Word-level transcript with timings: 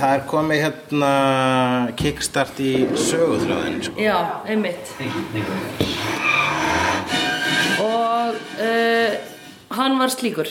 það 0.00 0.14
er 0.16 0.22
komið 0.30 0.62
hérna 0.64 1.10
kickstart 2.00 2.60
í 2.64 2.72
söguþröðin 2.98 3.80
sko. 3.86 3.96
Já, 4.00 4.16
einmitt. 4.48 4.92
Og 7.80 8.34
uh, 8.60 9.12
hann 9.76 9.98
var 10.00 10.12
slíkur. 10.12 10.48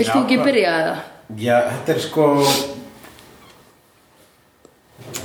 Vilt 0.00 0.08
þú 0.14 0.20
ekki 0.24 0.38
byrja 0.40 0.70
eða? 0.82 0.94
Já, 1.38 1.56
þetta 1.74 1.92
er 1.92 1.98
sko 2.02 2.24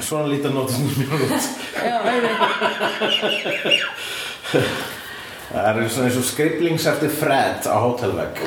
Svona 0.05 0.27
lítið 0.29 0.51
nótum 0.53 0.83
mjög 0.99 1.21
út 1.25 1.45
Já, 1.79 1.95
einmitt. 2.11 2.41
Það 5.55 5.69
er 5.69 5.87
svona 5.87 6.09
eins 6.09 6.19
og 6.19 6.27
skriflings 6.27 6.85
eftir 6.91 7.13
Fred 7.15 7.65
á 7.71 7.75
hótelvegg. 7.79 8.41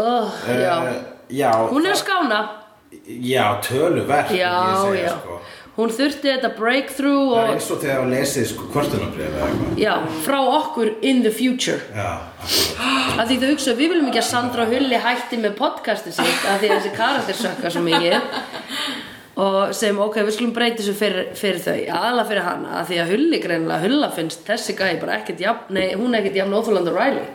Oh, 0.00 0.32
Já, 0.48 0.74
Eh, 0.88 0.96
Já, 1.32 1.50
hún 1.70 1.86
er 1.86 1.94
að 1.96 2.02
skána. 2.04 2.40
Já, 3.06 3.44
töluvert 3.66 4.30
Já, 4.30 4.52
segja, 4.86 5.08
já. 5.08 5.14
sko. 5.18 5.38
Hún 5.76 5.90
þurfti 5.92 6.30
þetta 6.30 6.48
breakthrough 6.56 7.32
Það 7.34 7.42
er 7.42 7.50
eins 7.52 7.66
og 7.74 7.80
þegar 7.82 7.98
að 8.00 8.12
lesið 8.14 8.46
sko 8.48 8.68
kvartunabrið 8.72 9.80
Já, 9.82 9.90
frá 10.24 10.38
okkur 10.40 10.92
in 11.04 11.20
the 11.26 11.32
future. 11.34 11.82
Já, 11.92 12.22
að 13.18 13.26
því 13.32 13.36
þau 13.42 13.50
hugsa, 13.50 13.74
við 13.76 13.92
viljum 13.92 14.08
ekki 14.08 14.22
að 14.22 14.28
Sandra 14.30 14.64
Hulli 14.70 15.02
hætti 15.04 15.40
með 15.42 15.58
podcasti 15.58 16.14
sitt 16.16 16.46
að 16.48 16.62
því 16.62 16.70
þessi 16.72 16.94
karakter 16.96 17.38
sökka 17.42 17.74
svo 17.74 17.82
mikið. 17.84 18.16
Og 19.36 19.74
segjum, 19.76 19.98
ok, 20.06 20.14
við 20.24 20.32
skulum 20.38 20.54
breyti 20.56 20.80
þessu 20.80 20.94
fyrir, 20.96 21.26
fyrir 21.36 21.60
þau, 21.60 21.74
aðalega 21.92 22.28
fyrir 22.30 22.46
hana 22.46 22.78
að 22.78 22.86
því 22.88 23.00
að 23.02 23.10
Hulli 23.12 23.40
greinlega, 23.42 23.82
Hulla 23.82 24.08
finnst 24.16 24.46
þessi 24.48 24.76
gæi 24.78 24.94
bara 25.02 25.18
ekkert 25.18 25.42
jafn, 25.44 25.74
nei, 25.76 25.90
hún 25.92 26.16
er 26.16 26.22
ekkert 26.22 26.38
jafn 26.40 26.56
óþólandi 26.56 26.94
Riley 26.96 27.26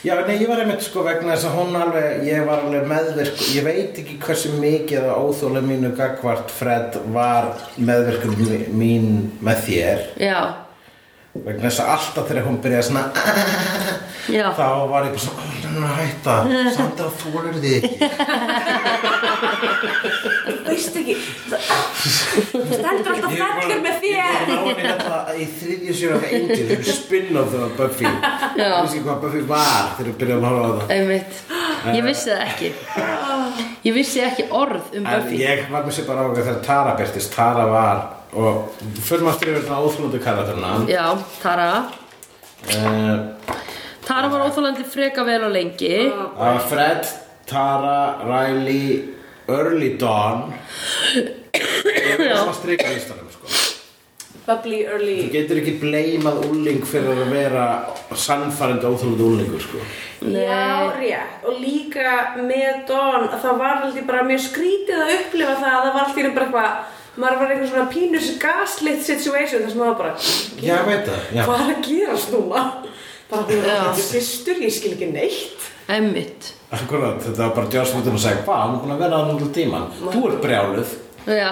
Já, 0.00 0.14
nei, 0.24 0.38
ég 0.40 0.48
var 0.48 0.62
einmitt 0.62 0.80
sko 0.86 1.02
vegna 1.04 1.34
þess 1.34 1.44
að 1.50 1.56
hún 1.58 1.74
alveg, 1.76 2.22
ég 2.24 2.46
var 2.48 2.62
alveg 2.64 2.86
meðvirk, 2.88 3.36
ég 3.52 3.64
veit 3.66 3.98
ekki 4.00 4.14
hversu 4.22 4.48
mikið 4.56 5.02
að 5.10 5.18
óþóla 5.26 5.60
mínu 5.66 5.90
gagvart 5.98 6.48
Fred 6.56 6.96
var 7.12 7.50
meðvirkum 7.76 8.32
mí- 8.40 8.68
mín 8.80 9.10
með 9.44 9.56
þér. 9.66 10.00
Já, 10.24 10.38
vegna 11.34 11.66
þess 11.68 11.82
að 11.84 11.90
alltaf 11.98 12.24
þegar 12.30 12.46
hún 12.48 12.56
byrjaði 12.64 12.86
svona 12.88 13.04
já, 14.38 14.46
þá 14.56 14.66
var 14.90 15.04
ég 15.04 15.12
bara 15.12 15.24
svona, 15.26 15.42
"Ó, 15.44 15.44
hún 15.68 15.76
er 15.76 15.84
að 15.90 15.98
hætta, 16.00 16.34
samt 16.78 16.98
að 17.04 17.10
þú 17.20 17.28
er 17.44 17.44
þig 17.60 17.74
ekki 17.84 17.94
veist 20.80 20.96
ekki? 21.00 21.14
Það 21.50 22.72
stendur 22.74 23.12
alltaf 23.14 23.34
fellur 23.36 23.82
með 23.84 23.96
Ég 24.00 24.16
þér 24.16 24.18
var 24.20 24.40
að 24.40 24.50
ná 24.50 24.60
henni 24.66 24.84
þetta 24.90 25.36
í 25.36 25.46
þriðju 25.60 25.96
sér 26.00 26.14
af 26.16 26.24
Angel, 26.30 26.58
þau 26.60 26.74
eru 26.76 26.94
spin-off 26.98 27.50
þegar 27.54 27.72
Buffy. 27.80 28.06
Já. 28.10 28.64
Ég 28.64 28.76
veist 28.80 28.94
ekki 28.96 29.04
hvað 29.06 29.20
Buffy 29.24 29.42
var 29.50 29.90
þegar 29.98 30.08
við 30.10 30.16
byrjaðum 30.22 30.46
að 30.48 30.54
horfa 30.56 30.70
á 30.70 30.76
það. 30.80 30.94
Einmitt. 30.96 31.42
Ég 31.96 32.04
vissi 32.04 32.30
það 32.30 32.42
ekki. 32.46 32.72
Ég 33.88 33.94
vissi 33.96 34.24
ekki 34.24 34.46
orð 34.62 34.90
um 34.98 35.06
En 35.06 35.22
Buffy. 35.22 35.38
ég 35.44 35.62
var 35.72 35.86
með 35.86 35.96
sér 35.98 36.08
bara 36.10 36.24
á 36.24 36.26
að 36.30 36.40
þegar 36.40 36.60
Tara 36.66 36.96
byrtist, 36.98 37.32
Tara 37.36 37.66
var 37.70 38.02
og 38.30 38.74
fyrir 39.02 39.24
maður 39.26 39.38
styrfið 39.40 39.64
þetta 39.64 39.78
óþlundu 39.86 40.20
karakterina 40.22 40.74
Já, 40.90 41.06
Tara. 41.42 41.70
Uh, 42.70 43.16
Tara 44.06 44.28
var 44.32 44.44
óþólandi 44.48 44.84
freka 44.86 45.24
vel 45.26 45.40
og 45.48 45.52
lengi. 45.54 45.94
Það 46.10 46.36
var 46.40 46.60
Fred, 46.70 47.08
Tara, 47.50 47.96
Riley, 48.26 49.00
Early 49.56 49.94
Dawn. 50.00 50.52
Ég 51.60 52.20
er 52.20 52.36
svona 52.36 52.54
strika 52.54 52.90
listanum 52.92 53.30
sko. 53.32 53.48
Bubbly 54.46 54.78
early 54.88 55.16
Þú 55.20 55.32
getur 55.34 55.58
ekki 55.60 55.72
bleimað 55.82 56.38
úling 56.48 56.80
fyrir 56.88 57.18
að 57.24 57.32
vera 57.34 57.64
sannfærandi 58.18 58.88
óþlundu 58.88 59.26
úlingur 59.26 59.62
sko. 59.62 59.82
Já, 60.20 60.90
rétt. 60.96 61.42
Og 61.46 61.58
líka 61.62 62.14
með 62.38 62.86
Dawn 62.88 63.28
að 63.28 63.36
Það 63.44 63.60
var 63.60 63.84
alltaf 63.84 64.08
bara 64.08 64.24
mjög 64.28 64.42
skrítið 64.46 65.04
að 65.04 65.12
upplifa 65.18 65.58
það 65.60 65.74
að 65.74 65.84
Það 65.84 65.92
var 65.98 66.02
alltaf 66.04 66.34
bara 66.38 66.46
eitthvað 66.46 66.98
Maður 67.20 67.40
var 67.40 67.52
eitthvað 67.52 67.72
svona 67.72 67.90
pínus 67.90 68.30
gaslit 68.40 69.02
situation 69.04 69.64
þar 69.64 69.72
sem 69.74 69.82
maður 69.82 69.98
bara 69.98 70.12
Já, 70.62 70.76
það, 70.86 71.26
já. 71.34 71.42
Hvað 71.42 71.64
er 71.64 71.74
að 71.74 71.84
gerast 71.88 72.32
núna? 72.36 72.64
Bara 73.30 73.46
hún 73.46 73.66
er 73.66 73.84
ekki 73.90 74.06
systur, 74.08 74.58
ég 74.58 74.72
skil 74.74 74.96
ekki 74.96 75.10
neitt. 75.12 75.68
Einmitt 75.90 76.54
Akkurat, 76.70 77.18
þetta 77.24 77.42
var 77.48 77.54
bara 77.56 77.70
Joss 77.74 77.94
Whedon 77.96 78.14
að 78.18 78.22
segja 78.24 78.42
Hvað, 78.46 78.60
hann 78.62 78.74
er 78.76 78.82
búin 78.84 78.94
að 78.94 79.00
vera 79.04 79.16
að 79.20 79.30
núna 79.32 79.48
tíman 79.56 79.86
Þú 80.00 80.20
ert 80.28 80.42
brjáluð. 80.44 80.92
Já. 81.26 81.50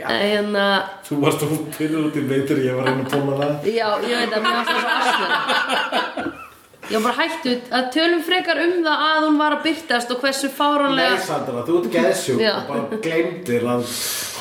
En 0.00 0.54
uh, 0.56 0.78
Þú 1.04 1.18
varst 1.20 1.42
að 1.44 1.50
pyrra 1.76 2.04
út 2.08 2.16
í 2.16 2.22
veitur 2.30 2.62
Ég 2.64 2.78
var 2.78 2.86
að 2.88 2.94
reyna 2.94 3.04
að 3.04 3.10
tóna 3.12 3.34
það. 3.42 3.68
Já, 3.68 3.88
ég 4.08 4.22
veit 4.22 4.32
að 4.38 4.46
mér 4.46 4.54
varst 4.56 4.70
það 4.70 4.80
svo 4.80 4.90
asnur 4.96 6.49
Ég 6.90 6.98
var 6.98 7.04
bara 7.06 7.22
hættu 7.22 7.52
að 7.70 7.84
tölum 7.94 8.22
frekar 8.26 8.58
um 8.64 8.72
það 8.82 9.02
að 9.06 9.20
hún 9.22 9.36
var 9.38 9.54
að 9.54 9.60
byrtast 9.68 10.08
og 10.10 10.24
hversu 10.24 10.48
Nei, 10.48 10.54
fáránlega 10.56 11.18
Sandra, 11.22 11.60
þú 11.68 11.76
ert 11.78 11.92
geðsjúk 11.94 12.40
Já. 12.42 12.50
og 12.56 12.64
bara 12.66 12.98
gleymdir 13.04 13.66
að 13.70 13.84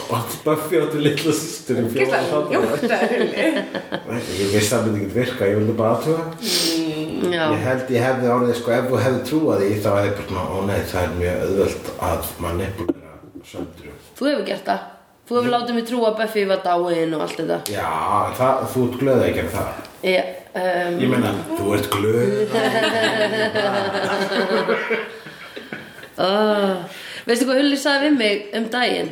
að 0.10 0.34
Buffy 0.48 0.80
áttu 0.82 1.02
litla 1.06 1.34
systur 1.38 1.84
í 1.84 1.86
fjóra 1.94 2.22
Ég 4.40 4.50
vissi 4.50 4.74
að 4.74 4.80
það 4.80 4.88
myndi 4.88 5.04
ekki 5.04 5.14
virka, 5.20 5.52
ég 5.52 5.60
vildi 5.60 5.76
bara 5.78 5.92
aðtuga 6.00 6.26
Já, 7.30 7.44
Ég 7.54 7.62
held 7.68 7.94
ég 7.94 8.08
hefði 8.08 8.34
orðið, 8.34 8.56
sko, 8.58 8.74
ef 8.80 8.90
þú 8.90 9.04
hefði 9.06 9.22
trúað 9.30 9.62
því 9.62 9.70
þá 9.86 9.90
hefði 10.00 10.26
bara, 10.32 10.48
ó 10.50 10.58
nei, 10.72 10.80
það 10.90 11.02
er 11.04 11.16
mjög 11.22 11.46
auðvöld 11.46 11.94
að 12.10 12.34
manipulera 12.48 13.14
söndru 13.46 13.94
þú 14.18 14.32
hefur 14.32 14.50
gert 14.50 14.66
það. 14.74 14.90
Þú 15.30 15.38
hefur 15.38 15.54
látið 15.54 15.78
mig 15.78 15.86
trúa 15.86 16.10
að 16.10 16.20
Buffy 16.24 16.50
var 16.50 16.66
dáin 16.66 17.14
og 17.14 17.22
allt 17.28 17.38
þetta. 17.38 17.62
Já, 17.70 17.90
það, 18.42 18.68
þú 18.74 18.88
ert 18.88 19.02
glöð 19.04 19.26
að 19.28 19.34
gera 19.38 19.56
það 19.60 20.39
um, 20.54 21.00
Ég 21.02 21.10
meina, 21.12 21.34
þú 21.56 21.74
ert 21.78 21.90
glöð 21.94 22.54
uh, 26.20 26.76
Veistu 27.30 27.46
hvað 27.46 27.60
Hulli 27.62 27.78
sagði 27.80 28.10
við 28.10 28.16
mig 28.24 28.48
um 28.58 28.70
daginn? 28.74 29.12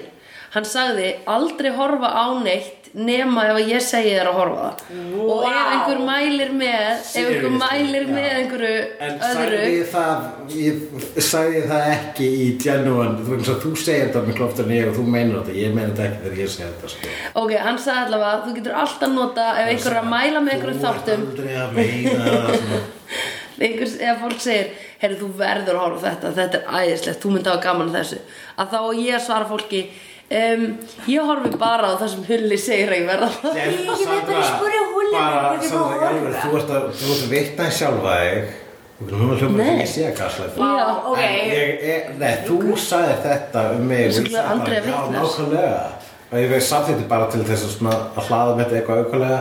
Hann 0.58 0.66
sagði 0.66 1.14
aldrei 1.30 1.70
horfa 1.78 2.10
á 2.18 2.26
neitt 2.42 2.88
nema 2.98 3.44
ef 3.46 3.58
að 3.60 3.70
ég 3.70 3.84
segi 3.84 4.14
þér 4.16 4.30
að 4.32 4.38
horfa 4.40 4.62
það. 4.64 4.96
Og 5.22 5.44
ef 5.46 5.58
einhver 5.74 6.00
mælir 6.08 6.54
með 6.58 6.86
ef 6.88 7.18
einhver 7.20 7.54
mælir 7.62 8.08
með 8.10 8.28
einhverju 8.40 8.80
En 9.06 9.20
öðru. 9.28 9.60
sagði 9.60 9.84
það, 9.92 10.24
ég 10.58 11.22
sagði 11.28 11.62
það 11.70 11.86
ekki 11.94 12.30
í 12.32 12.48
genuine, 12.64 13.20
þú 13.28 13.38
að 13.38 13.62
þú 13.66 13.74
segir 13.84 14.08
þetta 14.08 14.24
miklu 14.32 14.48
oftar 14.48 14.66
en 14.66 14.76
ég 14.78 14.90
og 14.90 14.98
þú 14.98 15.06
meinar 15.14 15.44
þetta, 15.44 15.58
ég 15.62 15.76
meina 15.78 15.94
þetta 15.94 16.08
ekki 16.08 16.24
þegar 16.26 16.42
ég 16.42 16.52
segi 16.56 16.68
þetta, 16.72 16.92
sko. 16.96 17.14
Ok, 17.44 17.56
hann 17.68 17.80
sagði 17.86 18.04
allavega 18.08 18.42
þú 18.48 18.58
getur 18.58 18.80
alltaf 18.82 19.16
nota 19.20 19.48
ef 19.54 19.72
einhver 19.76 19.94
er 19.94 20.02
að 20.02 20.12
mæla 20.16 20.44
með 20.48 20.58
einhverjum 20.58 20.84
þáttum. 20.88 21.28
Þú 21.28 21.30
ert 21.30 21.38
aldrei 21.38 21.56
að 21.62 21.78
meina 21.78 22.82
einhvers, 23.68 23.96
ef 24.00 24.20
fólk 24.22 24.42
segir 24.42 24.74
herri 25.02 25.18
þú 25.22 25.32
verður 25.38 25.78
að 25.78 25.86
horfa 25.86 26.12
þetta, 26.12 26.34
þetta 26.42 26.60
er 26.64 26.82
æðislegt 26.82 27.24
þú 27.24 27.32
myndi 27.36 27.52
hafa 27.52 27.64
gaman 27.68 27.90
að 27.94 27.98
þessu. 28.02 28.20
Að 28.58 28.74
þá 28.74 28.80
ég 29.02 29.18
að 29.18 29.26
svara 29.28 29.50
fólki 29.50 29.82
um, 30.28 30.64
ég 31.08 31.28
horfi 31.30 31.52
bara 31.62 31.92
á 31.92 32.00
það 32.02 32.14
sem 32.14 32.24
Hulli 32.28 32.58
segir 32.60 32.94
að 32.94 33.02
ég 33.02 33.10
verða 33.10 33.30
að. 33.32 33.60
Ég 33.62 33.76
veit 34.12 34.24
bara 34.28 34.40
að 34.44 34.48
spyrja 34.54 34.86
Húlli, 34.94 35.12
Bara, 35.18 35.52
þú 35.64 35.84
alveg, 35.88 36.32
það? 36.34 36.40
þú 36.44 36.62
ert 36.62 36.72
að, 36.78 36.88
þú 37.00 37.12
ert 37.14 37.22
að 37.28 37.36
vitna 37.36 37.68
í 37.68 37.76
sjálfa 37.78 38.16
þig. 38.24 38.56
Nú 38.98 39.28
er 39.38 39.76
ég 39.78 39.90
sé 39.92 40.08
að 40.08 40.16
gasla 40.18 40.48
þetta. 40.48 40.68
Já. 40.74 40.86
ok 41.12 41.20
ég, 41.22 41.84
ég, 41.86 42.08
nei, 42.18 42.32
þú 42.48 42.78
sagði 42.82 43.18
þetta 43.28 43.66
um 43.76 43.84
mig 43.92 44.00
ég 44.08 44.16
sagði 44.18 44.40
Andrea 44.42 44.82
bara, 44.82 44.90
Já, 44.90 45.02
vitnar. 45.06 45.22
nákvæmlega 45.22 45.84
Og 46.28 46.40
ég 46.42 46.50
veist 46.52 46.72
samþýtti 46.74 47.06
bara 47.08 47.28
til 47.32 47.44
þess 47.48 47.78
að, 47.78 48.02
að 48.18 48.26
hlaða 48.28 48.56
með 48.58 48.64
þetta 48.66 48.80
eitthvað 48.80 49.04
aukulega 49.06 49.38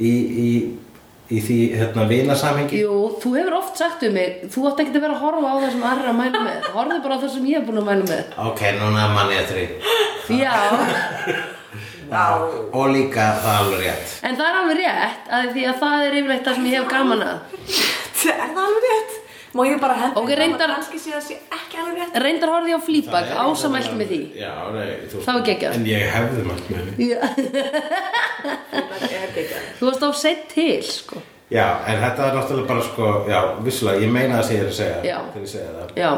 í, 0.00 0.14
í, 0.44 0.48
í 1.32 1.40
því 1.40 1.58
hérna, 1.78 2.04
vinasamhengi? 2.10 2.82
Jú, 2.84 2.96
þú 3.22 3.32
hefur 3.38 3.56
oft 3.60 3.80
sagt 3.80 4.04
um 4.04 4.12
mig 4.16 4.44
þú 4.52 4.66
átt 4.70 4.82
ekki 4.84 4.92
að 4.92 5.06
vera 5.06 5.16
að 5.16 5.22
horfa 5.24 5.48
á 5.48 5.56
það 5.62 5.72
sem 5.72 5.86
aðra 5.90 6.12
að 6.12 6.18
mæla 6.20 6.42
með. 6.44 6.68
Horfðu 6.74 6.98
bara 7.06 7.16
á 7.16 7.22
það 7.22 7.32
sem 7.34 7.48
ég 7.48 7.58
hef 7.58 7.66
búin 7.68 7.80
að 7.80 7.88
mæla 7.88 8.08
með. 8.10 8.24
Ok, 8.44 8.62
núna 8.80 9.08
mann 9.14 9.34
ég 9.34 9.44
þrý 9.50 9.64
Já, 12.14 12.24
Og 12.70 12.90
líka 12.92 13.24
það 13.40 13.50
er 13.50 13.60
alveg 13.64 13.80
rétt. 13.86 14.10
En 14.22 14.36
það 14.36 14.48
er 14.50 14.58
alveg 14.60 14.80
rétt 14.82 15.30
að 15.38 15.50
því 15.54 15.66
að 15.70 15.78
það 15.80 16.04
er 16.04 16.16
yfirleitt 16.20 16.44
það 16.48 16.58
sem 16.58 16.66
ég 16.68 16.76
hef 16.78 16.90
gaman 16.92 17.24
að. 17.24 17.38
Er 18.24 18.50
það 18.54 18.60
alveg 18.64 18.84
rétt? 18.88 19.23
Má 19.54 19.62
ég 19.68 19.78
bara 19.80 19.94
henda 19.94 20.20
Ok, 20.20 20.30
reyndar- 20.34 20.72
Kannski 20.74 20.98
sé 20.98 21.10
það 21.14 21.22
sé 21.28 21.34
ekki 21.54 21.76
alveg 21.78 21.98
rétt. 22.00 22.16
Reyndar 22.24 22.50
horfði 22.50 22.72
ég 22.72 22.78
á 22.78 22.82
Það 22.84 23.28
er 23.30 23.36
ásamælt 23.44 23.92
með 24.00 24.08
því. 24.10 24.20
Já, 24.40 24.52
nei, 24.74 24.88
þú 25.12 25.20
Það 25.26 25.34
var 25.38 25.44
geggjað. 25.48 25.74
En 25.78 25.84
ég 25.86 26.02
hefði 26.14 26.42
mælt 26.48 26.66
með 26.74 26.82
því 26.96 27.06
Já. 27.12 27.20
Það 28.74 29.04
er 29.14 29.30
geggjað. 29.36 29.68
Þú 29.78 29.86
varst 29.88 30.02
á 30.02 30.10
sett 30.24 30.42
til, 30.54 30.82
sko. 30.82 31.22
Já, 31.54 31.66
en 31.86 32.00
þetta 32.02 32.26
er 32.28 32.34
náttúrulega 32.38 32.66
bara 32.72 32.82
sko 32.82 33.08
Já, 33.28 33.40
vissulega, 33.62 34.00
ég 34.02 34.10
meina 34.10 34.38
það 34.40 34.44
sem 34.48 34.56
ég 34.56 34.62
er 34.64 34.70
að 34.72 34.78
segja 34.78 34.98
Já. 35.04 35.18
Þegar 35.34 35.44
ég 35.44 35.52
segja 35.54 35.70
það. 35.78 35.94
Já, 36.02 36.10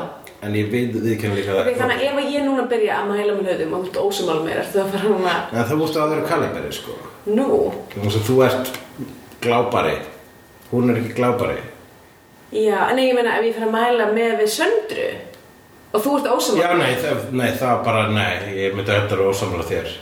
En 0.47 0.53
ég 0.55 0.67
við, 0.71 0.97
viðkynna 1.03 1.37
líka 1.37 1.55
Ok, 1.61 1.71
þannig 1.81 1.97
að 1.97 2.05
ef 2.06 2.19
að 2.23 2.33
ég 2.37 2.43
núna 2.47 2.65
byrja 2.71 2.97
að 3.03 3.06
mæla 3.11 3.37
með 3.37 3.49
hlutum 3.50 3.73
og 3.79 3.87
þú 3.91 4.03
ósumal 4.06 4.41
mér, 4.47 4.59
ertu 4.62 4.81
að 4.83 4.91
fara 4.94 5.09
núna 5.12 5.33
En 5.53 5.65
það 5.65 5.81
mústu 5.81 6.00
að 6.00 6.12
vera 6.15 6.29
kaliberi, 6.31 6.73
sko. 6.77 6.97
Nú, 7.27 7.47
þú 8.29 8.37
ert 8.47 8.71
glápari. 9.43 9.97
Hún 10.71 10.91
er 10.93 11.00
ekki 11.03 11.17
glápari 11.19 11.59
já, 12.52 12.78
en 12.90 12.98
ég 13.02 13.14
meina 13.16 13.38
ef 13.38 13.44
ég 13.48 13.54
fer 13.56 13.66
að 13.66 13.75
mæla 13.75 14.10
með 14.14 14.37
við 14.43 14.52
söndru 14.58 15.08
Og 15.96 16.02
þú 16.04 16.16
ert 16.19 16.26
Já, 16.26 16.32
ósamlega. 16.37 16.75
nei, 16.76 16.94
það, 17.00 17.20
nei, 17.32 17.50
það 17.56 17.78
bara, 17.87 18.00
nei, 18.12 18.32
ég 18.58 18.75
myndi 18.76 18.93
vera 18.93 19.28
ósamlega 19.31 19.69
þér. 19.70 19.93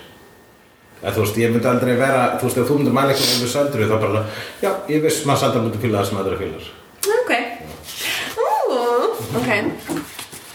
Eða, 1.03 1.13
þú 1.15 1.21
veist, 1.23 1.37
ég 1.39 1.53
myndi 1.53 1.69
aldrei 1.71 1.95
vera, 2.01 2.23
þú 2.41 2.49
veist, 2.49 2.59
ef 2.59 2.67
þú 2.71 2.79
myndir 2.79 2.97
mæla 2.97 3.13
eitthvað 3.13 3.43
með 3.45 3.53
söndru, 3.53 3.87
þá 3.91 3.97
bara, 4.03 4.23
já, 4.65 4.71
ég 4.91 5.05
viss 5.05 5.21
maður 5.29 5.43
söndru 5.45 5.63
myndi 5.67 5.83
fíla 5.85 6.01
það 6.01 6.09
sem 6.09 6.21
aðra 6.23 6.41
fílar. 6.41 6.65
Ok. 7.15 7.33
Ú, 8.41 8.49
ok. 9.39 9.51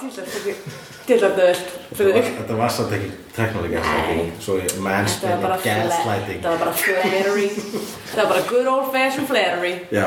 Til 0.00 0.10
að 0.20 0.93
döðlt 1.08 1.72
fyrir 1.94 2.16
þig. 2.16 2.28
Þetta 2.38 2.58
var 2.58 2.70
samt 2.72 2.92
ekki 2.96 3.10
technical 3.34 3.70
gaslighting, 3.72 4.30
svo 4.40 4.58
mansplaining, 4.84 5.56
gaslighting. 5.64 6.38
Þetta 6.38 6.52
var 6.52 6.62
bara 6.62 6.76
flattery. 6.80 7.48
Þetta 8.10 8.20
var 8.22 8.30
bara 8.30 8.44
good 8.48 8.70
old 8.70 8.92
fashioned 8.94 9.28
flattery. 9.28 9.74
Já, 9.92 10.06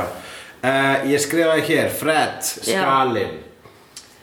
uh, 0.63 0.95
ég 1.11 1.21
skrifaði 1.21 1.67
hér, 1.69 1.91
Fred, 1.93 2.39
skalinn. 2.47 3.43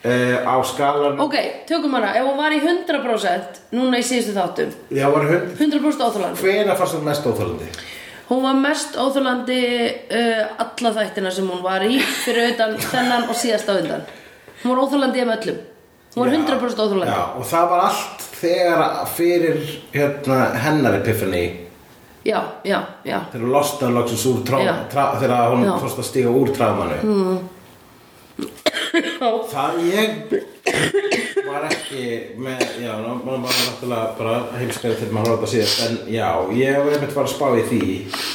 Uh, 0.05 0.37
á 0.44 0.61
skalan, 0.69 1.17
Ok, 1.25 1.38
tökum 1.65 1.94
hana, 1.97 2.11
ef 2.12 2.26
hún 2.29 2.37
var 2.37 2.53
í 2.53 2.59
100% 2.61 3.61
núna 3.73 3.97
í 3.97 4.05
síðustu 4.05 4.35
þáttum 4.37 4.75
já, 4.93 5.06
var 5.09 5.25
hund, 5.31 5.55
100% 5.56 6.03
óþólandi 6.05 6.44
hvena 6.44 6.75
fannst 6.77 6.99
þú 6.99 7.00
mest 7.06 7.25
óþólandi? 7.25 7.69
Hún 8.29 8.43
var 8.44 8.59
mest 8.61 8.99
óþólandi 9.00 9.62
uh, 10.12 10.61
alla 10.61 10.93
þættina 10.99 11.32
sem 11.32 11.49
hún 11.49 11.65
var 11.65 11.87
í 11.88 11.97
fyrir 12.20 12.53
utan 12.53 12.77
þennan 12.85 13.31
og 13.32 13.41
síðasta 13.41 13.79
undan 13.81 14.05
Hún 14.61 14.75
var 14.75 14.82
óþólandi 14.85 15.25
um 15.25 15.32
öllum 15.38 15.65
Hún 16.15 16.23
var 16.23 16.37
100% 16.37 16.83
óþólandi 16.85 17.11
Já, 17.11 17.23
og 17.35 17.47
það 17.51 17.71
var 17.73 17.85
allt 17.89 18.27
þegar 18.39 18.83
fyrir 19.17 19.65
hérna, 19.95 20.39
hennar 20.63 20.99
epiphany. 21.01 21.45
Já, 22.25 22.41
já, 22.65 22.79
já. 23.05 23.19
þegar 23.33 23.43
hún 23.43 23.53
losnaði 23.53 23.97
loksins 23.99 24.27
úr 24.31 24.39
trá, 24.49 24.61
Já. 24.65 24.75
trá, 24.93 25.03
þegar 25.21 25.51
hún 25.53 25.67
fórst 25.83 25.99
að 26.01 26.07
stíga 26.09 26.31
úr 26.33 26.55
trámanu 26.57 26.97
mm. 27.05 27.43
það 29.53 29.83
ég 29.91 30.33
var 31.45 31.67
ekki 31.69 32.07
með, 32.41 32.63
já, 32.81 32.95
maður 32.97 33.45
var 33.45 33.59
náttúrulega 33.59 34.07
bara 34.19 34.37
heimskari 34.57 34.97
til 34.99 35.11
maður 35.13 35.37
að 35.37 35.53
síðast 35.53 35.85
en 35.85 35.99
já, 36.15 36.29
ég 36.57 36.79
var 36.81 36.97
einmitt 36.97 37.15
bara 37.15 37.29
að 37.29 37.35
spá 37.35 37.47
í 37.53 37.65
því. 37.69 37.83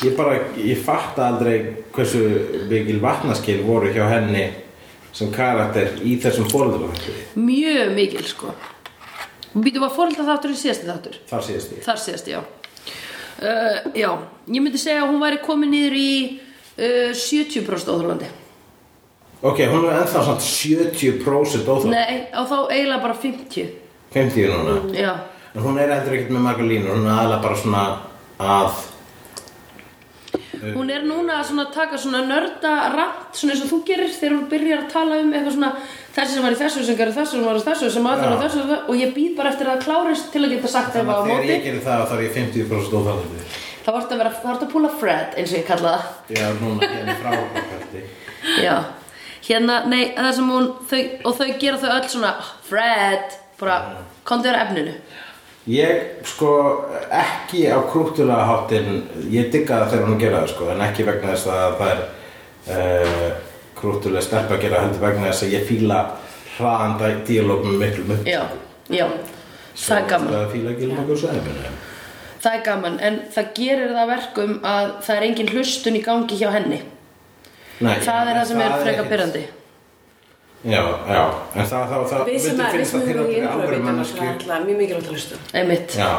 Ég 0.05 0.15
bara, 0.19 0.37
ég 0.61 0.83
fatta 0.85 1.27
aldrei 1.31 1.55
hversu 1.95 2.21
mikil 2.69 2.99
vatnaskil 3.03 3.59
voru 3.65 3.89
hjá 3.95 4.05
henni 4.11 4.45
sem 5.15 5.31
karakter 5.33 5.95
í 6.05 6.17
þessum 6.21 6.49
fóröldum 6.51 6.91
Mjög 7.39 7.95
mikil 7.95 8.25
sko. 8.27 8.53
Býtu 9.57 9.81
var 9.81 9.93
fórhalda 9.95 10.25
þáttur 10.27 10.53
í 10.53 10.59
síðasti 10.59 10.89
þáttur? 10.89 11.15
Þar 11.29 11.45
síðast 11.47 11.71
ég 11.73 11.85
Þar 11.87 12.01
síðast, 12.03 12.27
já. 12.29 12.39
Uh, 13.39 13.77
Já, 13.97 14.09
ég 14.51 14.61
myndi 14.61 14.81
segja 14.81 15.05
að 15.05 15.13
hún 15.13 15.23
væri 15.23 15.39
komin 15.41 15.71
niður 15.73 15.95
í 15.97 16.11
uh, 16.77 17.11
70% 17.15 17.89
óþólandi 17.93 18.29
Ok, 19.39 19.61
hún 19.71 19.87
er 19.87 20.01
ennþá 20.01 20.25
samt 20.27 20.43
70% 20.43 21.69
óþátt 21.71 21.89
Nei, 21.93 22.27
á 22.35 22.41
þá 22.43 22.57
eiginlega 22.67 23.01
bara 23.05 23.15
50 23.15 23.69
50 24.13 24.51
núna? 24.51 24.77
Já, 24.93 25.13
En 25.55 25.63
hún 25.65 25.79
er 25.81 25.93
heldur 25.95 26.17
ekkert 26.17 26.33
með 26.35 26.45
margar 26.45 26.67
línur 26.69 26.93
Hún 26.97 27.07
er 27.07 27.15
aðalega 27.15 27.45
bara 27.47 27.61
svona 27.63 27.85
að 28.39 28.83
hún 30.75 30.91
er 30.93 31.05
núna 31.07 31.39
að 31.41 31.71
taka 31.75 31.97
svona 31.97 32.21
nörda 32.27 32.73
rant 32.95 33.37
svona 33.39 33.55
eins 33.55 33.63
og 33.65 33.71
þú 33.71 33.79
gerir 33.87 34.11
þegar 34.15 34.35
hún 34.37 34.49
byrjar 34.51 34.83
að 34.83 34.91
tala 34.93 35.21
um 35.23 35.33
eitthvað 35.33 35.55
svona 35.57 35.71
þessi 36.17 36.35
sem 36.35 36.43
var 36.43 36.57
í 36.57 36.59
þessu 36.63 36.85
sem 36.89 36.99
gerði 36.99 37.17
þessu 37.19 37.37
sem 37.37 37.47
var 37.47 37.61
í 37.61 37.65
þessu 37.69 37.93
sem 37.95 38.11
aðra 38.11 38.35
Já. 38.35 38.41
þessu 38.43 38.79
og 38.89 38.93
ég 38.99 39.15
býð 39.15 39.33
bara 39.39 39.53
eftir 39.53 39.69
að 39.69 39.77
það 39.77 39.87
klárist 39.87 40.31
til 40.33 40.43
að 40.43 40.53
geta 40.55 40.73
sagt 40.75 40.93
Þannig 40.93 41.09
eitthvað 41.09 41.15
á 41.15 41.19
að 41.19 41.27
þegar 41.29 41.41
móti. 41.41 41.55
ég 41.55 41.65
gerir 41.67 41.83
það 41.87 42.05
þá 42.09 42.15
er 42.17 42.23
ég 42.25 42.37
50% 42.39 42.99
óþáttandi 42.99 43.67
þá 43.89 43.95
vart 43.95 44.13
að 44.13 44.21
vera, 44.21 44.31
þá 44.35 44.47
vart 44.49 44.63
að 44.65 44.71
púla 44.73 44.91
Fred 44.99 45.37
eins 45.39 45.53
og 45.53 45.57
ég 45.59 45.67
kalla 45.67 45.93
það. 45.95 46.09
Já, 46.37 46.47
núna 46.59 46.89
hérna 46.89 47.15
frá. 47.23 47.31
Já, 48.59 48.75
hérna, 49.47 49.77
nei, 49.89 50.03
það 50.17 50.35
sem 50.37 50.51
hún 50.53 50.67
þau, 50.89 51.01
og 51.25 51.39
þau 51.39 51.47
gera 51.63 51.81
þau 51.81 51.89
öll 51.95 52.11
svona 52.13 52.33
Fred, 52.69 53.37
bara, 53.59 53.79
þér 54.29 54.59
að 54.59 54.63
efninu 54.67 54.95
Ég 55.69 56.23
sko 56.25 56.51
ekki 57.13 57.67
á 57.69 57.77
krúttulega 57.91 58.45
háttin 58.49 59.03
Ég 59.29 59.51
digga 59.53 59.83
það 59.83 59.91
þegar 59.93 60.07
hún 60.09 60.21
gera 60.21 60.39
það 60.41 60.53
sko 60.53 60.69
En 60.73 60.81
ekki 60.87 61.05
vegna 61.07 61.33
þess 61.35 61.49
að 61.53 61.75
það 61.81 61.91
er 61.91 61.99
uh, 62.73 63.27
krúttulega 63.77 64.23
stelpa 64.25 64.55
að 64.57 64.63
gera 64.65 64.81
heldur 64.85 65.03
vegna 65.03 65.27
þess 65.29 65.45
að 65.45 65.53
ég 65.57 65.67
fíla 65.69 65.99
hraðanda 66.57 67.11
díalógum 67.27 67.77
miklu 67.79 68.07
miklu 68.09 68.33
Já, 68.33 68.41
já, 68.91 69.05
það 69.79 69.97
er 69.99 70.09
gaman. 70.09 70.33
Það 70.33 70.49
fíla 70.55 70.73
ekki 70.73 70.89
nokkuð 70.93 71.21
sæfinu 71.21 71.75
Það 72.39 72.55
er 72.55 72.61
gaman, 72.65 72.97
en 73.03 73.15
það 73.35 73.47
gerir 73.59 73.89
það 73.91 74.01
að 74.01 74.11
verkum 74.13 74.51
að 74.63 74.91
það 75.05 75.17
er 75.17 75.23
engin 75.27 75.49
hlustun 75.51 75.97
í 75.99 76.01
gangi 76.05 76.37
hjá 76.39 76.47
henni. 76.55 76.77
Nei, 77.83 77.97
Það 77.99 78.29
er 78.31 78.37
það 78.37 78.45
sem 78.47 78.61
er 78.63 78.75
frekar 78.77 78.91
ekkert- 78.93 79.09
pyrrandi 79.11 79.41
Já, 80.59 80.81
já, 81.07 81.23
en 81.55 81.67
það, 81.69 81.83
það, 81.87 82.01
það 82.11 82.25
Við 82.27 82.41
sem 82.43 82.57
að, 82.59 82.73
við 82.75 82.87
sem 82.89 82.99
það 82.99 83.11
erum 83.13 83.27
í 83.29 83.35
við 83.35 83.43
improv 83.45 83.83
mannesku 83.85 84.25
alltaf 84.25 84.65
mjög 84.65 84.79
mikilvægt 84.81 85.05
að 85.07 85.13
hlusta. 85.15 85.37
Einmitt. 85.55 85.95
Já. 85.95 86.09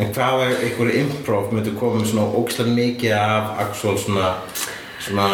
En 0.00 0.10
hvað 0.16 0.42
ef 0.46 0.64
einhverju 0.66 1.04
improv 1.04 1.52
myndi 1.54 1.74
koma 1.78 2.00
með 2.00 2.10
svona 2.10 2.40
ógstlega 2.40 2.74
mikið 2.74 3.14
af 3.20 3.52
actual 3.66 3.94
svona 4.02 4.32
svona 5.00 5.28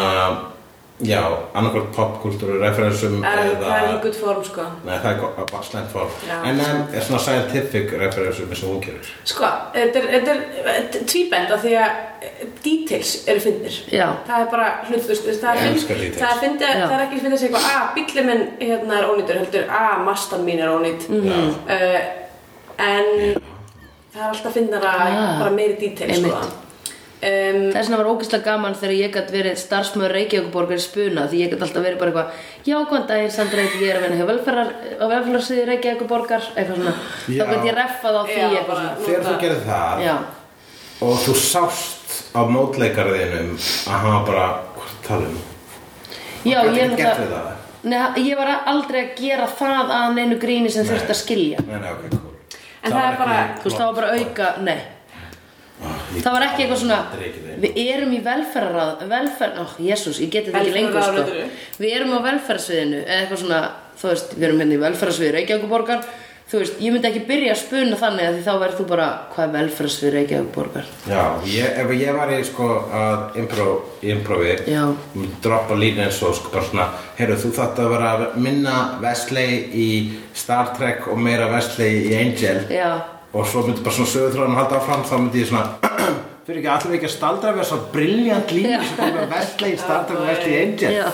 já, 1.05 1.21
annarkvært 1.53 1.91
popkultúru 1.95 2.55
referensum 2.61 3.19
Er 3.23 3.37
eða 3.43 3.57
það 3.61 3.83
er 3.83 3.91
í 3.91 3.97
gutt 4.01 4.15
form, 4.17 4.43
sko. 4.43 4.63
Nei, 4.85 4.95
það 5.03 5.11
er 5.11 5.45
bara 5.51 5.63
slæmt 5.67 5.91
form 5.93 6.09
Já. 6.27 6.37
En 6.49 6.61
um, 6.63 6.79
er 6.93 7.05
svona 7.05 7.19
scientific 7.21 7.91
referensum 8.01 8.49
eins 8.49 8.63
og 8.65 8.71
hún 8.73 8.81
gerir 8.85 9.11
Sko, 9.23 9.51
þetta 9.75 10.01
er, 10.01 10.07
þetta 10.15 10.35
er 10.73 11.07
tvíbend 11.13 11.53
af 11.53 11.61
því 11.65 11.75
að 11.83 12.01
eh, 12.25 12.43
details 12.65 13.13
eru 13.29 13.43
fyndnir. 13.45 13.79
Já. 13.93 14.07
Það 14.27 14.41
er 14.45 14.51
bara 14.55 14.67
hlut, 14.89 15.03
þú 15.05 15.13
veist, 15.13 15.41
það 15.43 15.61
er 15.61 15.73
details. 15.73 15.87
það 16.17 16.45
er 16.49 16.57
Já. 16.65 16.85
það 16.87 16.95
er 16.99 17.05
ekki 17.05 17.21
fyndið 17.23 17.37
að 17.37 17.43
segja 17.43 17.57
eitthvað, 17.57 17.81
að 17.81 17.89
bíllinn 17.99 18.29
minn 18.31 18.45
hérna 18.61 18.97
er 19.01 19.09
ónýtur, 19.11 19.41
heldur, 19.43 19.67
að 19.81 20.05
mastan 20.09 20.47
mín 20.49 20.63
er 20.65 20.73
ónýt. 20.73 21.09
Mhm. 21.13 21.51
Uh, 21.69 21.99
en 22.77 23.11
það 24.13 24.23
er 24.23 24.31
alltaf 24.31 24.53
fyndnara 24.57 24.95
Ah. 24.97 25.39
bara 25.43 25.51
meiri 25.53 25.77
details, 25.79 26.17
sko. 26.25 26.41
Um, 27.17 27.71
Þess 27.73 27.87
vegna 27.89 27.97
var 27.97 28.07
ógeðslega 28.11 28.45
gaman 28.45 28.75
þegar 28.77 28.91
ég 28.93 29.13
gætt 29.15 29.31
verið 29.33 29.55
starfsmöður 29.57 30.11
Reykjavíkuborgar 30.13 30.77
í 30.77 30.83
spuna 30.83 31.23
því 31.31 31.39
ég 31.41 31.49
gætt 31.49 31.63
alltaf 31.65 31.81
verið 31.81 31.97
bara 31.97 32.11
eitthvað 32.11 32.67
Já, 32.69 32.75
góðan 32.91 33.07
daginn, 33.09 33.31
Sandra, 33.33 33.63
heiti 33.65 33.79
ég 33.81 33.89
er 33.89 33.97
að 33.97 34.03
vinna 34.05 34.17
hjá 34.19 34.27
velferðar 34.29 34.69
á 35.01 35.05
velferðarsviði 35.09 35.63
Reykjavíkuborgar 35.71 36.43
eitthvað 36.53 36.75
svona, 36.77 36.93
Já. 37.25 37.39
þá 37.41 37.49
gætt 37.55 37.65
ég 37.71 37.77
reffað 37.79 38.17
á 38.17 38.23
því 38.27 38.35
Já, 38.37 38.45
eitthvað 38.45 38.67
bara- 38.67 38.83
svona. 38.83 39.07
Þegar 39.07 39.25
þú 39.25 39.39
gerir 39.41 39.63
það 39.65 40.03
Já, 40.05 40.15
og 41.07 41.15
þú 41.25 41.33
sást 41.41 42.13
á 42.37 42.41
mótleikarðinum 42.53 43.49
að 43.57 43.97
hann 43.97 44.13
var 44.13 44.27
bara, 44.29 44.45
hvað 44.77 44.91
tala 45.07 45.31
um? 45.31 45.39
já 46.45 46.59
ég, 46.61 46.69
við 46.69 46.93
náttúrulega- 46.93 47.31
það? 47.33 47.55
Nei, 47.87 48.27
ég 48.27 48.37
var 48.37 48.51
aldrei 48.65 49.01
að 49.07 49.15
gera 49.23 49.47
það 49.57 49.91
að 49.97 50.13
neinu 50.19 50.37
gríni 50.41 50.69
sem 50.69 50.85
þurfti 50.85 51.13
að 51.13 51.19
skilja. 51.23 51.65
Nei, 51.65 51.79
nei, 51.81 51.89
ok, 51.91 52.05
cool. 52.11 52.59
En 52.83 52.91
það 52.91 53.09
er 53.11 53.17
bara- 53.17 53.49
Þú 53.57 53.63
veist, 53.69 53.77
það 53.77 53.85
var 53.85 53.95
bara 54.01 54.13
auka, 54.17 54.53
nei. 54.61 54.77
ekki 54.77 54.96
Það 56.15 56.29
var 56.37 56.45
ekki 56.47 56.63
eitthvað 56.63 56.79
svona. 56.83 56.99
Við 57.63 57.79
erum 57.83 58.13
í 58.15 58.21
velferðarrað 58.25 59.01
Velferð, 59.11 59.57
ó, 59.59 59.65
jésús, 59.89 60.21
ég 60.23 60.31
geti 60.31 60.53
þetta 60.53 60.61
ekki 60.61 60.77
lengur 60.77 61.03
sko. 61.03 61.25
Við 61.81 61.97
erum 61.97 62.15
á 62.15 62.19
velferðarsviðinu 62.29 63.01
Eða 63.03 63.17
eitthvað 63.23 63.43
svona, 63.43 63.59
þú 63.99 64.13
veist, 64.13 64.31
við 64.37 64.47
erum 64.47 64.63
hérna 64.63 64.77
í 64.77 64.81
velferðarsviði 64.85 65.35
Reykjavíkuborgar 65.35 66.07
Þú 66.47 66.61
veist, 66.61 66.77
ég 66.79 66.93
myndi 66.95 67.09
ekki 67.09 67.21
byrja 67.27 67.51
að 67.51 67.59
spuna 67.59 67.97
þannig 67.99 68.23
að 68.29 68.37
Því 68.37 68.43
þá 68.45 68.53
verður 68.61 68.77
þú 68.77 68.85
bara, 68.93 69.07
hvað 69.33 69.43
er 69.49 69.55
velferðarsvið 69.57 70.13
Reykjavíkuborgar 70.15 70.91
Já, 71.11 71.23
ég, 71.51 71.73
ef 71.81 71.91
ég 71.99 72.15
var 72.21 72.31
í 72.31 72.37
sko 72.47 72.69
að 73.01 73.35
improv, 73.41 73.73
improvi 74.13 74.53
droppa 75.43 75.75
línu 75.75 76.05
eins 76.05 76.21
og 76.23 76.37
sko 76.39 76.53
bara 76.53 76.69
svona 76.69 76.87
heyrðu 77.19 77.41
þú 77.43 77.51
þátt 77.57 77.83
að 77.83 77.91
vera 77.97 78.13
minna 78.39 78.77
Wesley 79.03 79.59
í 79.75 79.89
Star 80.37 80.71
Trek 80.77 81.09
og 81.11 81.19
meira 81.19 81.51
Wesley 81.51 81.99
í 82.13 82.15
Angel. 82.21 82.63
Já, 82.71 82.93
og 83.33 83.43
svo 83.51 83.65
myndi 83.67 83.83
bara 83.83 83.97
svona 83.97 84.13
sögutráðan 84.13 84.55
halda 84.61 84.79
áfram 84.79 85.03
þá 85.03 85.15
myndi 85.19 85.43
ég 85.43 85.51
svona 85.51 85.86
fyrir 86.47 86.61
ekki 86.61 86.69
allir 86.71 86.97
ekki 86.97 87.09
að 87.09 87.15
staldra 87.17 87.53
við 87.57 87.65
svo 87.67 87.77
briljant 87.91 88.51
línu 88.55 88.69
Já. 88.71 88.83
sem 88.87 88.99
komið 89.01 89.33
Wesley 89.33 89.73
í 89.73 89.79
Star 89.81 90.05
Trek 90.07 90.21
og 90.21 90.29
Wesley 90.29 90.53
í 90.53 90.59
Angel. 90.63 90.91
Já. 90.95 91.07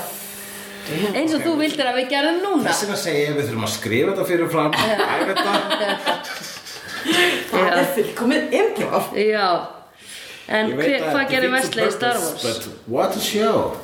Eins 1.13 1.33
og 1.33 1.45
þú 1.45 1.53
vildir 1.61 1.89
að 1.89 1.97
við 2.01 2.09
gerðum 2.11 2.41
núna. 2.43 2.65
Þess 2.67 2.83
vegna 2.83 2.97
segi 3.01 3.21
ég 3.23 3.37
við 3.37 3.47
þurfum 3.49 3.65
að 3.65 3.71
skrifa 3.73 4.11
þetta 4.11 4.25
fyrir 4.29 4.51
fram. 4.51 4.73
Æfa 4.77 5.23
þetta 5.29 5.45
það. 6.03 6.33
Er 7.63 7.87
fullkomið 7.95 8.57
improv. 8.59 9.09
Já. 9.17 9.47
En 10.53 10.73
að 10.75 11.05
hvað 11.07 11.29
gerir 11.31 11.53
Wesley 11.55 11.87
í 11.87 11.93
Star 11.95 12.19
Wars? 12.19 12.43
But 12.43 12.67
what 12.91 13.17
a 13.17 13.23
show. 13.23 13.77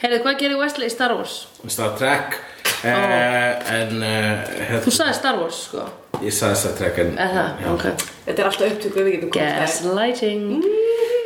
Heyrðu, 0.00 0.20
hvað 0.22 0.38
gerir 0.44 0.60
Wesley 0.62 0.88
í 0.88 0.94
Star 0.94 1.16
Wars? 1.18 1.40
Star 1.66 1.96
Trek 1.98 2.38
en 2.84 4.02
uh, 4.02 4.80
Þú 4.84 4.92
sagði 4.94 5.14
Star 5.20 5.40
Wars, 5.40 5.62
sko. 5.68 5.86
Ég 6.24 6.34
sagði 6.34 6.60
Star 6.62 6.76
Trek 6.80 7.00
en 7.04 7.14
Eða, 7.20 7.46
já. 7.62 7.70
ok. 7.72 7.86
Þetta 8.26 8.42
er 8.42 8.50
alltaf 8.50 8.74
upptöku 8.74 9.06
við 9.06 9.16
getum 9.16 9.32
komast 9.36 9.56
að. 9.56 9.96
Gaslighting 9.96 10.66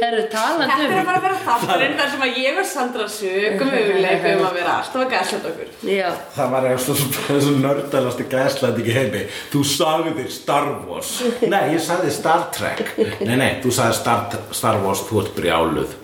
Herru, 0.01 0.23
talandi 0.33 0.67
Þetta 0.71 0.85
er 0.87 0.95
um 0.97 1.09
bara 1.11 1.19
að 1.19 1.25
vera 1.27 1.39
þátturinn 1.45 1.97
þar 1.99 2.11
sem 2.15 2.23
að 2.25 2.39
ég 2.41 2.61
og 2.61 2.69
Sandra 2.71 3.07
sögum 3.13 3.69
möguleikum 3.75 4.45
að 4.49 4.55
vera 4.57 4.77
alltaf 4.79 5.03
að 5.03 5.11
gaslæta 5.13 5.51
okkur. 5.51 5.73
Já, 5.91 6.07
Það 6.37 6.55
var 6.55 6.69
svo 6.87 7.53
nördalasti 7.61 8.27
gæslæting 8.33 8.89
í 8.89 8.95
heimi. 8.97 9.25
Þú 9.53 9.65
sagði 9.75 10.25
Star 10.33 10.71
Wars. 10.89 11.13
Nei, 11.53 11.61
ég 11.75 11.85
sagði 11.85 12.15
Star 12.17 12.47
Trek. 12.57 12.81
Nei, 12.97 13.37
nei, 13.37 13.51
þú 13.61 13.75
sagði 13.77 13.99
Star, 14.01 14.41
Star 14.57 14.81
Wars 14.87 15.05
Þú 15.11 15.21
ert 15.25 15.37
brjáluð. 15.37 15.99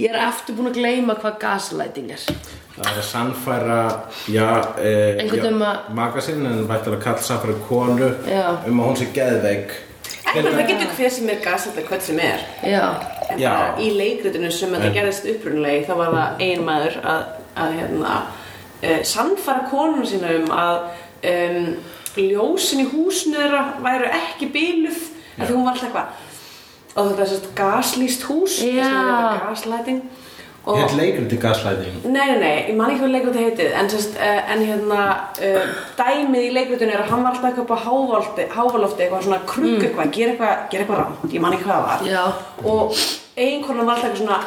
Ég 0.00 0.12
er 0.12 0.22
aftur 0.24 0.56
búin 0.56 0.72
að 0.72 0.80
gleyma 0.80 1.18
hvað 1.20 1.38
gaslighting 1.44 2.08
Það 2.12 2.32
er 2.32 2.61
að 2.80 3.00
sannfæra, 3.04 3.80
e, 4.28 4.32
já 4.32 5.48
um 5.48 5.64
magasinn 5.94 6.46
en 6.46 6.62
vært 6.68 6.88
að 6.88 7.00
kalla 7.02 7.22
sannfæra 7.22 7.56
konu 7.68 8.08
Já. 8.26 8.56
um 8.66 8.80
að 8.80 8.86
hún 8.86 8.96
sé 8.96 9.08
geðveik. 9.12 9.74
Ekki, 10.32 10.48
það 10.48 10.68
getur 10.70 10.94
hver 10.96 11.10
sem 11.12 11.28
er 11.28 11.40
gaslæta 11.44 11.82
hvern 11.88 12.00
sem 12.00 12.18
er 12.22 12.44
Já, 12.64 12.84
En 13.28 13.38
Já. 13.40 13.50
bara 13.50 13.82
í 13.82 13.90
leikritinu 13.96 14.50
sem 14.52 14.72
þetta 14.72 14.92
gerðist 14.94 15.28
upprunalegi 15.28 15.84
þá 15.88 15.94
var 15.98 16.14
það 16.16 16.44
ein 16.46 16.64
maður 16.64 16.98
að, 17.04 17.22
að 17.56 17.76
hérna, 17.76 18.16
uh, 18.82 19.02
sannfara 19.04 19.66
konuna 19.68 20.08
sína 20.08 20.32
um 20.38 20.50
að 20.56 20.78
um, 21.32 21.70
ljósin 22.16 22.84
í 22.84 22.88
húsinu 22.88 23.40
þeirra 23.40 23.62
væru 23.84 24.08
ekki 24.16 24.48
bíluð 24.52 25.00
af 25.38 25.46
því 25.46 25.54
hún 25.54 25.64
var 25.66 25.76
alltaf 25.76 25.88
eitthvað 25.88 26.30
og 26.92 27.08
þetta 27.08 27.22
er 27.24 27.30
sérst 27.30 27.52
gaslýst 27.56 28.26
hús 28.28 28.58
er 28.64 28.96
gaslæting 29.46 30.02
og 30.64 30.76
Hér 30.78 30.92
leikur 30.94 31.24
til 31.28 31.38
gaslæting. 31.42 31.94
Nei, 32.04 32.26
nei, 32.30 32.38
nei, 32.38 32.56
ég 32.70 32.76
man 32.78 32.90
ekki 32.92 33.00
hvað 33.02 33.14
leikvöldi 33.16 33.40
heitið 33.46 33.72
en, 33.80 33.88
sest, 33.90 34.14
uh, 34.14 34.52
en 34.52 34.60
hérna 34.68 35.00
uh, 35.42 35.72
dæmið 35.98 36.44
í 36.46 36.52
leikvöldinu 36.54 36.92
er 36.94 37.02
að 37.02 37.10
hann 37.10 37.24
var 37.24 37.32
alltaf 37.32 37.48
eitthvað 37.50 37.64
upp 37.64 37.74
á 37.74 37.84
hávalofti, 37.86 38.46
hávalofti 38.56 39.02
eitthvað 39.06 39.24
svona 39.26 39.40
krukk 39.48 39.72
Mm. 39.72 39.82
eitthvað, 39.88 40.12
gera 40.16 40.30
eitthvað, 40.32 40.62
gera 40.70 40.84
eitthvað 40.84 41.00
rámt, 41.02 41.26
ég 41.34 41.40
man 41.42 41.56
ekki 41.56 41.66
hvað 41.66 41.78
það 41.78 41.88
var 41.88 42.06
Já. 42.06 42.24
og 42.64 42.96
eiginkonan 43.36 43.86
var 43.86 43.94
alltaf 43.96 44.10
eitthvað 44.10 44.22
svona 44.22 44.40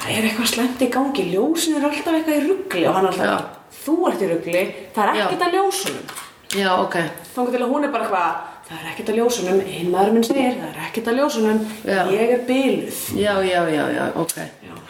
það 0.00 0.10
er 0.16 0.28
eitthvað 0.30 0.50
slemt 0.54 0.80
í 0.86 0.88
gangi, 0.96 1.24
ljósin 1.34 1.76
er 1.76 1.88
alltaf 1.90 2.14
eitthvað 2.14 2.38
í 2.40 2.46
ruggli 2.48 2.86
og 2.88 2.94
hann 2.96 3.04
er 3.04 3.12
alltaf 3.12 3.26
Já. 3.26 3.38
þú 3.84 3.96
ert 4.10 4.22
í 4.24 4.30
ruggli, 4.32 4.62
það 4.96 5.04
er 5.04 5.20
ekkert 5.26 5.44
að 5.48 5.54
ljósunum 5.58 6.16
já, 6.56 6.70
ok 6.82 6.96
þá 7.34 7.40
til 7.52 7.60
að 7.62 7.68
hún 7.74 7.84
er 7.84 7.92
bara 7.94 8.08
eitthvað 8.08 8.49
það 8.70 8.78
er 8.80 8.90
ekkert 8.92 9.10
að 9.10 9.18
ljósunum, 9.18 9.60
einmaður 9.66 10.12
minn 10.14 10.26
segir 10.26 10.58
það 10.60 10.68
er 10.70 10.82
ekkert 10.86 11.10
að 11.10 11.18
ljósunum, 11.18 11.62
Já. 11.84 12.00
ég 12.14 12.34
er 12.36 12.44
byluð 12.46 13.00
Já, 13.18 13.32
já, 13.42 13.60
já, 13.74 13.82
já, 13.96 14.04
ok 14.22 14.36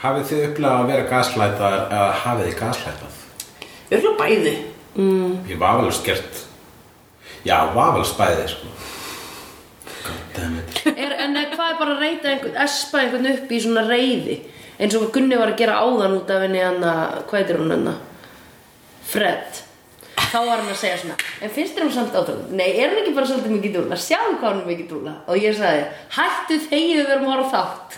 Hafið 0.02 0.28
þið 0.30 0.44
upplegað 0.50 0.76
að 0.82 0.90
vera 0.92 1.08
gaslætar 1.14 1.78
eða 1.80 2.12
hafið 2.24 2.50
þið 2.50 2.58
gaslætað? 2.60 3.18
Örgulega 3.90 4.18
bæði 4.20 4.54
Ég 5.48 5.58
var 5.60 5.78
alveg 5.78 5.94
skert. 5.94 6.40
Já, 7.46 7.56
var 7.72 7.92
alveg 7.94 8.08
spæðið, 8.10 8.48
sko. 8.52 8.70
Goddammit. 10.04 10.80
er, 10.90 11.14
En 11.24 11.36
er, 11.36 11.50
hvað 11.54 11.72
er 11.72 11.78
bara 11.78 11.94
að 11.94 12.02
reyta 12.04 12.30
einhvern, 12.32 12.56
espa 12.64 13.02
einhvern 13.04 13.30
upp 13.32 13.52
í 13.52 13.60
svona 13.62 13.84
reyði 13.86 14.38
eins 14.80 14.96
og 14.96 15.10
Gunni 15.14 15.36
var 15.38 15.52
að 15.52 15.60
gera 15.60 15.80
áðan 15.84 16.16
út 16.16 16.30
af 16.32 16.44
henni 16.46 16.62
hann 16.64 16.80
hvað 16.80 17.36
heitir 17.36 17.60
hún 17.60 17.74
hann 17.74 17.90
Fred 19.10 19.60
þá 20.30 20.38
var 20.38 20.60
hann 20.60 20.70
að 20.70 20.78
segja 20.80 20.98
svona 21.00 21.16
en 21.40 21.52
finnst 21.54 21.76
þér 21.76 21.86
hún 21.86 21.94
samt 21.94 22.16
átökum? 22.16 22.50
Nei, 22.58 22.68
er 22.70 22.90
hann 22.92 23.00
ekki 23.02 23.14
bara 23.16 23.30
svolítið 23.30 23.54
mikið 23.56 23.76
dúla? 23.78 23.98
Sjáðu 24.00 24.36
hvað 24.40 24.48
hann 24.50 24.60
er 24.62 24.68
mikið 24.70 24.90
dúla 24.92 25.14
og 25.26 25.40
ég 25.40 25.56
sagði, 25.58 25.86
hættu 26.16 26.58
þegið 26.66 27.00
við 27.00 27.14
erum 27.14 27.28
að 27.28 27.34
horfa 27.34 27.62
þátt 27.64 27.90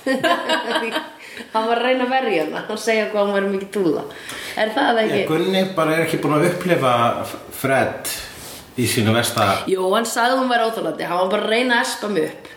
hann 1.55 1.69
var 1.69 1.81
að 1.81 1.87
reyna 1.87 2.07
að 2.07 2.13
verja 2.13 2.47
hana 2.47 2.65
og 2.69 2.81
segja 2.81 3.09
hvað 3.13 3.23
hann 3.25 3.37
var 3.39 3.49
mikið 3.55 3.71
dúla 3.77 4.05
er 4.63 4.73
það 4.77 5.03
ekki? 5.05 5.23
Gunni 5.31 5.63
bara 5.77 5.97
er 5.97 6.05
ekki 6.07 6.21
búin 6.23 6.37
að 6.39 6.49
upplifa 6.51 6.95
Fred 7.63 8.13
í 8.81 8.87
sínu 8.89 9.13
versta... 9.13 9.47
Jú, 9.69 9.85
hann 9.93 10.09
sagði 10.09 10.41
hún 10.41 10.51
væri 10.53 10.69
óþólandi 10.69 11.09
hann 11.09 11.23
var 11.25 11.33
bara 11.37 11.47
að 11.49 11.55
reyna 11.57 11.79
að 11.79 11.87
espa 11.87 12.13
mig 12.13 12.29
upp 12.31 12.51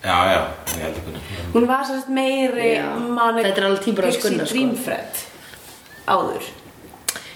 Já, 0.00 0.16
já, 0.32 0.38
ég 0.78 0.84
held 0.86 0.96
ekki. 0.96 1.40
Hún 1.52 1.66
var 1.68 1.82
sérst 1.84 2.06
meiri 2.08 2.70
manic 3.12 3.44
þetta 3.50 3.60
er 3.60 3.66
alveg 3.66 3.82
af 3.82 3.98
pixie 3.98 4.22
Gunnar, 4.24 4.48
sko. 4.48 4.54
Dream 4.54 4.70
Fred 4.80 5.20
áður 6.08 6.46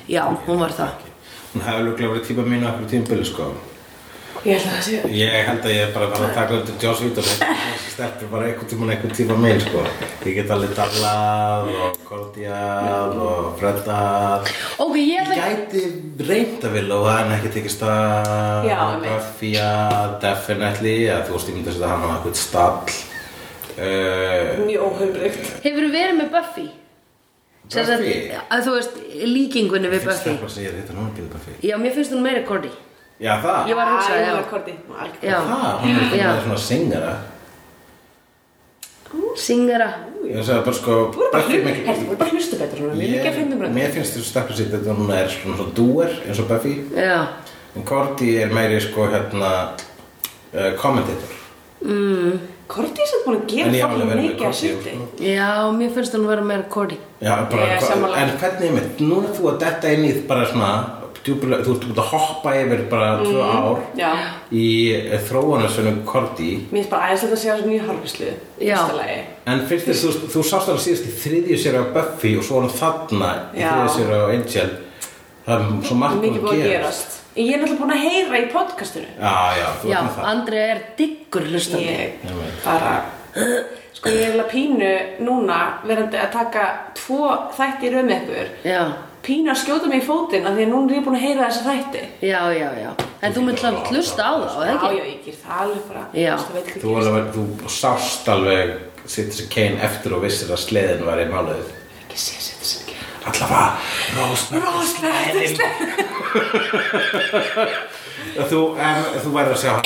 Já, 0.09 0.23
hún 0.47 0.63
var 0.63 0.73
það 0.73 1.11
Hún 1.55 1.63
hefði 1.63 1.87
löglega 1.87 2.11
verið 2.11 2.27
típa 2.27 2.45
mínu 2.51 2.67
okkur 2.67 2.91
tímbili, 2.91 3.25
sko. 3.29 3.53
Ég 4.45 4.59
held 4.59 4.67
að 4.69 4.75
það 4.75 4.83
sé 4.85 5.13
Ég 5.17 5.35
held 5.47 5.63
að 5.65 5.73
ég 5.73 5.83
er 5.87 5.93
bara 5.95 6.07
að 6.11 6.15
fara 6.19 6.27
að 6.27 6.35
taka 6.37 6.57
undir 6.59 6.83
Joss 6.83 7.01
Vítor 7.01 7.25
þessi 7.25 7.93
stelpur 7.95 8.29
bara 8.29 8.49
einhvern 8.51 8.69
tímann 8.69 8.91
einhvern 8.93 9.15
tíma 9.17 9.37
minn 9.41 9.63
sko. 9.63 9.85
Ég 10.27 10.37
get 10.37 10.53
alveg 10.53 10.75
Darlað 10.77 11.71
og 11.73 11.97
Kordial 12.05 13.15
og 13.25 13.47
Freddað 13.63 14.51
Ok, 14.85 14.99
ég 15.01 15.33
Ég 15.33 15.41
gæti 15.41 15.85
reynd 16.29 16.67
að 16.69 16.77
vilja 16.77 16.99
og 16.99 17.09
það 17.09 17.23
er 17.23 17.33
ekki 17.39 17.55
tekið 17.57 17.75
stað. 17.79 18.69
Að 18.75 20.13
definitely. 20.27 20.97
Að 21.15 21.25
þú 21.31 21.39
veist 21.39 21.49
ég 21.49 21.57
myndi 21.57 21.73
að 21.73 21.79
setja 21.79 21.95
hann 21.95 22.05
á 22.05 22.09
einhvern 22.13 22.39
stall. 22.43 22.97
Uh, 23.75 24.61
mjög 24.69 24.85
óheilbreykt 24.87 25.55
Hefur 25.65 25.89
verið 25.91 26.19
með 26.21 26.29
Buffy? 26.31 26.45
Sem 26.45 26.45
sagt, 26.45 26.61
Buffy? 26.61 26.69
að 26.69 26.83
þú 28.67 28.75
veist, 28.79 28.99
líkingunni 29.25 29.93
við 29.93 30.09
Buffy. 30.09 30.31
Það 30.31 30.49
að 30.49 30.57
segja 30.57 30.73
þetta 30.79 30.97
nú 30.97 31.07
ekki 31.11 31.23
við 31.23 31.31
Buffy. 31.37 31.55
Já, 31.65 31.77
mér 31.81 31.95
finnst 31.97 32.13
hún 32.15 32.25
meira 32.25 32.43
Cordy. 32.49 32.73
Já 33.23 33.33
það, 33.41 33.69
Ég 33.71 33.79
var 33.79 33.87
að 33.89 33.95
hugsa, 33.95 34.17
já. 34.19 34.33
er 34.35 35.39
það, 35.49 35.71
hún 35.85 36.03
er 36.19 36.43
svona 36.45 36.61
singara. 36.61 37.15
Syngara 39.39 39.89
Ég 40.25 40.45
sagði 40.47 40.63
bara 40.67 40.77
sko 40.79 40.95
Þú 41.15 41.29
Buffy 41.35 41.59
þú 41.61 42.07
voru 42.09 42.19
bara 42.21 42.35
hlustu 42.35 42.59
betur 42.61 42.81
svona, 42.81 42.97
við 42.99 43.05
erum 43.09 43.19
ekki 43.19 43.31
að 43.31 43.39
finna 43.39 43.59
um 43.59 43.77
Mér 43.77 43.95
finnst 43.95 44.17
þessu 44.17 44.31
stelpur 44.31 44.59
sitt 44.59 44.75
að 44.77 44.89
hún 44.91 45.13
er 45.15 45.31
svona 45.33 45.59
svona 45.61 45.77
dúer 45.77 46.17
eins 46.25 46.41
og 46.43 46.49
Buffy. 46.51 46.75
Já, 46.97 47.19
en 47.75 47.87
Cordy 47.89 48.31
er 48.41 48.55
meiri 48.55 48.81
sko 48.83 49.09
hérna 49.13 49.53
uh, 49.75 50.71
kommentator 50.81 51.41
Korti 52.69 53.03
er 53.05 53.09
samt 53.11 53.25
búin 53.27 53.39
að 53.41 53.47
gera 53.53 53.89
fólk 53.93 54.13
mikið 54.19 54.45
að 54.49 54.55
sýtti 54.59 54.93
já, 55.35 55.49
mér 55.77 55.91
finnst 55.95 56.15
hún 56.17 56.27
vera 56.31 56.45
meira 56.49 56.65
Cordy 56.73 56.97
Já, 57.21 57.35
bara, 57.51 57.67
Ég 57.69 57.89
er 57.93 58.21
en 58.23 58.37
hvernig 58.41 58.69
er 58.69 58.77
mitt 58.79 59.01
nú 59.05 59.19
er 59.23 59.33
þú 59.37 59.49
að 59.53 59.59
detta 59.65 59.91
inn 59.93 60.05
í 60.09 60.13
bara 60.29 60.47
svona 60.49 60.71
djúpulega, 61.25 61.65
þú 61.65 61.75
ert 61.77 61.85
út 61.89 62.01
að 62.03 62.09
hoppa 62.13 62.55
yfir 62.61 62.83
bara 62.91 63.11
tvö 63.23 63.43
ár 63.45 63.79
Mm, 63.85 63.99
Já, 64.01 64.11
í 64.53 64.67
þróunarsvunum 65.29 66.01
Cordy 66.09 66.51
mér 66.71 66.79
finnst 66.83 66.91
bara 66.93 67.09
aðeins 67.11 67.25
að 67.29 67.43
sjá 67.43 67.53
þessu 67.55 67.71
mjög 67.71 67.87
harfislu 67.91 68.31
Já. 68.31 68.77
Fyrsta 68.77 68.97
lagi. 68.99 69.19
En 69.47 69.63
fyrst 69.71 69.89
þess, 69.91 70.05
þú, 70.05 70.31
þú 70.35 70.45
sást 70.51 70.69
alveg 70.73 70.85
síðast 70.85 71.09
í 71.09 71.15
þriðju 71.25 71.59
sér 71.65 71.79
á 71.81 71.85
Buffy 71.97 72.35
og 72.39 72.45
svo 72.49 72.61
var 72.61 72.69
hann 72.69 72.79
þarna 72.81 73.31
í 73.55 73.65
þriðju 73.65 73.95
sér 73.97 74.13
á 74.13 74.21
Angel. 74.35 74.71
Það 75.45 75.55
er 75.55 75.87
svo 75.89 75.97
margt 76.01 76.21
búin 76.25 76.39
að 76.55 76.63
gerast 76.69 77.19
Ég 77.35 77.55
er 77.55 77.63
náttúrulega 77.63 77.81
búin 77.81 77.95
að 77.95 78.05
heyra 78.05 78.41
í 78.41 78.51
podcastinu. 78.53 79.09
Já, 79.19 79.39
já, 79.59 79.67
þú 79.81 79.89
Já, 79.91 79.97
ert 79.99 80.05
með 80.09 80.19
það. 80.19 80.29
Andrea 80.33 80.67
er 80.75 80.83
diggur 80.99 81.49
hlustandi. 81.51 81.89
Ég 81.89 82.37
veit. 82.39 82.61
bara 82.65 82.93
Sko 83.95 84.13
ég 84.13 84.21
er 84.29 84.35
alveg 84.37 84.51
pínu 84.53 84.93
núna 85.27 85.59
verandi 85.89 86.21
að 86.21 86.31
taka 86.37 86.65
tvo 86.99 87.33
þætti 87.57 87.89
í 87.89 87.93
röð 87.95 88.07
með 88.11 88.23
ykkur. 88.23 88.55
Já, 88.71 88.85
Pínu 89.25 89.49
að 89.55 89.57
skjóta 89.63 89.89
mig 89.89 90.03
í 90.03 90.05
fótinn 90.05 90.45
af 90.45 90.53
því 90.53 90.65
að 90.67 90.73
núna 90.75 90.93
er 90.93 90.99
ég 90.99 91.05
búin 91.07 91.15
að 91.17 91.23
heyra 91.25 91.47
þessa 91.49 91.63
þætti. 91.71 92.03
Já, 92.29 92.41
já, 92.53 92.67
já. 92.77 92.91
En 93.25 93.33
þú 93.33 93.45
mynd 93.47 93.63
hljótt 93.63 93.89
hlusta 93.95 94.27
á 94.29 94.33
það, 94.37 94.57
eða 94.59 94.67
Já, 94.67 94.75
ekki? 94.75 94.91
já, 94.99 95.05
ég 95.09 95.23
ger 95.25 95.39
það 95.47 95.63
alveg 95.65 95.87
bara. 95.89 96.03
Já. 96.13 96.35
Þú 96.45 96.93
veit 96.93 97.07
alveg, 97.09 97.31
þú 97.39 97.73
sást 97.73 98.29
alveg 98.35 98.75
Citizen 99.09 99.49
Kane 99.53 99.81
eftir 99.89 100.15
og 100.17 100.23
vissir 100.25 100.53
að 100.53 100.61
sleðin 100.65 101.03
var 101.09 101.21
í 101.21 101.27
máluðið 101.33 101.73
ekki 102.05 102.21
sé 102.21 102.37
sem 102.41 102.61
ekki 102.61 102.84
Allavega, 103.25 103.79
Rósberg 104.17 104.65
Þú, 108.35 108.59
um, 108.75 109.05
þú 109.23 109.31
væri 109.35 109.51
að 109.55 109.65
hann. 109.69 109.83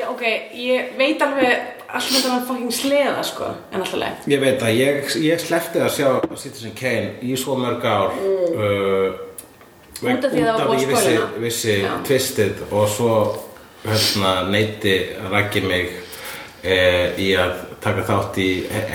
Já, 0.00 0.06
ok, 0.12 0.22
ég 0.56 0.80
veit 0.98 1.20
alveg 1.24 1.52
allt 1.90 2.10
með 2.14 2.22
þannig 2.24 2.44
fucking 2.48 2.72
sleða, 2.74 3.22
sko 3.26 3.46
En 3.72 3.80
alltaf 3.82 3.98
leið. 4.00 4.16
Ég 4.30 4.38
veit 4.44 4.60
að 4.64 4.72
ég, 4.78 4.94
ég 5.26 5.36
slefti 5.42 5.78
að 5.82 5.90
sjá 5.96 6.08
Citizen 6.38 6.74
Kane 6.78 7.10
í 7.26 7.28
svo 7.40 7.52
mörg 7.58 7.82
ár 7.84 8.10
uh, 8.14 9.08
Út 10.00 10.24
af 10.24 10.30
því 10.32 10.40
að 10.40 10.46
það 10.46 10.54
var 10.54 10.66
búið 10.70 10.72
að 10.72 10.80
ég 10.80 10.88
vissi, 10.88 11.04
spoila 11.04 11.26
hana. 11.26 11.38
vissi 11.44 11.74
Já. 11.82 11.92
tvistið 12.08 12.54
og 12.70 12.84
svo 12.88 13.14
hérna, 13.84 14.30
neyti 14.48 14.94
rækki 15.32 15.60
mig 15.66 15.86
eh, 16.64 17.06
í 17.20 17.34
að 17.36 17.52
taka 17.84 18.04
þátt 18.08 18.38
í 18.42 18.50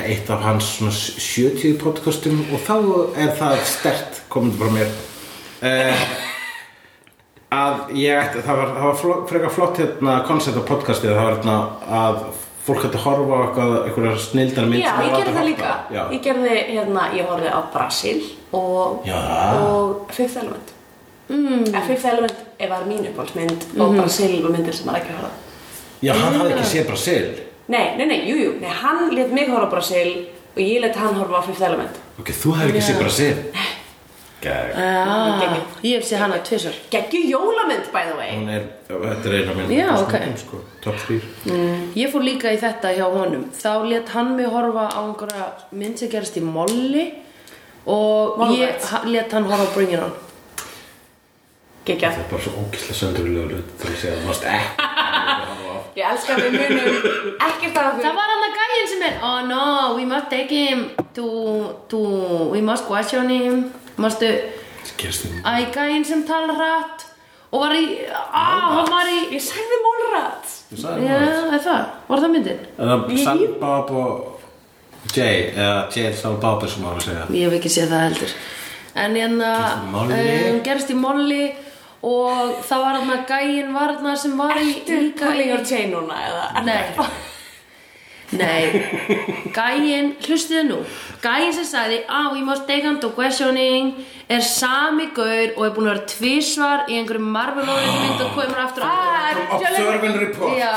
eitt 0.05 0.29
af 0.33 0.45
hans 0.45 0.75
svona 0.77 0.93
70 0.93 1.77
podcastum 1.81 2.43
og 2.53 2.63
þá 2.67 2.75
er 3.25 3.35
það 3.39 3.59
stert 3.69 4.21
komið 4.33 4.59
frá 4.61 4.71
mér 4.75 4.95
eh, 5.65 6.07
að 7.55 7.95
ég 7.97 8.19
ætti, 8.19 8.43
það 8.45 8.61
var, 8.61 8.73
það 8.75 8.89
var 8.89 9.23
frekar 9.29 9.53
flott 9.53 9.79
hérna 9.81 10.17
koncept 10.27 10.59
á 10.59 10.63
podcastið 10.69 11.15
það 11.15 11.23
var 11.23 11.37
hérna 11.37 11.57
að 12.01 12.19
fólk 12.65 12.85
hætti 12.85 12.97
að 12.97 13.03
horfa 13.05 13.37
á 13.37 13.41
eitthvað, 13.85 14.15
snildar 14.25 14.69
mynd 14.69 14.81
Já, 14.81 14.93
ég 15.05 15.11
gerði 15.13 15.33
það 15.35 15.49
líka. 15.51 15.73
Já. 15.93 16.01
Ég 16.09 16.21
gerði, 16.25 16.55
hérna, 16.71 17.03
ég 17.13 17.27
horfði 17.29 17.51
á 17.53 17.59
Brasil 17.73 18.15
og, 18.57 19.05
og 19.05 20.13
Fifth 20.15 20.41
Element 20.41 20.73
mm. 21.29 21.67
Fifth 21.85 22.09
Element 22.09 22.45
var 22.71 22.87
mín 22.89 23.05
uppáhaldsmynd 23.11 23.67
og 23.77 23.97
Brasil 23.99 24.39
var 24.45 24.55
myndir 24.55 24.77
sem 24.77 24.89
maður 24.89 25.03
ekki 25.03 25.13
að 25.13 25.19
horfa 25.19 25.33
á. 25.33 25.41
Já, 26.05 26.13
hann 26.19 26.39
hafði 26.39 26.55
ekki 26.55 26.71
séð 26.71 26.89
Brasil 26.89 27.27
Nei, 27.67 27.95
nei, 27.97 28.05
nei, 28.05 28.19
jú, 28.29 28.35
jú, 28.37 28.51
nei, 28.61 28.69
hann 28.69 29.09
let 29.15 29.31
mig 29.33 29.47
horfa 29.49 29.65
á 29.67 29.71
Brasil 29.71 30.09
og 30.55 30.61
ég 30.61 30.81
let 30.81 30.95
hann 30.95 31.15
horfa 31.17 31.39
á 31.41 31.43
Fifth 31.47 31.63
Element. 31.65 31.95
Ok, 32.19 32.29
þú 32.31 32.53
hefði 32.59 32.75
ekki 32.77 32.85
séð 32.91 32.99
Brasil? 33.01 33.35
Gæg 34.45 34.75
Já, 34.77 35.55
ég 35.81 35.95
hef 35.97 36.05
séð 36.05 36.19
hana 36.21 36.37
tvisar 36.45 36.75
Geggju 36.91 37.21
jólamynd, 37.31 37.87
by 37.93 38.03
the 38.05 38.15
way. 38.19 38.29
Hún 38.35 38.49
er, 38.53 38.65
þetta 38.87 39.29
er 39.31 39.37
eina 39.39 39.55
minn 39.57 39.71
Já, 39.73 39.87
ok. 39.97 40.15
sko, 40.37 40.59
Top 40.83 40.99
3 41.07 41.21
Ég 41.97 42.11
fór 42.13 42.21
líka 42.27 42.51
í 42.53 42.59
þetta 42.61 42.91
hjá 42.93 43.07
honum. 43.09 43.47
Þá 43.55 43.71
let 43.89 44.09
hann 44.13 44.35
mig 44.37 44.45
horfa 44.53 44.85
á 44.93 44.99
einhverja 45.01 45.47
mynd 45.71 45.97
sem 45.97 46.09
gerist 46.13 46.37
í 46.37 46.43
Molly 46.45 47.07
Og 47.87 48.37
ég 48.53 48.69
Mallrats. 48.69 48.91
ha- 48.91 49.03
let 49.05 49.31
hann 49.33 49.49
horfa 49.49 49.65
á 49.65 49.73
Bring 49.73 49.93
It 49.97 50.03
On. 50.05 50.13
Geggja 51.85 52.11
Það 52.11 52.19
er 52.21 52.29
bara 52.31 52.41
svo 52.45 52.53
ógislega 52.61 52.99
söndurlega 53.01 53.49
hlut 53.49 53.73
til 53.81 53.89
að 53.89 53.97
segja 54.03 54.15
að 54.19 54.27
mást 54.29 54.45
ekki 54.53 54.84
Ég 55.95 56.03
elska 56.11 56.35
að 56.35 56.41
við 56.43 56.55
munum 56.59 56.95
ekkert 57.47 57.77
af 57.79 57.85
Það 57.85 58.03
okkur 58.03 58.15
var 58.19 58.31
hann 58.33 58.45
að 58.49 58.55
gæinn 58.59 58.87
sem 58.91 59.03
er 59.07 59.13
Oh 59.23 59.37
no, 59.47 59.65
we 59.95 60.03
must 60.09 60.27
take 60.33 60.51
him 60.51 60.81
to, 61.15 61.27
to 61.91 62.01
We 62.51 62.59
must 62.61 62.83
question 62.89 63.29
him. 63.31 63.61
Mástu, 63.95 64.27
Gerstu 64.99 65.29
æ, 65.39 65.53
gæinn 65.71 66.03
sem 66.07 66.25
tala 66.27 66.53
hratt 66.57 67.05
og 67.55 67.61
var 67.61 67.71
í, 67.77 67.85
á, 68.11 68.43
hann 68.75 68.89
var 68.91 69.07
í 69.07 69.21
Ég 69.37 69.43
sagði 69.45 69.77
mólrat 69.85 70.49
Þú 70.73 70.79
sagði 70.81 71.05
Já, 71.07 71.15
það 71.23 71.53
er 71.55 71.63
það, 71.69 71.83
var 72.09 72.23
það 72.25 72.33
myndin? 72.35 72.59
Eða 72.75 72.97
Sam 73.23 73.43
Bob 73.61 73.93
og 73.95 75.15
Jay 75.15 75.45
Eða 75.53 75.77
Jay 75.95 76.11
Sam 76.19 76.35
Bob 76.43 76.65
er 76.67 76.73
sem 76.73 76.83
maður 76.83 76.99
að 76.99 77.07
segja? 77.07 77.27
Ég 77.39 77.47
hef 77.47 77.55
ekki 77.61 77.71
séð 77.77 77.93
það 77.93 78.03
heldur. 78.09 78.35
En 79.05 79.15
hérna 79.19 79.53
um, 79.85 80.59
Gerist 80.65 80.91
í 80.91 80.97
Molly 80.99 81.43
Og 82.05 82.57
það 82.67 82.83
var 82.85 82.99
hann 82.99 83.13
að 83.15 83.23
gæinn 83.31 83.71
var 83.73 83.95
hann 83.97 84.17
sem 84.17 84.35
var 84.37 84.57
í 84.61 84.73
pulling 84.85 85.45
í 85.45 85.47
your 85.49 85.63
chain 85.65 85.89
núna 85.95 86.19
eða? 86.27 86.65
Nei. 86.67 87.07
Nei. 88.35 88.81
Gæinn, 89.53 90.07
hlustiði 90.25 90.63
nú. 90.67 90.79
Gæinn 91.23 91.53
sem 91.53 91.65
sagði 91.69 91.99
Ah, 92.09 92.31
we 92.33 92.41
must 92.43 92.65
take 92.67 92.85
on 92.89 92.97
to 92.99 93.11
questioning 93.15 93.91
Er 94.29 94.41
sami 94.41 95.05
gaur 95.15 95.53
og 95.55 95.61
er 95.67 95.73
búin 95.75 95.85
að 95.85 95.91
vera 95.93 96.07
tvisvar 96.09 96.83
Í 96.89 96.97
einhverjum 96.99 97.29
marvelóri 97.35 97.91
mynd 97.93 98.23
og 98.25 98.31
komur 98.35 98.59
aftur 98.65 98.83
og 98.83 98.89
Ah, 98.89 99.29
Legu- 99.37 99.59
Observant 99.59 100.19
report. 100.23 100.57
Já, 100.57 100.73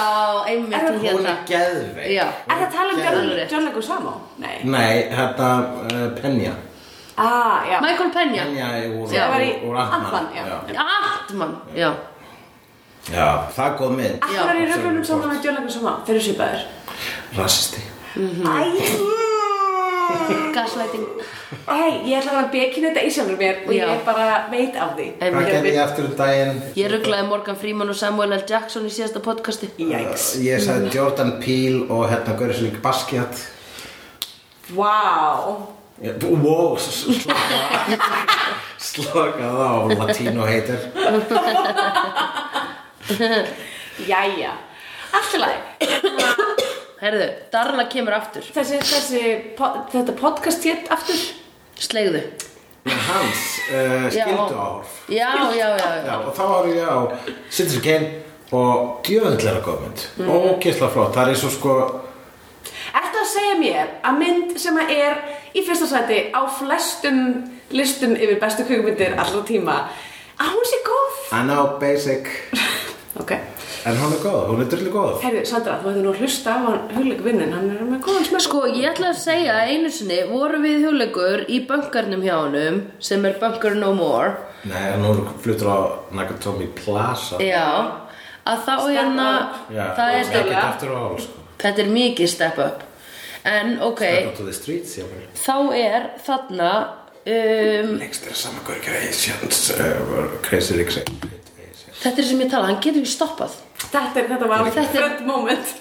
einmitt 0.53 0.77
Er 0.77 0.87
hún 0.91 0.99
Hún 1.01 1.07
hérna 1.09 1.33
er 1.35 1.43
geðveik. 1.49 2.13
Já, 2.19 2.27
Er 2.29 2.55
það 2.55 2.67
að 2.69 2.73
tala 2.77 2.93
um 2.93 3.03
John. 3.09 3.49
John 3.55 3.65
Leguizamo? 3.71 4.15
Nei. 4.45 4.57
Nei, 4.65 4.95
hérna 5.17 5.51
uh, 5.89 6.09
Penja 6.21 6.53
Ah, 7.19 7.65
já. 7.67 7.81
Michael 7.83 8.11
Já. 9.11 9.25
Það 9.25 9.33
var 9.35 9.43
í 9.43 9.51
úr 9.67 9.77
Ant-Man 9.83 10.05
Ant-Man, 10.05 10.27
já. 10.37 10.45
já. 10.47 10.87
Altman, 11.19 11.55
já. 11.75 11.91
Já, 13.09 13.29
það 13.57 13.65
er 13.67 13.77
góð 13.79 13.93
mynd 13.97 14.23
Akkur 14.23 14.51
er 14.53 14.59
ég 14.61 14.69
röflunum 14.73 15.05
saman 15.09 15.31
með 15.33 15.47
Leguizamo 15.57 15.93
Þeir 16.07 16.15
eru 16.15 16.25
svipaðir 16.27 16.63
Rasisti. 17.39 17.81
Æ. 18.19 19.19
Gaslighting. 20.55 21.07
Æ, 21.69 21.77
ég 22.09 22.19
ætla 22.19 22.33
að 22.33 22.37
vera 22.39 22.51
bekinu 22.53 22.89
þetta 22.89 23.03
í 23.05 23.11
sjálfur 23.13 23.39
mér 23.41 23.59
og 23.67 23.73
ég 23.77 24.03
bara 24.07 24.27
veit 24.53 24.77
af 24.81 24.95
því. 24.97 25.07
Hvað 25.21 25.49
gerði 25.53 25.73
ég 25.75 25.81
eftir 25.85 26.09
um 26.09 26.15
daginn? 26.19 26.63
Ég 26.79 26.91
rugglaði 26.93 27.29
Morgan 27.29 27.59
Freeman 27.61 27.93
og 27.93 27.99
Samuel 27.99 28.33
L. 28.39 28.45
Jackson 28.49 28.87
í 28.89 28.93
síðasta 28.93 29.23
podcasti. 29.25 29.71
Jæks 29.79 30.29
Ég 30.45 30.65
sagði 30.65 30.93
Jordan 30.97 31.35
Peele 31.45 31.85
og 31.93 32.07
hérna 32.13 32.37
Slik 32.57 32.81
Basquiat 32.85 33.45
Vá 34.77 34.95
Ég- 35.49 35.78
Wow, 35.99 36.77
s- 36.79 37.05
s- 37.11 37.23
slaka 37.23 37.99
Slaka 38.79 39.49
þá, 39.51 39.99
latino 39.99 40.45
hater. 40.47 40.79
Jæja. 44.07 44.53
Allt 45.13 45.35
í 45.35 45.41
lagi. 45.43 45.59
Herðu, 47.01 47.27
Darla 47.53 47.85
kemur 47.91 48.15
aftur. 48.17 48.43
Þessi, 48.55 48.79
þessi, 48.83 49.23
po 49.59 49.71
þetta 49.93 50.15
podcast 50.19 50.65
hétt 50.67 50.89
aftur? 50.95 51.19
Slegðu 51.79 52.23
Hans, 52.89 53.43
uh, 53.71 54.07
Já. 54.11 54.25
skildu 54.25 54.55
áhorf 54.57 54.95
Já, 55.13 55.29
já, 55.53 55.53
já, 55.55 55.69
Já, 55.79 55.91
já. 56.07 56.15
og 56.27 56.33
þá 56.35 56.43
var 56.49 56.67
ég 56.73 56.89
á 56.89 56.99
Citizen 57.53 57.83
Kane 57.85 58.09
og 58.51 59.03
djöðlega 59.07 59.61
góð 59.63 59.83
mynd 59.85 60.05
Mm. 60.19 60.31
Ógeðslega 60.33 60.91
flott, 60.95 61.13
það 61.15 61.29
er 61.29 61.45
og 61.47 61.53
sko 61.53 61.75
Ertu 62.99 63.21
að 63.21 63.29
segja 63.35 63.57
mér 63.61 63.93
að 64.09 64.19
mynd 64.23 64.57
sem 64.59 64.79
að 64.81 64.91
er 64.97 65.19
í 65.59 65.65
fyrsta 65.67 65.89
sæti 65.91 66.21
á 66.33 66.41
flestum 66.59 67.23
listum 67.75 68.15
yfir 68.17 68.41
bestu 68.41 68.65
kvikmyndir 68.69 69.19
allra 69.19 69.43
tíma. 69.47 69.79
Að 70.39 70.55
hún 70.55 70.67
sé 70.71 70.81
góð. 70.87 71.23
I 71.35 71.45
know 71.47 71.79
basic. 71.81 72.31
Ok. 73.19 73.33
En 73.89 73.97
hún 73.99 74.13
er 74.15 74.21
góð, 74.23 74.43
hún 74.51 74.61
er 74.63 74.69
drullu 74.71 74.91
góð. 74.95 75.15
Herðu, 75.25 75.41
Sandra, 75.49 75.79
þú 75.81 75.89
hefði 75.91 76.03
nú 76.05 76.11
að 76.13 76.21
hlusta 76.23 76.53
á 76.55 76.59
hann 76.63 76.93
hugleik 76.95 77.23
vinnin, 77.25 77.55
hann 77.57 77.71
er 77.73 77.81
með 77.89 78.03
góðan 78.05 78.27
smekk. 78.29 78.45
Sko, 78.45 78.61
ég 78.71 78.87
ætla 78.93 79.09
að 79.11 79.21
segja 79.23 79.57
að 79.59 79.73
einu 79.73 79.91
sinni 79.95 80.19
voru 80.29 80.61
við 80.63 80.85
hugleikur 80.87 81.43
í 81.51 81.59
bankarnum 81.67 82.23
hjá 82.23 82.35
honum 82.37 82.81
sem 83.03 83.27
er 83.27 83.39
Bunker 83.41 83.75
No 83.79 83.91
More. 83.97 84.37
Nei, 84.71 84.85
en 84.93 85.03
nú 85.03 85.15
fluttur 85.43 85.73
á 85.73 85.79
Nakatomi 86.15 86.69
Plaza. 86.79 87.41
Já, 87.43 87.65
að 88.47 88.67
þá 88.69 88.75
hérna 88.87 89.29
það 89.73 90.19
er 90.21 90.31
sko. 90.31 91.33
Þetta 91.59 91.83
er 91.83 91.91
mikið 91.97 92.31
step 92.31 92.63
up 92.63 92.88
en 93.49 93.75
ok, 93.89 94.05
streets, 94.57 94.99
þá 95.45 95.57
er 95.79 96.09
þarna 96.27 96.71
um, 97.25 97.93
Lengst 97.99 98.29
er 98.29 98.39
saman 98.39 98.79
Asians 99.01 99.65
uh, 99.75 100.39
Crazy 100.47 100.79
Ricks 100.79 101.01
þetta 101.99 102.23
er 102.23 102.27
sem 102.29 102.43
ég 102.45 102.51
tala, 102.53 102.71
hann 102.71 102.81
getur 102.83 103.03
ekki 103.03 103.11
stoppað. 103.13 103.55
Þetta, 103.89 104.03
er, 104.21 104.27
þetta 104.33 104.49
var 104.51 104.67
Þetta 104.69 104.83
er- 104.83 104.91
frönd 104.95 105.23
moment. 105.27 105.77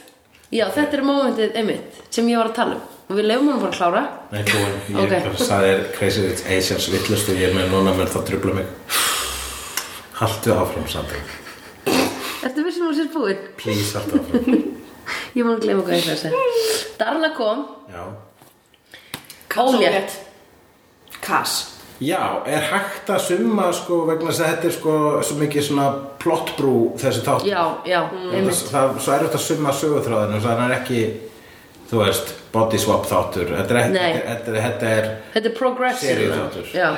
Já, 0.48 0.64
þetta 0.72 0.96
er 0.98 1.04
momentið 1.04 1.58
einmitt 1.60 1.98
sem 2.16 2.30
ég 2.32 2.40
var 2.40 2.52
að 2.52 2.56
tala 2.62 2.78
um. 2.78 2.86
Og 3.08 3.16
við 3.16 3.28
lefum 3.30 3.50
hann 3.52 3.62
bara 3.62 3.72
að 3.72 3.78
klára. 3.78 4.02
Nei, 4.32 4.42
þú, 4.48 4.62
ég 4.64 4.98
Ok. 5.04 5.14
okay. 5.18 5.46
sagði 5.48 5.70
þér 5.74 5.84
Crazy 5.98 6.24
Rich 6.26 6.42
Asians 6.58 6.88
villust 6.92 7.30
og 7.32 7.40
ég 7.40 7.50
er 7.50 7.56
með 7.56 7.70
núna 7.72 7.94
menn 7.96 8.12
það 8.12 8.26
trubla 8.32 8.56
mig. 8.58 8.74
Haltu 10.18 10.56
áfram, 10.58 10.90
Sandra. 10.92 11.22
Ertu 12.48 12.66
vissum 12.66 12.90
að 12.90 13.00
sér 13.00 13.12
búinn? 13.14 13.48
Please, 13.60 13.94
haltu 13.96 14.20
áfram 14.24 14.66
Ég 15.38 15.46
má 15.46 15.54
að 15.54 15.64
gleyma 15.66 15.84
hvað 15.86 15.94
ég 15.96 16.04
ætla 16.04 16.16
að 16.16 16.22
segja. 16.24 16.88
Darla 16.98 17.30
kom. 17.38 17.66
Já. 17.94 18.04
Ólétt. 19.58 20.16
Kass 21.22 21.74
Já, 21.98 22.44
er 22.46 22.62
hægt 22.70 23.08
að 23.10 23.24
summa 23.26 23.72
sko 23.74 24.04
vegna 24.06 24.30
þess 24.30 24.44
að 24.44 24.50
þetta 24.52 24.68
er 24.70 24.74
sko 24.76 24.92
svo 25.26 25.38
mikið 25.40 25.64
svona 25.66 25.86
plottbrú 26.22 26.74
þessi 27.02 27.24
þátt 27.26 27.48
Já, 27.50 27.64
já, 27.90 28.04
það, 28.12 28.36
einmitt. 28.38 28.60
það 28.70 28.92
er 28.92 29.02
svo 29.02 29.16
erfitt 29.16 29.38
að 29.40 29.44
summa 29.48 29.74
sögutráðinu 29.74 30.42
þannig 30.44 30.52
að 30.52 30.62
hann 30.62 30.76
er 30.76 30.76
ekki 30.78 31.00
þú 31.90 32.02
veist, 32.04 32.34
body 32.54 32.82
swap 32.84 33.08
þáttur. 33.10 33.50
Þetta 33.56 33.80
er, 33.82 33.90
Nei. 33.96 34.14
þetta, 34.14 34.36
þetta, 34.36 34.62
þetta 34.68 34.94
er 34.94 35.10
Þetta 35.34 35.50
er 35.50 35.56
progressive. 35.58 36.14
Seríuþáttur. 36.14 36.70
Já, 36.76 36.90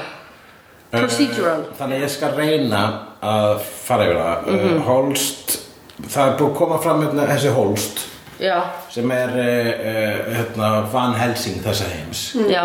procedural. 0.92 1.60
Eh, 1.62 1.74
Þannig 1.80 1.96
að 2.00 2.04
ég 2.04 2.14
skal 2.18 2.32
reyna 2.36 2.84
að 3.22 3.66
fara 3.86 4.08
yfir 4.10 4.20
það. 4.20 4.48
Mhm. 4.50 4.76
uh, 4.76 4.86
Holst 4.90 5.58
Það 6.00 6.28
er 6.30 6.36
búið 6.40 6.50
að 6.50 6.56
koma 6.56 6.78
fram 6.80 7.02
hérna, 7.04 7.26
þessi 7.28 7.50
Holst 7.56 8.06
Já, 8.40 8.58
sem 8.90 9.12
er 9.12 9.34
uh, 9.36 10.34
hérna, 10.34 10.70
Van 10.94 11.16
Helsing 11.20 11.60
þessa 11.66 11.90
heims. 11.92 12.22
Já, 12.48 12.64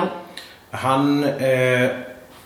hann 0.85 1.09
uh, 1.35 1.87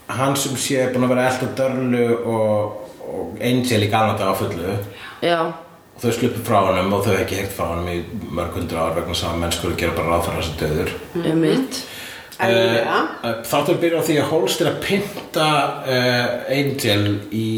hann 0.08 0.36
sem 0.40 0.56
sé 0.56 0.86
búin 0.92 1.04
að 1.04 1.12
vera 1.12 1.26
elda 1.28 1.48
Dörlu 1.58 2.04
og, 2.32 2.92
og 3.04 3.40
Angel 3.44 3.84
í 3.84 3.90
Galanda 3.92 4.30
á 4.32 4.34
fullu 4.38 4.76
já. 5.24 5.40
og 5.44 6.00
þau 6.00 6.12
sluppu 6.16 6.44
frá 6.46 6.62
honum 6.70 6.92
og 6.96 7.04
þau 7.04 7.12
hef 7.12 7.24
ekki 7.26 7.40
heyrt 7.42 7.52
frá 7.56 7.66
honum 7.74 7.90
í 7.92 7.98
mörg 8.32 8.56
hundur 8.56 8.80
ár 8.80 8.96
vegna 8.96 9.12
þess 9.12 9.28
að 9.28 9.38
menn 9.42 9.52
skulle 9.56 9.76
gera 9.80 9.96
bara 9.98 10.14
ráð 10.16 10.28
fyrir 10.28 10.40
þessu 10.40 10.56
döður 10.62 10.92
Einmitt. 11.28 11.80
Eðlilega. 12.38 12.98
uh, 13.26 13.38
Þáttur 13.50 13.80
byrja 13.82 14.00
á 14.00 14.06
því 14.06 14.16
að 14.22 14.28
Holst 14.32 14.60
er 14.62 14.70
að 14.70 14.80
pynta 14.86 15.48
uh, 15.82 16.26
Angel 16.54 17.06
í 17.34 17.48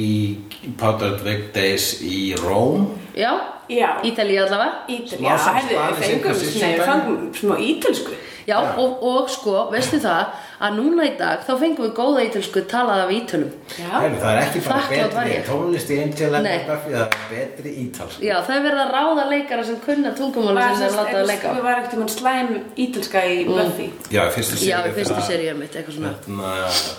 Wig 1.25 1.53
Days 1.55 2.01
í 2.05 2.35
Róm. 2.41 2.91
Já, 3.17 3.33
Já. 3.71 4.01
Ítalíu 4.03 4.43
allavega. 4.43 4.83
Ítal, 4.89 5.19
Smá 5.19 5.29
já, 5.31 5.39
Spanish 5.39 5.69
við 5.71 6.03
fengum, 6.03 6.35
við 6.35 7.39
smá 7.39 7.55
ítölsku. 7.59 8.17
Já, 8.49 8.59
Og, 8.77 9.03
og 9.03 9.31
sko, 9.31 9.69
veistu 9.71 10.01
það 10.03 10.27
að 10.61 10.75
núna 10.77 11.07
í 11.09 11.13
dag 11.17 11.41
þá 11.47 11.53
fengum 11.63 11.87
við 11.87 11.93
góða 11.97 12.25
ítölsku 12.27 12.61
talað 12.69 13.03
af 13.07 13.11
ítölum. 13.17 13.51
Já, 13.79 13.89
Heru, 13.95 14.17
Það 14.21 14.31
er 14.31 14.41
ekki 14.43 14.61
bara 14.67 14.81
Þakklát 14.81 15.15
var 15.15 15.25
betri 15.25 15.37
ég. 15.39 15.45
tónlist 15.49 15.91
í 15.91 15.97
Angel 16.03 16.35
en 16.37 16.45
Nei. 16.45 16.59
Buffy 16.69 16.91
það 16.93 17.05
er 17.07 17.15
betri 17.31 17.71
ítalsk 17.85 18.25
Já, 18.27 18.35
það 18.45 18.55
er 18.57 18.65
verið 18.67 18.83
að 18.85 18.91
ráða 18.97 19.25
leikara 19.31 19.65
sem 19.71 19.79
kunna 19.87 20.13
tungumáli 20.19 20.57
var 20.61 20.75
sem 20.77 20.85
þeir 20.85 20.99
láta 21.01 21.17
að 21.23 21.27
leika 21.31 21.49
á. 21.49 21.53
Við 21.57 21.65
var 21.69 21.81
ekkert 21.81 21.97
um 22.05 22.11
slæm 22.17 22.51
ítalska 22.85 23.23
í 23.25 23.39
Buffy. 23.49 23.89
Já, 24.13 24.21
í 24.27 24.35
fyrstu 24.37 24.59
Já, 24.69 24.77
í 24.85 24.93
fyrstu 24.99 25.25
seríu 25.31 25.55
mitt, 25.57 25.77
eitthvað 25.81 25.97
svona. 25.97 26.13
Hérna, 26.21 26.53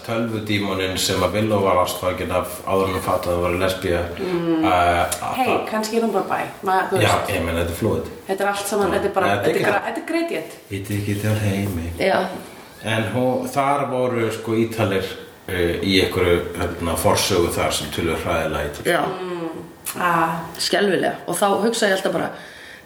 tölvudímonin 0.07 0.97
sem 1.01 1.21
að 1.25 1.37
Willow 1.37 1.61
var 1.65 1.81
ástfækin 1.85 2.33
af 2.35 2.57
áður 2.65 2.95
hún 2.95 3.03
fatt 3.05 3.27
að 3.29 3.35
það 3.35 3.43
var 3.45 3.57
lesbía 3.61 4.01
mm. 4.17 4.65
uh, 4.65 5.35
Hei, 5.37 5.51
kannski 5.69 5.99
er 6.01 6.05
hún 6.07 6.13
bara 6.15 6.25
bæ. 6.31 6.39
Ma, 6.67 6.79
þú 6.89 7.01
Já, 7.01 7.11
veist, 7.13 7.35
ég 7.35 7.45
menn 7.45 7.59
þetta 7.61 7.75
er 7.75 7.79
flúið 7.81 8.09
Þetta 8.31 8.43
er 8.45 8.49
allt 8.53 8.67
saman, 8.71 8.95
þetta 8.95 9.09
er 9.11 9.15
bara, 9.19 9.27
Nei, 9.27 9.35
þetta 9.35 9.49
er 9.49 9.53
þetta 9.53 9.61
er 9.61 9.71
gra- 9.71 9.85
þetta 9.87 10.01
er 10.01 10.07
gradient. 10.11 10.57
Ítti 10.77 10.97
ekki 11.01 11.15
til 11.21 11.35
heimi. 11.45 11.87
Já, 11.99 12.17
En 12.83 13.03
hún, 13.13 13.49
þar 13.51 13.85
voru 13.91 14.29
sko 14.33 14.55
ítalir 14.57 15.05
uh, 15.05 15.75
í 15.85 15.99
einhverju 16.01 16.37
hérna, 16.57 16.95
forsögu 16.97 17.51
þar 17.53 17.75
sem 17.77 17.91
tölur 17.93 18.21
hræðilega 18.23 18.71
ítal 18.71 18.87
já, 18.89 19.01
ah, 20.01 20.39
skelfilega. 20.57 21.19
Og 21.27 21.37
þá 21.37 21.45
hugsa 21.65 21.91
ég 21.91 21.99
alltaf 21.99 22.15
bara 22.15 22.31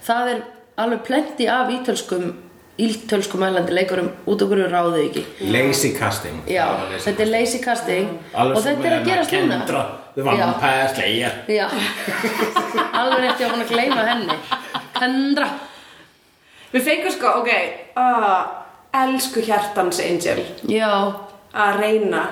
það 0.05 0.33
er 0.33 0.41
alveg 0.83 1.05
plenty 1.07 1.47
af 1.51 1.71
ítölskum 1.71 2.33
ítölskum 2.75 3.39
mælandi 3.39 3.71
leikurum 3.71 4.09
út 4.27 4.41
okkur 4.43 4.65
ráðu 4.67 4.99
ekki. 5.05 5.23
Lazy 5.47 5.93
casting. 5.95 6.41
Já, 6.51 6.65
lazy 6.89 7.05
þetta 7.05 7.23
er 7.23 7.31
lazy 7.31 7.61
casting. 7.63 8.09
Alveg 8.33 8.57
og 8.57 8.65
þetta 8.65 8.89
er 8.89 8.97
að 8.99 9.05
Slayer. 10.95 11.39
Já, 11.47 11.65
alveg 12.99 13.23
rétt 13.23 13.39
ég 13.39 13.47
var 13.47 13.55
búin 13.55 13.63
að 13.63 13.71
gleyma 13.71 14.03
henni. 14.09 14.37
Kendra. 14.95 15.49
Við 16.75 16.83
fengum 16.83 17.15
sko, 17.15 17.31
ok 17.39 17.49
uh, 17.95 18.64
Elsku 19.03 19.41
hjartans 19.45 19.99
Angel 20.03 20.41
Já, 20.71 20.91
að 21.53 21.79
reyna 21.81 22.23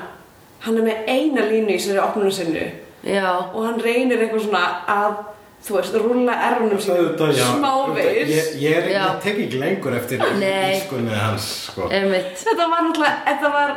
Hann 0.63 0.77
er 0.79 0.85
með 0.87 0.97
eina 1.11 1.41
línu 1.49 1.73
í 1.75 1.79
sér 1.83 1.99
opnunum 2.03 2.31
sinnu 2.31 2.65
já, 3.03 3.27
og 3.51 3.65
hann 3.67 3.81
reynir 3.83 4.21
eitthvað 4.23 4.45
svona 4.45 4.61
að 4.87 5.15
þú 5.63 5.73
veist, 5.75 5.95
rúlla 5.99 6.33
erunum 6.47 6.79
sínum 6.79 7.17
smávegis 7.35 8.29
Ég, 8.31 8.45
ég 8.61 8.77
er 8.77 8.83
ekki, 8.93 9.09
tek 9.25 9.37
ekki 9.43 9.57
lengur 9.59 9.93
eftir 9.97 10.23
ískunni 10.23 11.11
hans 11.19 11.47
sko. 11.67 11.89
Þetta 11.91 12.67
var 12.71 12.79
náttúrulega, 12.87 13.17
þetta 13.27 13.49
var 13.57 13.73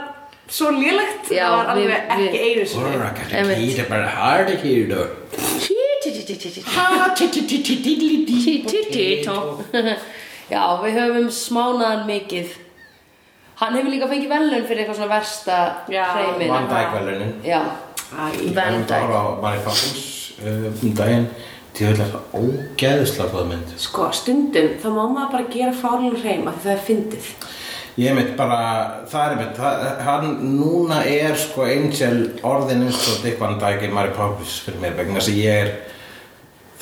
svo 0.46 0.70
lélegt 0.76 1.26
það 1.32 1.50
var 1.56 1.66
alveg 1.72 1.88
við- 1.90 2.06
ekki 2.06 2.22
við- 2.22 2.38
einu 2.46 2.64
sinni 2.70 2.94
að 3.02 3.34
Einmitt. 3.40 3.58
kýta 3.64 3.84
bara 3.90 4.06
hard 4.14 4.48
að 4.54 4.58
kýta 4.62 5.00
Já, 10.46 10.62
við 10.78 10.92
höfum 11.00 11.26
smánaðan 11.34 12.04
mikið 12.06 12.52
Hann 13.56 13.76
hefur 13.78 13.88
líka 13.88 14.08
fengið 14.10 14.32
velun 14.34 14.64
fyrir 14.68 14.82
eitthvað 14.82 14.98
svona 14.98 15.12
versta 15.14 15.58
Já. 15.88 16.02
hreiminn. 16.12 16.50
Van 16.52 16.66
Dijk 16.68 16.90
velunin 16.92 17.34
Já, 17.46 17.60
Van 18.12 18.34
Ég 18.36 18.50
Dijk 18.52 18.90
var 18.90 19.14
á 19.16 19.60
Poppins 19.64 20.32
uh, 20.44 20.66
um 20.68 20.96
daginn. 20.96 21.28
Það 21.76 21.90
er 21.90 21.98
það 22.00 22.36
ógeðislega 22.36 23.32
góð 23.32 23.48
mynd. 23.50 23.72
Sko, 23.80 24.08
stundum 24.16 24.68
þá 24.80 24.86
má 24.92 25.02
maður 25.02 25.32
bara 25.34 25.48
gera 25.52 25.72
fárlun 25.76 26.18
hreima 26.20 26.54
því 26.54 26.62
það 26.64 26.72
er 26.72 26.84
fyndið. 26.86 27.30
Ég 27.96 28.16
mitt 28.16 28.32
bara, 28.36 28.60
það 29.08 29.34
er 29.34 29.50
það, 29.56 29.84
hann 30.04 30.32
núna 30.58 31.00
er 31.08 31.36
sko 31.40 31.64
Angel 31.64 32.18
orðin 32.44 32.84
eins 32.84 33.06
og 33.08 33.22
Dick 33.24 33.40
Van 33.40 33.56
Dyke 33.60 33.88
í 33.88 33.92
Mary 33.92 34.12
Poppins 34.16 34.58
fyrir 34.64 34.82
mér 34.82 34.96
vegna 34.98 35.16
þess 35.16 35.32
að 35.32 35.38
ég 35.40 35.60
er, 35.62 35.70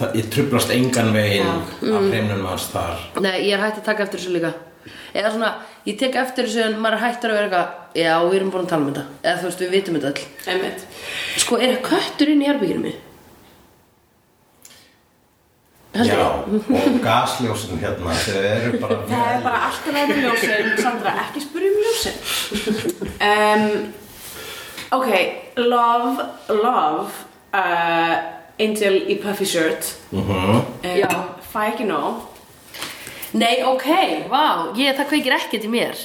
það, 0.00 0.16
ég 0.18 0.30
trublast 0.34 0.74
engan 0.74 1.14
veginn 1.14 1.52
af 1.54 2.08
hreimnum 2.10 2.46
hans 2.50 2.66
þar. 2.74 3.06
Nei, 3.22 3.37
ég 3.46 3.54
er 3.54 3.62
hægt 3.62 3.78
að 3.82 3.87
taka 3.92 4.08
eftir 4.08 4.22
þessu 4.22 4.34
líka. 4.34 4.50
Eða 5.14 5.30
svona, 5.37 5.52
ég 5.86 5.98
tek 6.00 6.14
eftir 6.16 6.46
þessu 6.48 6.62
en 6.66 6.78
maður 6.82 7.02
hættur 7.04 7.30
að 7.34 7.38
vera 7.40 7.48
eitthvað 7.48 7.80
Já, 7.94 8.14
við 8.26 8.36
erum 8.40 8.50
búin 8.50 8.64
að 8.64 8.70
tala 8.72 8.82
um 8.82 8.92
þetta 8.92 9.04
Eða 9.22 9.38
þú 9.40 9.48
veist, 9.48 9.60
við 9.64 9.74
vitum 9.76 9.96
þetta 9.98 10.10
öll 10.12 10.54
Einmitt. 10.54 10.86
Sko, 11.44 11.58
er 11.62 11.76
köttur 11.84 12.30
inn 12.32 12.42
í 12.42 12.48
herbygginu 12.48 12.82
mig? 12.88 12.96
Já, 15.94 16.16
og 16.26 16.96
gasljósin 17.04 17.78
hérna, 17.78 18.10
þau 18.18 18.38
eru 18.42 18.78
bara 18.82 18.96
Það 19.06 19.28
er 19.30 19.42
bara 19.44 19.60
alltaf 19.68 19.92
með 19.94 20.10
ljósin 20.24 20.72
Sandra, 20.82 21.12
ekki 21.22 21.42
spyrja 21.44 21.70
um 21.70 21.76
ljósin 21.84 22.16
um, 23.28 23.92
Ok, 24.98 25.06
love, 25.62 26.26
love 26.50 27.06
uh, 27.54 28.16
Angel 28.58 28.96
í 29.06 29.20
puffy 29.22 29.46
shirt 29.46 29.92
Mhm. 30.10 30.50
um, 30.58 30.66
Já. 30.82 31.10
Fæ 31.54 31.60
ekki 31.70 31.86
nóg 31.86 32.33
Nei, 33.34 33.64
ok, 33.66 33.86
vá, 34.30 34.44
ég, 34.78 34.94
það 34.94 35.08
kveikir 35.10 35.34
ekkert 35.34 35.64
í 35.66 35.70
mér. 35.72 36.02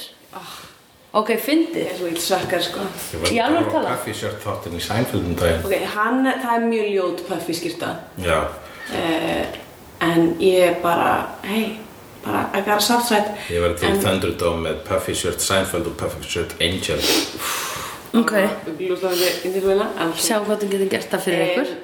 Ok, 1.10 1.32
fyndið. 1.42 1.76
Ég 1.84 1.90
er 1.90 1.98
svo 1.98 2.08
íll 2.10 2.22
sökkar 2.22 2.62
sko. 2.62 2.82
Ég 3.14 3.22
var 3.22 3.32
Í 3.34 3.38
alvöru 3.42 3.66
bara 3.66 3.70
á 3.70 3.74
talað? 3.74 3.92
Coffee 3.98 4.14
shirt 4.18 4.42
þáttinn 4.44 4.76
í 4.78 4.82
Seinfeld 4.82 5.26
um 5.26 5.36
daginn. 5.38 5.64
Ok, 5.66 5.86
hann, 5.94 6.26
það 6.42 6.52
er 6.54 6.66
mjög 6.70 6.90
ljót 6.94 7.22
puffy 7.26 7.56
skýrta 7.58 7.90
Já, 8.22 8.36
uh, 8.94 9.56
En 10.06 10.28
ég 10.40 10.62
er 10.68 10.76
bara, 10.82 11.10
hei, 11.44 11.64
bara, 12.24 12.44
I 12.54 12.62
got 12.62 12.76
a 12.76 12.80
soft 12.80 13.10
side. 13.10 13.34
Ég 13.50 13.62
var 13.62 13.74
til 13.78 13.98
Thunderdome 14.00 14.64
með 14.68 14.82
Puffy 14.86 15.14
shirt 15.18 15.42
Seinfeld 15.44 15.90
og 15.90 15.98
Puffy 15.98 16.30
shirt 16.30 16.54
Angel. 16.62 17.02
Ok, 18.18 18.34
indilvina 19.46 19.86
sjá 20.18 20.40
hvað 20.46 20.64
þú 20.64 20.70
getur 20.74 20.92
gert 20.94 21.14
það 21.14 21.26
fyrir 21.26 21.46
ykkur. 21.50 21.74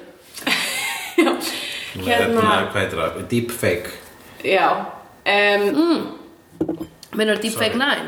Já, 1.23 1.31
hérna 2.07 2.51
hvað 2.71 2.79
heitir 2.79 3.03
það? 3.03 3.23
Deepfake. 3.31 3.97
Já 4.47 4.96
um, 5.33 6.07
Minnur 7.17 7.41
Deepfake 7.41 7.77
9 7.79 8.07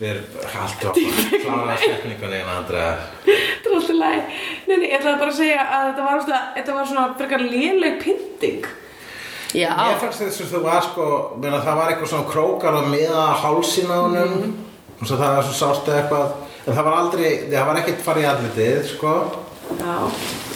Við 0.00 0.08
erum 0.14 0.60
alltaf 0.64 0.96
að 0.96 1.34
klára 1.42 1.74
setningunni 1.76 2.38
en 2.40 2.46
Andrea. 2.54 2.92
Þetta 3.26 3.68
er 3.68 3.74
alltaf 3.76 3.98
læg 3.98 4.20
Nei, 4.70 4.76
nei, 4.78 4.86
ég 4.86 4.94
ætlaði 4.96 5.18
bara 5.20 5.34
að 5.34 5.36
segja 5.36 5.64
að 5.66 5.82
þetta 5.90 6.06
var, 6.06 6.22
svona, 6.24 6.38
þetta 6.54 6.76
var 6.78 6.86
svona 6.88 7.04
frekar 7.18 7.44
léleg 7.44 7.98
pynting. 8.00 8.68
Já, 9.50 9.68
Ég 9.68 10.00
fannst 10.00 10.22
þess 10.22 10.40
að 10.46 10.54
þú 10.54 10.60
var 10.64 10.86
sko, 10.86 11.08
meina, 11.42 11.60
það 11.66 11.80
var 11.82 11.92
eitthvað 11.92 12.12
svona 12.14 12.30
krókar 12.30 12.78
að 12.80 12.88
miða 12.94 13.26
hálsin 13.42 13.92
á 13.92 13.98
honum. 13.98 14.32
Mhm. 14.38 14.54
og 15.00 15.06
svo 15.08 15.16
það 15.20 15.36
var 15.36 15.44
svo 15.50 15.56
sástu 15.58 15.92
eitthvað. 15.98 16.32
En 16.64 16.76
það 16.76 16.86
var 16.88 16.96
aldrei, 17.02 17.28
það 17.50 17.66
var 17.68 17.82
ekkert 17.82 18.06
farið 18.08 18.24
í 18.24 18.30
andlitið 18.32 18.80
sko. 18.94 19.14
Já 19.80 20.49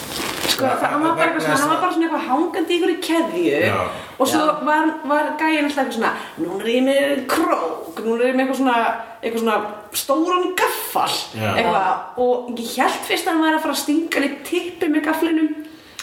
Sko, 0.45 0.65
hann 0.65 1.01
var 1.03 1.15
bara 1.15 1.25
eitthvað 1.25 1.41
svona, 1.41 1.55
þess 1.55 1.61
hann 1.61 1.69
var 1.69 1.77
að- 1.77 1.81
bara 1.81 1.93
svona 1.93 2.05
eitthvað 2.05 2.27
hangandi 2.29 2.73
í 2.73 2.77
ykkur 2.77 2.91
í 2.93 2.97
keðju 3.07 3.61
Já. 3.65 3.79
og 4.19 4.27
svo 4.27 4.39
Já. 4.39 4.65
var, 4.67 4.85
var 5.11 5.25
gæinn 5.39 5.65
alltaf 5.65 5.81
eitthvað 5.83 5.97
svona 5.97 6.11
núna 6.39 6.63
er 6.63 6.69
ég 6.75 6.83
með 6.85 7.25
krók, 7.33 8.01
núna 8.05 8.21
er 8.23 8.27
ég 8.29 8.35
með 8.35 8.43
eitthvað 8.45 8.59
svona 8.61 8.77
eitthvað 9.23 9.43
svona 9.43 9.57
stóran 10.01 10.45
gaffal 10.55 11.15
Já. 11.35 11.49
eitthvað 11.55 12.19
og 12.25 12.59
ég 12.59 12.75
held 12.77 12.99
fyrst 13.09 13.25
að 13.27 13.31
hann 13.33 13.41
var 13.45 13.53
að 13.57 13.63
fara 13.65 13.73
að 13.73 13.81
stinga 13.83 14.13
hann 14.19 14.29
í 14.29 14.33
tippi 14.49 14.87
með 14.95 15.05
gafflinum 15.09 15.49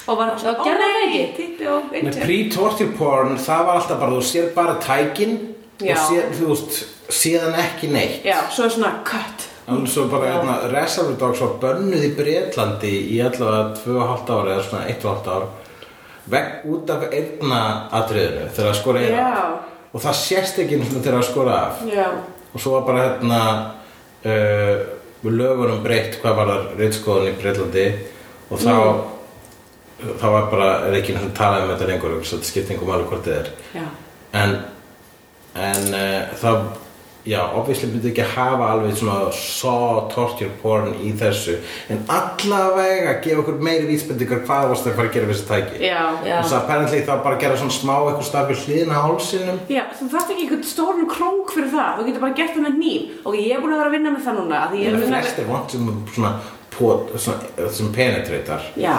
og 0.08 0.18
var 0.18 0.32
Já, 0.42 0.52
gerði 0.64 0.88
það 0.90 1.06
ekki? 1.06 1.22
tippi 1.36 1.66
og 1.70 1.82
Með 1.92 1.98
einnig 2.00 2.22
pre-torture 2.26 2.96
porn, 2.98 3.36
það 3.38 3.64
var 3.66 3.74
alltaf 3.80 4.00
bara, 4.00 4.10
þú 4.18 4.22
sér 4.32 4.52
bara 4.54 4.74
tækin 4.82 5.38
Já. 5.80 5.94
og 5.94 5.98
sér, 6.10 6.28
þú 6.34 6.50
veist, 6.50 6.84
síðan 7.08 7.54
ekki 7.54 7.88
neitt 7.92 8.24
Já, 8.26 8.40
svo 8.50 8.64
er 8.66 8.74
svona 8.74 8.92
cut 9.04 9.48
Alveg 9.72 9.90
svo 9.90 10.06
bara, 10.12 10.30
hérna, 10.36 10.54
Reservoir 10.72 11.18
Dogs 11.20 11.42
var 11.42 11.58
bönnuð 11.62 12.06
í 12.06 12.12
Bretlandi 12.18 12.92
í 13.16 13.18
allavega 13.24 13.74
2,5 13.82 14.32
ári 14.36 14.54
eða 14.54 14.64
svona 14.68 14.86
1,5 14.92 15.30
ár 15.32 15.46
vegg 16.32 16.66
út 16.70 16.90
af 16.94 17.06
einna 17.10 17.60
atriðinu 17.98 18.48
þegar 18.54 18.68
það 18.68 18.78
skora 18.78 19.02
eina. 19.02 19.22
Já. 19.22 19.46
og 19.92 20.04
það 20.04 20.18
sést 20.20 20.60
ekki 20.62 20.78
sinni 20.80 21.00
þegar 21.02 21.18
það 21.18 21.30
skora 21.30 21.56
af. 21.66 21.80
Já, 21.90 22.06
og 22.52 22.62
svo 22.62 22.74
var 22.76 22.84
bara 22.86 23.06
hérna 23.06 23.40
uh, 24.24 24.84
við 25.22 25.38
lögunum 25.40 25.82
breytt 25.82 26.20
hvað 26.22 26.38
var 26.38 26.52
það 26.52 26.68
reitskoðun 26.78 27.32
í 27.32 27.34
Breitlandi 27.40 27.88
og 28.50 28.62
þá 28.62 28.76
þá 30.18 30.24
var 30.34 30.46
bara, 30.50 30.70
er 30.88 30.96
ekki 30.98 31.14
náttúrulega 31.14 31.38
talað 31.38 31.64
um 31.64 31.72
þetta 31.74 31.90
lengur 31.90 32.14
svo 32.22 32.38
þetta 32.38 32.48
skipti 32.48 32.74
einhver 32.74 32.88
máli 32.90 33.10
hvort 33.10 33.26
þið 33.26 33.36
er. 33.38 33.50
Já. 33.76 33.84
En 34.42 34.56
en 35.52 35.92
uh, 35.92 36.32
þá 36.40 36.50
já, 37.26 37.40
obviously 37.54 37.88
myndi 37.92 38.10
ekki 38.10 38.24
hafa 38.34 38.70
alveg 38.74 38.96
svona 38.98 39.30
saw 39.36 40.08
torture 40.12 40.50
porn 40.62 40.92
í 41.06 41.12
þessu. 41.18 41.58
En 41.92 42.02
allavega 42.10 43.14
gefa 43.24 43.42
okkur 43.44 43.60
meiri 43.62 43.86
vísbendingar 43.90 44.42
hvað 44.46 44.68
varst 44.72 44.88
að 44.90 44.96
fara 44.98 45.10
að 45.10 45.16
gera 45.16 45.30
við 45.30 45.36
þessi 45.36 45.48
tæki. 45.50 45.82
Já, 45.86 46.00
Já. 46.26 46.36
þess 46.42 46.52
að 46.52 46.58
apparently 46.62 47.02
þá 47.06 47.12
bara 47.28 47.40
gera 47.44 47.60
svona 47.60 47.76
smá 47.78 47.94
eitthvað 48.00 48.28
starfi 48.30 48.58
hliðina 48.64 48.98
á 48.98 49.02
hálsinum. 49.06 49.60
Já, 49.70 49.84
þú 50.00 50.10
þarft 50.16 50.34
ekki 50.34 50.46
einhvern 50.48 50.66
stórun 50.72 51.10
krók 51.12 51.54
fyrir 51.54 51.70
það. 51.76 51.92
Þú 52.00 52.08
getur 52.10 52.26
bara 52.26 52.38
gert 52.42 52.56
það 52.56 52.66
með 52.68 52.80
nýf 52.82 53.22
Og 53.22 53.36
ég 53.38 53.54
er 53.54 53.62
búin 53.62 53.74
að 53.76 53.80
vera 53.82 53.90
að 53.90 53.96
vinna 53.96 54.10
með 54.16 54.24
það 54.26 54.38
núna 54.40 54.58
af 54.64 54.72
því 54.72 54.82
ég 54.82 54.90
er 54.90 54.98
að 54.98 55.06
flestir 55.12 55.46
vant 55.48 55.70
sem 55.74 55.90
svona, 56.14 56.32
pot, 56.82 57.14
svona 57.22 57.70
sem 57.78 57.88
penetreitar 57.96 58.68
Já, 58.82 58.98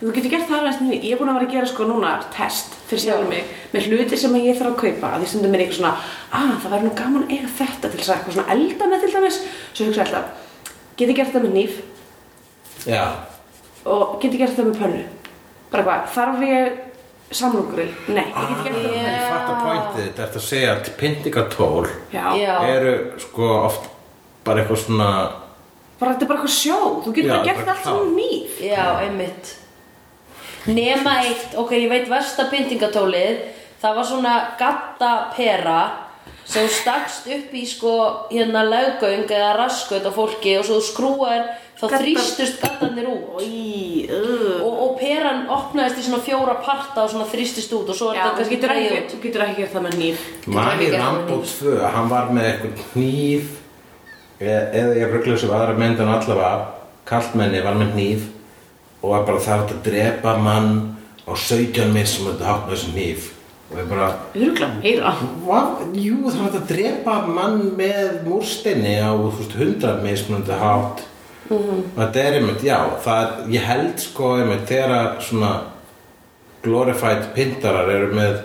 þú 0.00 0.14
getur 0.16 0.32
gert 0.36 0.48
það 0.48 0.62
aðeins 0.62 0.80
nýf 0.86 1.04
Ég 1.04 1.12
er 1.12 1.20
búin 1.20 1.34
að 1.34 1.38
vera 1.40 1.50
að 1.50 1.54
gera 1.58 1.70
sko 1.74 1.90
núna 1.90 2.14
test 2.32 2.80
fyrir 2.86 3.04
sjálfur 3.04 3.30
mig 3.34 3.52
með 3.74 3.90
hluti 3.90 4.22
sem 4.22 4.40
ég 4.40 4.56
þarf 4.56 4.72
að 4.72 4.80
kaupa. 4.86 5.12
Að 5.12 5.22
því 5.24 5.30
stundum 5.34 5.54
er 5.58 5.66
eitthvað 5.66 5.80
svona 5.82 5.94
að 6.38 6.56
það 6.62 6.74
væri 6.76 6.86
nú 6.86 6.96
gaman 7.02 7.26
að 7.26 7.36
eiga 7.36 7.54
þetta 7.58 7.90
til 7.90 8.00
þess 8.00 8.10
að 8.10 8.16
eitthvað 8.16 8.36
svona 8.38 8.56
elda 8.56 8.90
með 8.92 9.04
til 9.04 9.14
dæmis. 9.16 9.40
Svo 9.72 9.88
hugsa 9.90 10.00
ég 10.00 10.06
alltaf 10.06 10.44
get 10.96 11.10
ég 11.10 11.16
gert 11.18 11.34
það 11.34 11.44
með 11.44 11.56
nýf 11.56 11.78
já, 12.88 13.04
og 13.84 14.16
get 14.22 14.32
ég 14.32 14.42
gert 14.42 14.56
það 14.56 14.68
með 14.70 14.78
pönnu? 14.80 15.00
Bara 15.72 15.84
hvað, 15.86 16.04
þarf 16.14 16.44
ég 16.46 16.78
samlokkuril? 17.36 17.88
Nei, 18.14 18.22
ég 18.30 18.52
get 18.52 18.62
gert 18.64 18.78
það. 18.78 18.94
Með 18.94 19.10
ég 19.10 19.26
fatt 19.26 19.50
að 19.50 19.58
pointið 19.66 20.06
þetta 20.06 20.24
er 20.26 20.38
að 20.40 20.46
segja 20.46 20.70
að 20.72 20.84
Já. 22.40 22.54
eru 22.70 22.94
sko 23.26 23.50
oft 23.66 23.90
bara 24.46 24.62
eitthvað 24.62 24.82
svona 24.86 25.10
bara 26.00 26.14
þetta 26.14 26.24
er 26.26 26.30
bara 26.30 26.40
eitthvað 26.40 26.56
sjó. 26.56 26.80
Þú 27.04 27.14
getur 27.16 27.30
bara 27.34 27.44
gert 27.50 27.68
allt 27.68 27.84
saman 27.84 28.00
klár. 28.00 28.16
nýf 28.16 28.58
Já, 28.66 28.86
einmitt. 29.04 29.54
Nema 30.66 31.12
eitt, 31.22 31.54
ok, 31.54 31.76
ég 31.78 31.92
veit 31.92 32.08
versta 32.10 32.48
pyntingatólið 32.50 33.44
Það 33.80 33.96
var 33.98 34.06
svona 34.08 34.34
gatta 34.58 35.12
pera 35.36 35.80
sem 36.46 36.68
stakst 36.70 37.26
upp 37.26 37.54
í 37.58 37.64
sko 37.66 37.92
hérna 38.30 38.62
löggöng 38.66 39.26
eða 39.26 39.56
raskut 39.58 40.06
á 40.06 40.12
fólki 40.14 40.54
og 40.60 40.64
svo 40.66 40.78
þú 40.78 40.86
skrúar 40.86 41.42
þá 41.76 41.82
Gadda- 41.82 41.98
þrýstust 42.00 42.60
gattarnir 42.62 43.08
út. 43.10 43.42
Í, 43.42 44.06
uh. 44.08 44.62
og, 44.62 44.72
og 44.86 44.92
peran 45.00 45.44
opnaðist 45.50 46.00
í 46.00 46.06
svona 46.06 46.22
fjóra 46.24 46.54
parta 46.64 47.04
og 47.04 47.12
svona 47.12 47.26
þrýstist 47.28 47.74
út 47.76 47.90
og 47.92 47.98
svo 47.98 48.12
er 48.12 48.20
Já, 48.20 48.22
þetta 48.24 48.40
kannski 48.40 48.56
getur 48.56 48.74
ekki, 48.76 49.20
getur 49.26 49.44
ekki 49.46 49.60
gert 49.60 49.74
það 49.74 49.86
með 49.88 49.98
nýf 50.00 50.24
ekki 50.46 50.88
gert 50.88 50.98
Rambo 51.02 51.40
það 51.42 51.54
2, 51.60 51.76
hann 51.96 52.10
var 52.14 52.32
með 52.38 52.48
eitthvað 52.52 52.84
hníf 52.94 53.50
eða, 54.40 54.90
ég 54.98 55.12
ruggla 55.12 55.36
þessu 55.36 55.52
aðra 55.54 55.76
mynd 55.78 56.02
en 56.02 56.12
allavega 56.12 56.50
kallmenni 57.08 57.62
var 57.64 57.78
með 57.78 57.94
hníf 57.94 58.26
og 59.02 59.12
var 59.12 59.24
bara 59.28 59.42
það 59.44 59.64
að 59.64 59.80
drepa 59.86 60.36
mann 60.42 60.70
á 61.26 61.32
17 61.32 61.92
mismunandi 61.94 62.46
hátt 62.46 62.66
með 62.66 62.76
þessu 62.76 62.94
hníf. 62.94 63.32
Og 63.66 63.78
ég 63.80 63.88
bara, 63.90 64.08
heyra 64.84 65.12
hvað, 65.42 65.70
jú 65.98 66.18
það 66.28 66.42
var 66.44 66.58
að 66.60 66.66
drepa 66.70 67.14
mann 67.26 67.62
með 67.78 68.20
múrsteini 68.26 68.92
á 69.02 69.10
þú 69.10 69.30
veist, 69.40 69.56
100 69.58 70.02
mismunandi 70.04 70.58
hátt. 70.60 71.06
Og 71.50 71.96
þetta 71.96 72.22
er 72.22 72.36
einmitt, 72.40 72.62
já 72.66 72.78
það, 73.02 73.32
ég 73.54 73.66
held 73.66 74.02
sko 74.02 74.30
einmitt 74.40 74.68
þegar 74.70 75.18
svona 75.22 75.52
glorified 76.66 77.28
pintarar 77.34 77.90
eru 77.90 78.12
með 78.14 78.38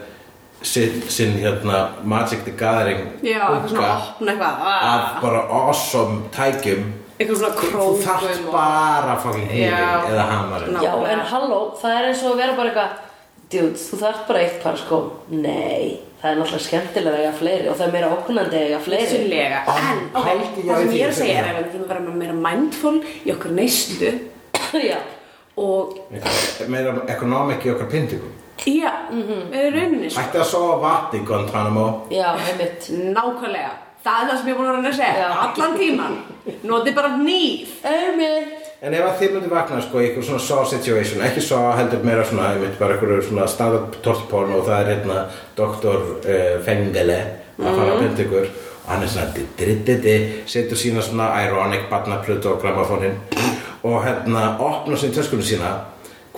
sinn, 0.61 1.01
sinn 1.09 1.37
hérna 1.41 1.89
Magic 2.03 2.43
the 2.45 2.51
Gathering 2.51 3.07
Já, 3.25 3.39
eitthvað 3.49 3.69
svona 3.73 3.93
opna 3.97 4.33
eitthvað 4.33 4.65
af 4.65 4.83
ah, 4.89 5.21
bara 5.21 5.45
awesome 5.59 6.21
tækjum. 6.35 6.83
Eitthvað 7.19 7.39
svona 7.41 7.53
þú 7.55 7.71
krókum 7.71 8.03
þarft 8.05 8.45
og- 8.45 8.53
bara 8.53 9.17
fucking 9.23 9.47
hnífin 9.47 9.71
Já. 9.71 10.03
eða 10.09 10.27
hamarinn. 10.33 10.77
Já, 10.81 10.93
en 11.13 11.25
halló, 11.33 11.61
það 11.81 11.97
er 11.97 12.11
eins 12.11 12.23
og 12.23 12.35
að 12.35 12.43
vera 12.45 12.59
bara 12.59 12.69
eitthvað 12.69 13.07
Dude, 13.51 13.75
þú 13.75 13.97
þarft 13.99 14.27
bara 14.29 14.39
eitt 14.39 14.61
par 14.63 14.77
sko. 14.79 14.97
Nei, 15.27 15.99
Það 16.21 16.31
er 16.31 16.37
náttúrulega 16.37 16.65
skemmtilega 16.67 17.11
að 17.17 17.21
eiga 17.23 17.31
fleiri 17.33 17.69
og 17.71 17.77
það 17.79 17.87
er 17.87 17.93
meira 17.95 18.09
ókunnandi 18.13 18.57
að 18.57 18.65
eiga 18.67 18.79
fleiri. 18.85 19.05
Vissulega, 19.09 19.61
en 19.73 20.01
ok, 20.13 20.27
Haldi 20.27 20.61
ég 20.61 20.67
það 20.67 20.75
að 20.75 20.83
sem 20.83 20.91
ég 20.93 21.01
er 21.01 21.07
að 21.07 21.15
að 21.15 21.17
segja 21.17 21.37
er 21.39 21.47
að 21.49 21.55
við 21.57 21.71
þurfum 21.71 21.81
að 21.81 21.93
vera 21.93 22.13
meira 22.19 22.35
mindful 22.43 22.91
í 23.01 23.33
okkur 23.33 23.55
neyslu 23.57 24.11
Já, 24.91 24.99
og 25.57 25.97
Meira 26.69 26.93
ekonomik 27.15 27.65
í 27.65 27.73
okkar 27.73 27.89
pyntingum 27.89 28.35
já, 28.65 28.91
við 29.11 29.61
erum 29.61 29.77
rauninni 29.77 30.09
sko. 30.09 30.21
Ætti 30.25 30.41
að 30.41 30.49
sofa 30.51 30.93
í 31.13 31.21
Guantanamo 31.25 31.85
já, 32.13 32.27
einmitt. 32.35 32.89
nákvæmlega. 32.91 33.71
Það 34.01 34.21
er 34.21 34.29
það 34.31 34.37
sem 34.39 34.49
ég 34.49 34.57
búin 34.57 34.67
að 34.69 34.77
vera 34.77 34.89
að 34.89 34.97
segja. 34.97 35.15
Já. 35.21 35.29
allan 35.45 35.77
tíman, 35.77 36.15
noti 36.65 36.93
bara 36.97 37.09
nýf 37.17 37.73
Einmitt. 37.85 38.57
En 38.81 38.95
ef 38.97 39.05
að 39.05 39.19
þið 39.19 39.33
myndi 39.35 39.49
vakna 39.51 39.81
sko 39.85 39.99
í 40.01 40.07
eitthvað 40.07 40.25
svona 40.25 40.41
saw 40.41 40.63
situation, 40.65 41.21
ekki 41.21 41.41
saw 41.45 41.67
heldur 41.77 42.01
meira 42.01 42.23
svona, 42.25 42.47
ég 42.55 42.63
veit 42.63 42.79
bara 42.79 42.95
eitthvað 42.95 43.21
svona 43.27 43.45
stand-up 43.45 43.99
tortporn 44.01 44.55
og 44.57 44.65
það 44.65 44.79
er 44.79 44.89
hérna 44.95 45.19
doktor 45.57 45.99
uh, 46.25 46.55
Fengele 46.65 47.19
að 47.61 47.77
fara 47.77 47.93
að 47.93 48.01
bynda 48.01 48.25
ykkur. 48.25 48.49
Og 48.81 48.89
hann 48.89 49.05
er 49.05 49.11
svona 49.13 49.35
diddriddidi, 49.35 50.15
setur 50.49 50.81
sína 50.81 51.05
svona 51.05 51.29
ironic 51.45 51.85
barnaplötu 51.91 52.55
á 52.57 52.61
grammafónin 52.63 53.19
og 53.85 54.01
hérna 54.05 54.55
opna 54.59 54.97
sín 54.97 55.13
töskunum 55.13 55.45
sína 55.45 55.75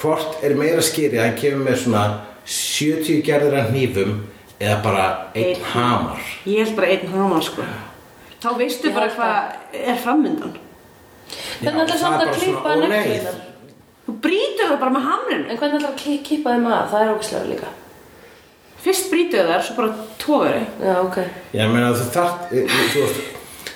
hvort 0.01 0.43
er 0.43 0.55
meira 0.57 0.81
skýri 0.81 1.17
að 1.19 1.25
hann 1.27 1.37
kemur 1.41 1.65
með 1.69 1.77
svona 1.83 2.03
70 2.45 3.21
gerðir 3.27 3.57
af 3.61 3.69
hnífum 3.71 4.13
eða 4.59 4.77
bara 4.83 5.05
einn 5.35 5.53
Einn. 5.53 5.63
hamar 5.73 6.21
ég 6.45 6.59
held 6.63 6.75
bara 6.77 6.87
einn 6.95 7.07
hamar 7.13 7.43
sko 7.45 7.65
þá 8.43 8.49
veistu 8.59 8.91
bara 8.95 9.09
hvað 9.13 9.83
er 9.93 9.97
framundan 10.03 10.59
Hvernig 11.63 11.85
ætlar 11.85 11.95
það 11.95 12.01
samt 12.01 12.13
er 12.13 12.19
að 12.19 12.25
bara 12.27 12.39
klippa 12.41 12.73
neglunar? 12.81 13.37
þú 14.05 14.13
brýtur 14.25 14.67
það 14.69 14.79
bara 14.81 14.91
með 14.97 15.05
hamrinu 15.07 15.45
En 15.49 15.57
hvernig 15.61 15.77
ætlar 15.79 15.93
að 15.93 16.01
ki- 16.03 16.17
kippa 16.27 16.51
þeim 16.53 16.67
að? 16.67 16.83
Það 16.91 17.01
er 17.05 17.13
ógislega 17.13 17.49
líka. 17.53 17.69
fyrst 18.83 19.07
brýtur 19.13 19.47
þar, 19.47 19.61
svo 19.63 19.75
bara 19.77 19.93
tóður 20.19 20.57
þau 20.59 20.83
Já, 20.83 20.95
ok. 21.05 21.17
Já, 21.53 21.61
ég 21.63 21.71
meina 21.71 21.93
þú 21.95 22.09
þarft, 22.17 22.51
e, 22.51 22.65
þú 22.67 23.05
veist, 23.05 23.21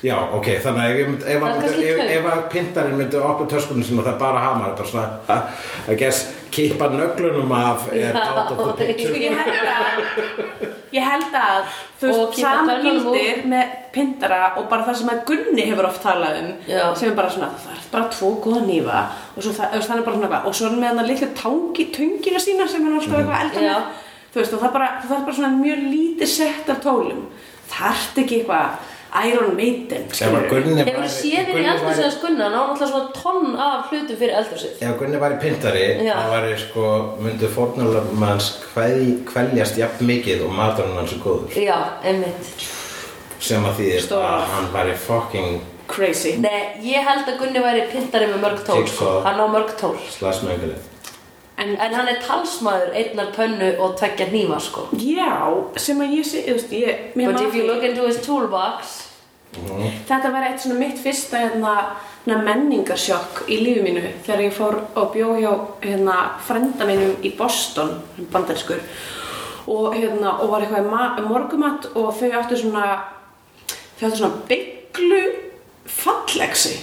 já, 0.06 0.16
ok, 0.38 0.48
þannig 0.64 0.84
að 0.84 1.00
ef, 1.02 1.08
ef, 1.26 1.46
ef, 1.82 2.02
ef 2.18 2.26
að 2.34 2.42
pintarinn 2.54 2.98
myndi 3.00 3.18
opna 3.18 3.48
töskunum 3.50 3.84
sem 3.88 3.98
það 4.02 4.12
er 4.14 4.20
bara 4.22 4.40
hamar, 4.44 4.74
þetta 4.76 4.90
svona, 4.92 5.08
að, 5.88 5.96
gess, 6.02 6.20
kippa 6.54 6.88
nöglunum 6.94 7.52
af 7.58 7.88
er 7.94 8.16
out 8.18 8.52
of 8.54 8.78
the 8.78 8.86
picture. 8.86 9.18
ég 9.18 9.34
held 9.38 9.72
að 9.74 10.38
ég 10.96 11.04
held 11.04 11.34
að 11.36 11.66
þú 12.00 12.08
Og 12.08 12.16
veist, 12.16 12.36
kippa 12.38 12.52
sama 12.54 12.76
tönnunum 12.78 13.10
úr. 13.12 13.18
gildir 13.18 13.44
með 13.52 13.74
pindara 13.98 14.42
og 14.58 14.68
bara 14.72 14.86
það 14.88 15.00
sem 15.02 15.12
að 15.12 15.22
Gunni 15.28 15.66
hefur 15.68 15.88
oft 15.90 16.02
talað 16.06 16.40
um 16.42 16.50
Já. 16.70 16.84
sem 16.96 17.10
er 17.12 17.16
bara 17.18 17.32
svona, 17.34 17.50
það 17.64 17.76
er 17.76 17.88
bara 17.92 18.10
tvo 18.14 18.30
góða 18.46 18.62
nýfa 18.70 19.00
og 19.36 19.44
svo 19.44 19.54
það, 19.58 19.76
það 19.76 19.98
er 19.98 20.06
bara 20.08 20.16
svona 20.18 20.28
eitthvað 20.30 20.48
og 20.52 20.56
svo 20.58 20.66
er 20.68 20.72
hann 20.74 20.82
með 20.84 20.92
hann 20.94 21.04
að 21.04 21.10
litlu 21.12 21.30
tangi, 21.42 21.88
tungina 21.98 22.40
sína 22.44 22.68
sem 22.72 22.86
hann 22.88 23.00
alltaf 23.00 23.18
eitthvað 23.20 23.44
elda 23.48 23.66
Já. 23.68 23.74
með 23.74 24.04
þú 24.34 24.42
veist, 24.42 24.54
og 24.54 24.62
það 24.62 24.70
er 24.70 24.76
bara, 24.78 24.90
það 25.04 25.18
er 25.20 25.26
bara 25.28 25.38
svona 25.42 25.54
mjög 25.58 25.84
lítið 25.92 26.32
sett 26.38 26.70
af 26.74 26.82
tólum 26.86 27.22
þarft 27.68 28.22
ekki 28.24 28.40
eitthvað 28.42 28.94
Iron 29.26 29.56
Maiden 29.56 30.04
Hefur 30.12 30.48
þú 30.48 31.10
séð 31.10 31.48
þér 31.48 31.50
í 31.50 31.54
Gunni 31.54 31.70
eldur 31.72 31.88
væri- 31.88 31.96
sem 32.02 32.12
skunna? 32.18 32.50
Ná, 32.50 32.58
náttúrulega 32.58 32.90
svona 32.92 33.12
tonn 33.14 33.56
af 33.56 33.90
hlutum 33.92 34.18
fyrir 34.18 34.36
eldur 34.40 34.58
sitt. 34.60 34.82
Ef 34.82 34.98
Gunni 35.00 35.18
væri 35.22 35.40
pintari, 35.42 35.86
Já. 36.06 36.14
þá 36.14 36.28
væri 36.36 36.58
sko, 36.60 36.84
myndi 37.22 37.48
fórnulegum 37.56 38.24
hans 38.28 38.50
kveð, 38.74 39.26
kveljast 39.26 39.78
jafn 39.78 40.06
mikið 40.06 40.44
og 40.46 40.52
maturinn 40.52 40.98
hans 40.98 41.14
er 41.14 41.18
góður. 41.24 41.50
Já, 41.56 41.80
einmitt. 42.04 42.68
Sem 43.40 43.64
að 43.64 43.74
því 43.80 43.90
að 44.18 44.46
hann 44.54 44.70
væri 44.74 44.96
fucking 44.98 45.62
crazy 45.88 46.36
Nei, 46.38 46.78
ég 46.84 47.06
held 47.08 47.26
að 47.28 47.40
Gunni 47.40 47.60
væri 47.64 47.88
pintari 47.92 48.28
með 48.28 48.42
mörg 48.44 48.64
tól, 48.66 48.84
sko. 48.88 49.06
Jigsaw. 49.06 49.24
Hann 49.24 49.40
á 49.40 49.48
mörg 49.48 49.78
tól. 49.78 49.98
en 51.58 51.70
En 51.80 51.94
hann 51.94 52.08
er 52.08 52.20
talsmaður 52.22 52.94
einnar 52.94 53.32
pönnu 53.34 53.80
og 53.80 53.96
tveggja 53.98 54.28
hnífa, 54.30 54.60
sko. 54.62 54.88
já, 54.94 55.64
sem 55.76 56.00
að 56.00 56.14
ég 56.20 56.26
sé, 56.26 56.44
þú 56.46 56.54
veist, 56.54 56.72
ég 56.72 57.16
mér 57.16 57.26
But 57.32 57.34
man 57.36 57.48
if 57.48 57.56
you 57.56 57.64
look 57.66 57.84
into 57.84 58.06
his 58.06 58.18
toolbox, 58.18 59.07
Þetta 60.08 60.32
var 60.34 60.44
eitt 60.48 60.62
svona 60.64 60.80
mitt 60.80 61.00
fyrsta 61.04 61.38
hérna, 61.42 61.74
hérna 62.26 62.38
menningarsjokk 62.46 63.44
í 63.52 63.58
lífi 63.64 63.84
mínu 63.86 64.02
þegar 64.26 64.42
ég 64.46 64.54
fór 64.56 64.78
og 64.96 65.12
bjó 65.14 65.34
hjá 65.40 65.52
hérna, 65.84 66.18
frenda 66.48 66.86
mínum 66.90 67.16
í 67.24 67.32
Boston, 67.38 67.98
bandarskur 68.32 68.80
og, 69.68 69.94
hérna, 69.96 70.38
og 70.42 70.50
var 70.52 70.62
eitthvað 70.64 70.86
í 70.86 70.92
ma- 70.92 71.28
morgumat 71.28 71.90
og 71.96 72.14
þau 72.16 72.30
áttu 72.42 72.56
svona 72.62 72.86
þau 74.00 74.08
áttu 74.08 74.18
svona 74.22 74.42
bygglu 74.48 75.22
fallegsi 75.88 76.78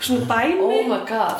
svona 0.00 0.24
dæmi 0.26 0.60
oh 0.64 0.86
my 0.88 1.00
god. 1.08 1.36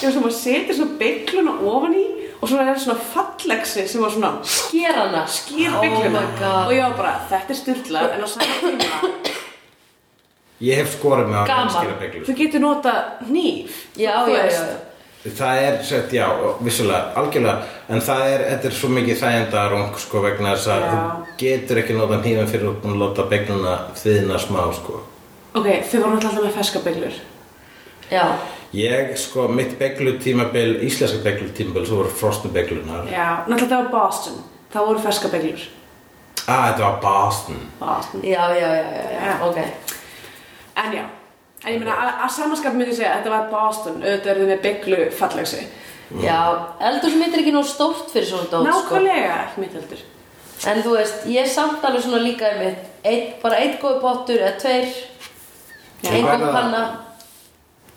sem 0.00 0.24
að 0.26 0.34
setja 0.34 0.74
svona 0.74 0.98
byggluna 0.98 1.52
ofan 1.62 1.94
í 1.94 2.06
og 2.40 2.48
svo 2.48 2.58
er 2.64 2.78
svona 2.80 2.98
fallegsi 3.12 3.86
sem 3.88 4.02
var 4.02 4.10
svona 4.14 4.30
Sker 4.42 4.96
hana. 4.96 5.24
skýr 5.28 5.74
Oh 5.76 5.80
byggluna 5.84 6.22
og 6.66 6.72
ég 6.72 6.82
var 6.86 6.96
bara, 6.96 7.14
þetta 7.30 7.52
er 7.54 7.58
styrlað 7.62 8.14
en 8.16 8.24
á 8.24 8.28
sama 8.28 8.60
tíma 8.60 9.10
Ég 10.60 10.76
hef 10.76 10.90
skorið 10.98 11.28
með 11.32 11.50
að 11.54 11.98
beglur. 12.00 12.24
þú 12.28 12.34
getur 12.36 12.60
nota 12.60 12.92
hníf 13.28 13.76
Já, 13.96 14.14
já, 14.28 14.44
já. 14.52 14.64
Það 15.20 15.58
er 15.66 15.74
sett, 15.84 16.12
já, 16.16 16.26
vissulega, 16.64 17.12
algjörlega, 17.20 17.66
en 17.92 18.00
það 18.00 18.22
er, 18.24 18.42
þetta 18.54 18.68
er 18.70 18.76
svo 18.78 18.88
mikið 18.88 19.18
þægindarung, 19.20 19.90
sko, 20.00 20.22
vegna 20.24 20.54
þess 20.54 20.70
að 20.72 20.84
þú 20.86 21.34
getur 21.42 21.80
ekki 21.82 21.96
nota 21.98 22.18
hnífum 22.22 22.48
fyrir 22.48 22.70
að 22.72 22.94
láta 23.02 23.26
begluna 23.28 23.74
þiðna 24.00 24.38
smá, 24.40 24.62
sko. 24.78 25.02
ok, 25.60 25.68
þau 25.90 25.98
voru 26.06 26.14
alltaf 26.16 26.38
með 26.40 26.56
ferska 26.56 26.80
bygglur 26.86 27.18
Já, 28.10 28.24
Ég, 28.72 29.16
sko, 29.18 29.48
mitt 29.50 29.72
beglutímabil, 29.80 30.76
íslenska 30.86 31.18
beglutímabil, 31.24 31.86
svo 31.86 31.96
voru 32.04 32.08
frosnu 32.14 32.50
beglunar. 32.54 33.06
já, 33.10 33.42
náttúrulega 33.46 33.68
það 33.76 33.82
var 33.82 33.90
Boston 33.90 34.36
það 34.72 34.86
voru 34.86 35.00
ferska 35.06 35.28
bygglur 35.32 35.64
Ah, 36.46 36.68
þetta 36.70 36.82
var 36.84 37.00
Boston. 37.02 37.58
Boston 37.80 38.20
já, 38.24 38.44
já, 38.54 38.68
já, 38.74 38.84
já, 38.94 39.26
já. 39.26 39.34
Ok. 39.48 39.58
en 40.76 40.92
já, 40.92 41.04
en 41.64 41.72
ég 41.74 41.78
meina 41.82 41.96
að, 41.98 42.12
að 42.24 42.30
samanskap 42.36 42.74
myndi 42.78 42.94
segja 42.94 43.10
að 43.12 43.18
þetta 43.20 43.34
var 43.34 43.50
Boston 43.50 43.98
auðvitað 44.02 44.30
eru 44.32 44.40
þau 44.46 44.50
með 44.54 44.62
bygglu 44.68 45.00
fallegsi 45.18 45.66
Já, 46.22 46.38
eldur 46.82 47.10
sem 47.12 47.20
er 47.22 47.36
ekki 47.38 47.52
nóg 47.54 47.66
stórt 47.70 48.08
fyrir 48.10 48.26
svona 48.26 48.48
dót, 48.50 48.66
sko. 48.66 48.96
nákvæmlega 48.98 49.34
ekki 49.48 49.60
mitt 49.66 49.74
heldur 49.78 50.00
En 50.70 50.82
þú 50.84 50.90
veist, 50.96 51.22
ég 51.26 51.42
er 51.42 51.48
samt 51.48 51.84
alveg 51.84 52.02
svona 52.04 52.18
líka 52.22 52.44
einmitt, 52.50 52.82
ein, 53.06 53.28
bara 53.42 53.56
einn 53.62 53.78
góð 53.80 53.94
pottur 54.02 54.36
eða 54.42 54.58
tveir, 54.60 54.90
einn 56.04 56.26
góð 56.26 56.50
panna. 56.52 56.82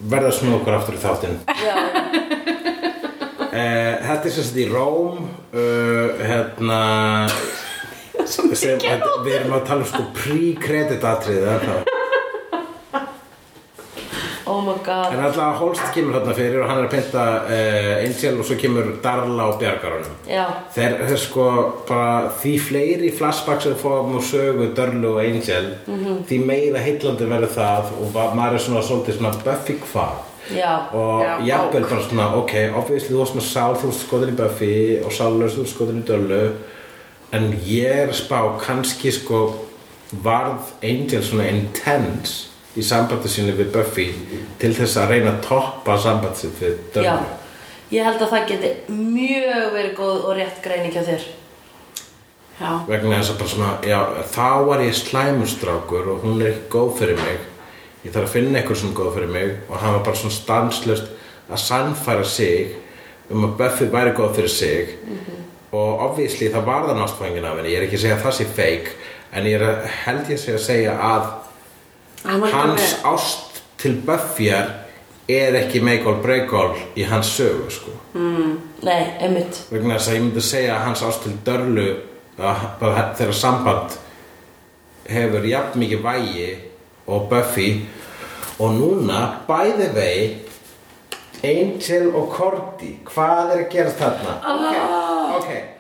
Verða 0.04 0.32
að 0.32 0.38
snúa 0.40 0.60
okkur 0.60 0.78
aftur 0.80 1.00
í 1.00 1.04
þáttinn. 1.04 1.40
Eh, 3.54 4.00
þetta 4.02 4.26
er 4.26 4.34
sagt 4.34 4.56
í 4.58 4.64
Róm, 4.66 5.28
uh, 5.54 6.22
hérna, 6.26 6.80
sem, 8.26 8.50
við 8.50 9.36
erum 9.36 9.54
að 9.60 9.68
tala 9.68 9.84
um 9.84 9.90
sko 9.92 10.08
pre-credit 10.18 11.06
atriði, 11.06 11.52
er 11.54 11.68
það? 11.68 11.84
oh 11.92 12.03
my 14.66 14.76
god. 14.86 15.14
En 15.14 15.24
alltaf 15.28 15.60
Holst 15.62 15.86
kemur 15.96 16.18
þarna 16.18 16.36
fyrir 16.38 16.62
og 16.64 16.70
hann 16.70 16.82
er 16.82 16.88
að 16.88 16.94
pynta 16.96 17.24
uh, 17.46 17.94
Angel 18.04 18.40
og 18.42 18.48
svo 18.50 18.58
kemur 18.60 18.92
Darla 19.04 19.48
og 19.52 19.60
bjargar 19.62 19.98
honum. 19.98 20.20
Já, 20.30 20.44
Þeir, 20.76 20.98
þeir 21.08 21.22
sko 21.24 21.48
bara 21.88 22.34
því 22.42 22.54
fleiri 22.68 23.14
flashbacks 23.18 23.68
sem 23.68 23.80
fáum 23.80 24.18
og 24.18 24.28
sögu 24.28 24.70
Darla 24.78 25.16
og 25.16 25.22
Angel 25.24 25.72
því 26.30 26.40
meira 26.46 26.84
heitlandi 26.84 27.28
verður 27.30 27.56
það 27.56 27.92
og 28.00 28.22
maður 28.38 28.60
er 28.60 28.64
svona 28.68 28.86
svolítið 28.86 29.20
svona 29.20 29.34
Buffy 29.44 29.80
hvað 29.84 30.30
já, 30.52 30.72
og 30.92 31.44
bók. 31.44 31.90
bara 31.90 32.04
svona 32.04 32.30
ok, 32.36 32.54
obviously 32.76 33.14
þú 33.14 33.20
varst 33.22 33.38
með 33.38 33.46
Sál 33.48 33.76
þú 33.80 33.92
skoðin 33.96 34.34
í 34.34 34.40
Buffy 34.40 34.74
og 35.04 35.14
Sálur 35.16 35.52
þú 35.54 35.68
skoðin 35.70 36.02
í 36.04 36.08
Döllu 36.08 36.42
en 37.34 37.54
ég 37.66 38.04
er 38.06 38.14
spá 38.14 38.40
kannski 38.62 39.12
sko 39.12 39.44
varð 40.24 40.74
Angel 40.84 41.24
svona 41.24 41.48
intense 41.50 42.53
í 42.74 42.84
sambandi 42.86 43.30
sínu 43.30 43.54
við 43.58 43.72
Buffy 43.76 44.10
til 44.62 44.74
þess 44.74 44.98
að 45.02 45.16
reyna 45.16 45.36
að 45.36 45.42
toppa 45.48 45.98
sambandi 46.02 46.44
sínu 46.44 46.60
við 46.60 46.78
Döllu 46.96 47.08
já. 47.08 47.40
Ég 47.94 48.08
held 48.08 48.22
að 48.26 48.32
það 48.32 48.46
geti 48.50 48.70
mjög 48.90 49.66
verið 49.76 49.96
góð 50.00 50.24
og 50.26 50.38
rétt 50.40 50.62
greining 50.64 50.94
hjá 50.96 51.04
þér. 51.06 51.26
já, 52.58 52.70
vegna 52.88 53.20
þess 53.20 53.34
að 53.34 53.42
bara 53.42 53.52
svona, 53.52 53.72
já, 53.86 54.00
þá 54.34 54.48
var 54.70 54.82
ég 54.82 54.96
slæmustrákur 54.98 56.10
og 56.14 56.24
hún 56.26 56.42
er 56.42 56.54
ekki 56.54 56.72
góð 56.74 56.90
fyrir 57.02 57.20
mig. 57.22 57.44
Ég 58.04 58.16
þarf 58.16 58.32
að 58.32 58.34
finna 58.34 58.60
eitthvað 58.60 58.80
sem 58.80 58.90
er 58.90 58.98
góð 58.98 59.12
fyrir 59.18 59.34
mig 59.36 59.54
og 59.70 59.78
hann 59.78 59.94
var 59.98 60.06
bara 60.08 60.22
svona 60.24 60.38
stanslust 60.40 61.12
að 61.50 61.62
sannfæra 61.68 62.26
sig 62.26 62.74
um 63.30 63.46
að 63.46 63.56
Buffy 63.62 63.90
væri 63.94 64.16
góð 64.18 64.36
fyrir 64.40 64.54
sig. 64.56 64.98
Og 65.74 66.02
obviously 66.08 66.50
það 66.50 66.66
var 66.66 66.88
það 66.88 67.00
náttfængin 67.02 67.46
af 67.46 67.58
henni. 67.60 67.76
Ég 67.76 67.78
er 67.78 67.88
ekki 67.88 68.00
að 68.00 68.06
segja 68.08 68.18
að 68.18 68.26
það 68.26 68.38
sé 68.40 68.50
fake 68.58 68.98
en 69.34 69.50
ég 69.50 69.62
er 69.62 69.88
held 70.06 70.34
ég 70.34 70.50
að 70.54 70.66
segja 70.66 70.98
að 70.98 71.30
hans 72.24 72.96
ást 73.04 73.62
til 73.78 73.98
Buffyar 74.06 74.70
er 75.28 75.56
ekki 75.56 75.82
make 75.84 76.06
or 76.08 76.22
break 76.22 76.54
all 76.54 76.76
í 76.96 77.06
hans 77.08 77.32
sögu 77.38 77.70
sko. 77.72 77.92
Nei, 78.14 79.04
einmitt. 79.20 79.64
vegna 79.72 79.98
þess 79.98 80.10
að 80.10 80.16
ég 80.18 80.24
myndi 80.26 80.44
segja 80.44 80.78
að 80.78 80.86
hans 80.88 81.04
ást 81.08 81.24
til 81.24 81.36
Dörlu 81.46 81.90
að 82.40 83.14
þeirra 83.20 83.36
samband 83.38 83.98
hefur 85.10 85.46
jafn 85.48 85.80
mikið 85.80 86.04
vægi 86.04 86.50
og 87.08 87.30
Buffy. 87.30 87.70
Og 88.60 88.76
núna 88.78 89.22
by 89.48 89.72
the 89.78 89.90
way 89.96 90.36
Angel 91.44 92.14
og 92.16 92.30
Cordy 92.32 92.94
hvað 93.04 93.56
er 93.56 93.64
að 93.66 93.72
gerast 93.74 94.00
þarna? 94.00 94.36
Ok, 94.48 95.40
ok 95.40 95.73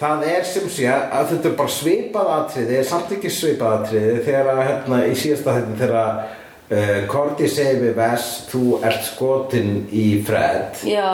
það 0.00 0.22
er 0.32 0.44
sem 0.48 0.68
sé 0.72 0.86
að 0.88 1.30
þetta 1.34 1.48
er 1.50 1.56
bara 1.58 1.74
svipað 1.76 2.30
atriði 2.38 2.80
samt 2.88 3.10
ekki 3.16 3.30
svipað 3.32 3.74
atriði 3.82 4.22
þegar 4.24 4.50
að 4.54 4.62
hérna 4.70 5.00
í 5.10 5.14
síðasta 5.20 5.54
þetta 5.58 5.78
þegar 5.82 6.10
uh, 6.16 6.98
Korti 7.10 7.48
segir 7.52 7.82
við 7.84 7.94
Vess 8.00 8.30
þú 8.50 8.64
ert 8.86 9.04
skotin 9.10 9.72
í 9.92 10.06
Fred. 10.26 10.80
Já, 10.88 11.10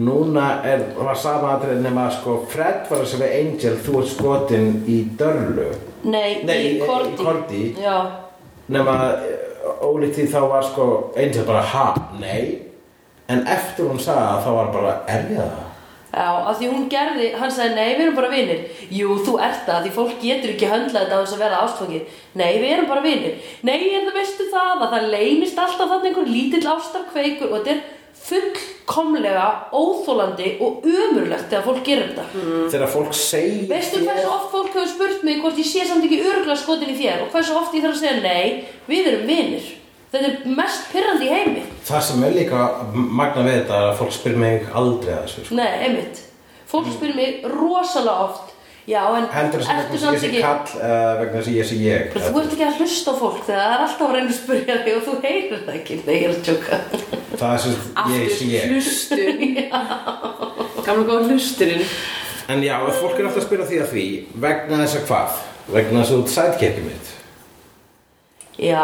núna 0.00 0.48
er, 0.68 0.84
var 1.00 1.16
sama 1.18 1.54
atriði 1.56 1.80
nema 1.86 2.08
að 2.08 2.18
sko 2.20 2.36
Fred 2.52 2.84
var 2.90 3.02
að 3.04 3.08
segja 3.14 3.24
við 3.24 3.36
Angel 3.40 3.76
þú 3.86 3.96
ert 4.02 4.12
skotin 4.12 4.68
í 4.86 4.98
Dörlu. 5.18 5.70
Nei, 6.04 6.42
Nei, 6.48 6.56
í 6.60 6.68
í- 6.68 6.76
í 6.76 6.86
Korti 6.86 7.24
Korti. 7.24 7.62
Nema 8.70 8.94
ólíkt 9.82 10.14
því 10.20 10.28
þá 10.30 10.40
var 10.52 10.62
sko 10.68 10.84
Angel 11.18 11.46
bara 11.48 11.64
ha, 11.72 11.86
nei. 12.20 12.60
En 13.30 13.44
eftir 13.46 13.86
hún 13.88 13.98
sagði 14.02 14.28
það 14.28 14.44
þá 14.46 14.50
var 14.60 14.70
bara 14.76 14.94
er 15.10 15.26
það? 15.32 15.58
Já, 16.10 16.26
af 16.50 16.58
því 16.58 16.68
hún 16.72 16.88
gerði, 16.90 17.28
hann 17.38 17.52
sagði 17.54 17.76
nei, 17.76 17.92
við 17.94 18.04
erum 18.04 18.16
bara 18.18 18.32
vinir. 18.32 18.64
Jú, 18.90 19.14
þú 19.22 19.36
ert 19.46 19.62
það, 19.68 19.84
því 19.84 19.92
fólk 19.94 20.16
getur 20.24 20.52
ekki 20.56 20.70
höndlað 20.72 21.04
þetta 21.06 21.18
á 21.18 21.22
þess 21.22 21.36
að 21.36 21.44
vera 21.44 21.60
ástfangið. 21.66 22.18
Nei, 22.40 22.50
við 22.58 22.72
erum 22.74 22.90
bara 22.90 23.04
vinir. 23.04 23.38
Nei, 23.62 23.78
en 23.94 24.08
það 24.08 24.18
veistu 24.18 24.48
það 24.50 24.72
að 24.74 24.96
það 24.96 25.08
leynist 25.14 25.62
alltaf 25.62 25.94
þannig 25.94 26.10
einhver 26.10 26.30
lítill 26.34 26.66
ástarkveikur 26.74 27.50
og 27.52 27.56
þetta 27.60 27.76
er 27.76 27.82
fullkomlega 28.20 29.46
óþólandi 29.72 30.54
og 30.60 30.84
umurlegt 30.84 31.46
þegar 31.48 31.66
fólk 31.66 31.82
gerir 31.86 32.10
þetta. 32.10 32.24
Þegar 32.74 32.92
fólk 32.92 33.14
segir 33.16 33.68
Veistu 33.70 34.02
hversu 34.04 34.28
oft 34.28 34.50
fólk 34.52 34.74
hefur 34.74 34.90
spurt 34.90 35.24
mig 35.26 35.40
hvort 35.40 35.60
ég 35.62 35.68
sé 35.68 35.86
samt 35.88 36.04
ekki 36.04 36.20
öruglega 36.26 36.58
skotin 36.58 36.92
í 36.92 36.98
þér 36.98 37.24
og 37.24 37.30
hversu 37.32 37.56
oft 37.56 37.76
ég 37.76 37.86
þarf 37.86 37.96
að 37.96 38.02
segja 38.02 38.18
nei, 38.26 38.66
við 38.90 39.12
erum 39.12 39.30
vinir 39.30 39.70
Þetta 40.10 40.26
er 40.26 40.54
mest 40.58 40.88
pyrrandi 40.90 41.26
í 41.28 41.30
heimi. 41.30 41.60
Það 41.86 42.00
sem 42.08 42.22
er 42.26 42.32
líka 42.34 42.62
magna 42.94 43.44
við 43.46 43.60
þetta 43.60 43.76
er 43.76 43.90
að 43.92 43.98
fólk 44.00 44.14
spyr 44.16 44.38
mig 44.42 44.64
aldrei 44.80 45.12
að 45.14 45.20
þessu 45.26 45.44
sko. 45.44 45.58
Nei, 45.60 45.68
einmitt. 45.86 46.22
Fólk 46.70 46.88
spyr 46.96 47.12
mig 47.14 47.44
rosalega 47.46 48.24
oft. 48.26 48.56
Já, 48.90 49.02
en 49.14 49.26
Heldur 49.30 49.60
þess 49.62 49.70
að 49.70 49.92
ég 49.94 50.00
samt 50.02 50.18
sé 50.18 50.28
ekki 50.30 50.40
kall 50.42 50.80
uh, 50.80 51.10
vegna 51.20 51.36
þess 51.36 51.50
að 51.50 51.56
ég 51.60 51.66
sé 51.68 51.76
ég 51.78 52.14
Þú 52.14 52.40
ert 52.40 52.54
ekki 52.56 52.64
að 52.66 52.78
hlusta 52.80 53.12
á 53.12 53.14
fólk 53.20 53.42
þegar 53.46 53.60
það 53.60 53.74
er 53.74 53.82
alltaf 53.84 54.06
að 54.06 54.14
reyna 54.16 54.30
að 54.32 54.38
spyrja 54.38 54.76
þig 54.80 54.96
og 54.96 55.04
þú 55.04 55.14
heyrir 55.26 55.60
það 55.66 55.76
ekki. 55.76 55.98
Nei, 56.00 56.14
ég 56.16 56.24
er 56.24 56.32
að 56.32 56.40
tjóka 56.48 56.78
Það 57.40 57.52
er 57.52 57.60
sem 57.62 57.74
ég 58.16 58.32
sé 58.34 58.48
ég. 58.50 58.64
hlustun 58.72 59.38
Gamla 60.88 61.06
góð 61.06 61.28
hlusturinn. 61.30 61.84
En 62.50 62.64
já, 62.66 62.74
fólk 62.98 63.20
er 63.20 63.28
alltaf 63.28 63.42
að 63.44 63.46
spyrja 63.46 63.68
því 63.70 63.78
að 63.84 63.92
því 63.94 64.06
vegna 64.46 64.80
þess 64.82 64.98
að 64.98 65.06
hvað? 65.12 65.40
Vegna 65.70 66.00
þess 66.00 66.10
að 66.10 66.16
þú 66.16 66.22
ert 66.24 66.34
sætkirkið 66.34 66.88
mitt. 66.88 67.12
Já 68.58 68.82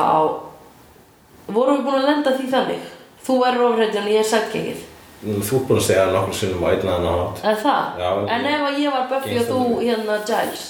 Vorum 1.46 1.76
við 1.78 1.84
búin 1.86 2.00
að 2.00 2.08
lenda 2.10 2.30
því 2.36 2.46
þannig? 2.52 2.82
Þú 3.26 3.34
er 3.48 3.54
ofrættjan, 3.70 4.10
ég 4.12 4.20
er 4.24 4.28
sætkengið 4.34 4.80
Mm, 5.26 5.40
Þú 5.40 5.52
ert 5.56 5.64
búin 5.68 5.78
að 5.80 5.84
segja 5.86 6.02
nokkur 6.12 6.34
sinnum 6.36 6.60
á 6.60 6.68
einn 6.76 6.88
annan 6.92 7.16
hátt. 7.18 7.38
Er 7.48 7.56
það? 7.62 7.84
Já, 8.02 8.10
en 8.36 8.42
ef 8.50 8.60
að 8.66 8.74
ég 8.82 8.90
var 8.92 9.04
Buffy 9.10 9.34
og 9.40 9.46
þú 9.48 9.60
hérna 9.80 10.14
Giles? 10.28 10.62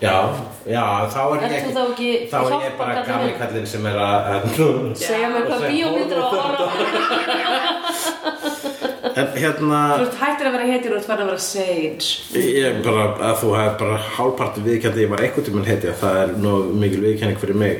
Já, 0.00 0.16
já, 0.64 0.84
þá 1.12 1.20
er 1.36 1.40
ég 1.44 1.50
þú 1.66 1.70
þá 1.76 1.82
ekki 1.90 2.10
Þá 2.32 2.38
er 2.40 2.44
ég 2.64 2.72
bara 2.78 2.92
gamli 3.04 3.28
minn? 3.28 3.36
kallinn 3.42 3.68
sem 3.68 3.84
er 3.90 3.96
að 4.00 4.16
Segja 5.04 5.28
mér 5.34 5.44
hvað 5.50 5.60
bíómyndir 5.68 6.16
og 6.16 6.24
horror 6.32 6.70
En 9.20 9.26
hérna 9.36 9.80
Þú 10.00 10.04
ert 10.06 10.16
hættir 10.22 10.46
að 10.48 10.54
vera 10.56 10.66
hetjur 10.70 10.92
og 10.92 10.96
þú 10.96 11.00
ert 11.00 11.08
farin 11.10 11.26
að 11.26 11.30
vera 11.34 11.44
sage. 11.44 12.04
Ég 12.40 12.64
er 12.70 12.74
bara 12.84 13.04
að 13.30 13.34
þú 13.42 13.48
hefur 13.58 13.76
bara 13.84 13.96
hálfparti 14.16 14.60
viðkjandi 14.64 15.00
ég 15.04 15.10
var 15.12 15.20
einhvern 15.26 15.46
tímann 15.50 15.68
hetja. 15.68 15.92
Það 16.00 16.14
er 16.24 16.28
nú 16.44 16.52
mikil 16.80 17.02
viðkjanning 17.04 17.38
fyrir 17.44 17.56
mig 17.60 17.76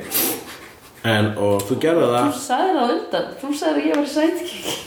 en 1.09 1.33
og 1.41 1.63
þú 1.69 1.77
gerði 1.81 2.09
það 2.13 2.31
Þú 2.31 2.41
sagði 2.45 2.73
það 2.77 2.95
undan 2.95 3.29
Þú 3.41 3.51
sagði 3.57 3.83
að 3.83 3.91
ég 3.91 4.01
var 4.01 4.09
sætkengið 4.15 4.87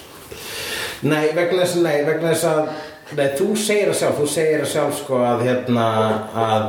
nei 1.04 1.34
vegna 1.36 1.65
þess, 1.65 1.76
nei, 1.84 1.97
vegna 2.08 2.30
þess 2.32 2.45
að 2.47 2.60
nei, 3.17 3.26
þú 3.36 3.47
segir 3.60 3.89
það 3.89 3.97
sjálf, 3.99 4.19
þú 4.21 4.28
segir 4.32 4.62
það 4.63 4.71
sjálf 4.71 4.99
sko 5.02 5.21
að 5.28 5.45
hérna 5.49 5.88
að 6.45 6.67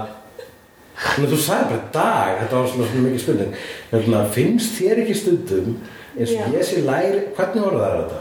Nú, 1.18 1.26
þú 1.26 1.38
sagði 1.42 1.72
bara 1.72 1.86
dag, 1.94 2.36
þetta 2.38 2.58
var 2.60 2.68
svona, 2.70 3.02
mikið 3.02 3.22
spurning 3.24 3.54
hérna, 3.90 4.20
finnst 4.34 4.76
þér 4.78 5.00
ekki 5.02 5.16
stundum 5.18 5.72
eins 6.14 6.30
og 6.30 6.36
Já. 6.38 6.44
ég 6.54 6.68
sé 6.68 6.82
læri 6.86 7.22
hvernig 7.34 7.64
voru 7.64 7.80
það 7.82 7.96
þetta? 7.98 8.20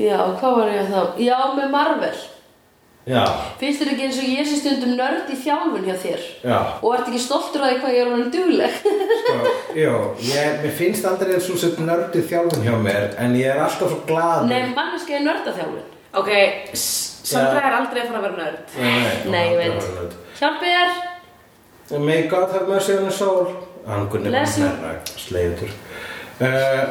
Já, 0.00 0.16
hvað 0.40 0.56
var 0.58 0.70
ég 0.72 0.88
þá? 0.88 1.02
Já, 1.20 1.36
með 1.58 1.68
Marvel 1.74 2.14
Já, 3.04 3.20
Finnst 3.60 3.82
þér 3.82 3.88
ekki 3.92 4.04
eins 4.06 4.18
og 4.22 4.28
ég 4.32 4.46
sé 4.48 4.56
stundum 4.62 4.94
nörd 4.96 5.28
í 5.28 5.34
þjálfun 5.36 5.82
hjá 5.84 5.96
þér? 6.00 6.22
já 6.40 6.58
Og 6.80 6.94
ert 6.96 7.08
ekki 7.10 7.18
stoltur 7.20 7.60
að 7.66 7.74
því 7.74 7.80
hvað 7.82 7.96
ég 7.96 8.00
er 8.00 8.12
honum 8.14 8.30
dugleg? 8.32 8.78
Sko, 9.24 9.34
Jó, 9.76 9.92
ég, 10.24 10.54
mér 10.62 10.72
finnst 10.78 11.04
aldrei 11.10 11.34
eins 11.36 11.50
og 11.52 11.58
sett 11.60 11.82
nördið 11.84 12.24
þjálfun 12.30 12.64
hjá 12.64 12.78
mér 12.86 13.10
en 13.20 13.36
ég 13.36 13.50
er 13.52 13.60
alltaf 13.66 13.92
svo 13.92 13.98
glaður 14.08 14.48
Nei, 14.48 14.62
manneska 14.72 15.18
er 15.18 15.26
nördaþjálfun 15.26 15.84
Ok, 16.22 16.30
S- 16.72 17.28
Sandra 17.28 17.60
er 17.68 17.76
aldrei 17.82 18.02
að 18.06 18.08
fara 18.08 18.22
að 18.22 18.24
vera 18.24 18.40
nörd 18.40 18.74
Nei, 18.80 19.34
Nei, 19.34 19.44
ég 19.44 19.52
aldrei 19.52 19.60
veit. 19.60 19.76
verið 19.76 19.94
nörd. 20.00 20.16
Hjálpi 20.40 20.72
þér 20.78 22.00
May 22.08 22.22
God 22.32 22.52
have 22.56 22.68
mercy 22.72 22.96
on 22.96 23.04
the 23.04 23.12
soul 23.12 23.50
Hann 23.86 24.08
Gunni 24.08 24.32
Bless 24.32 24.56
you. 24.56 24.70
Sleiður 25.20 25.68
uh, 26.40 26.88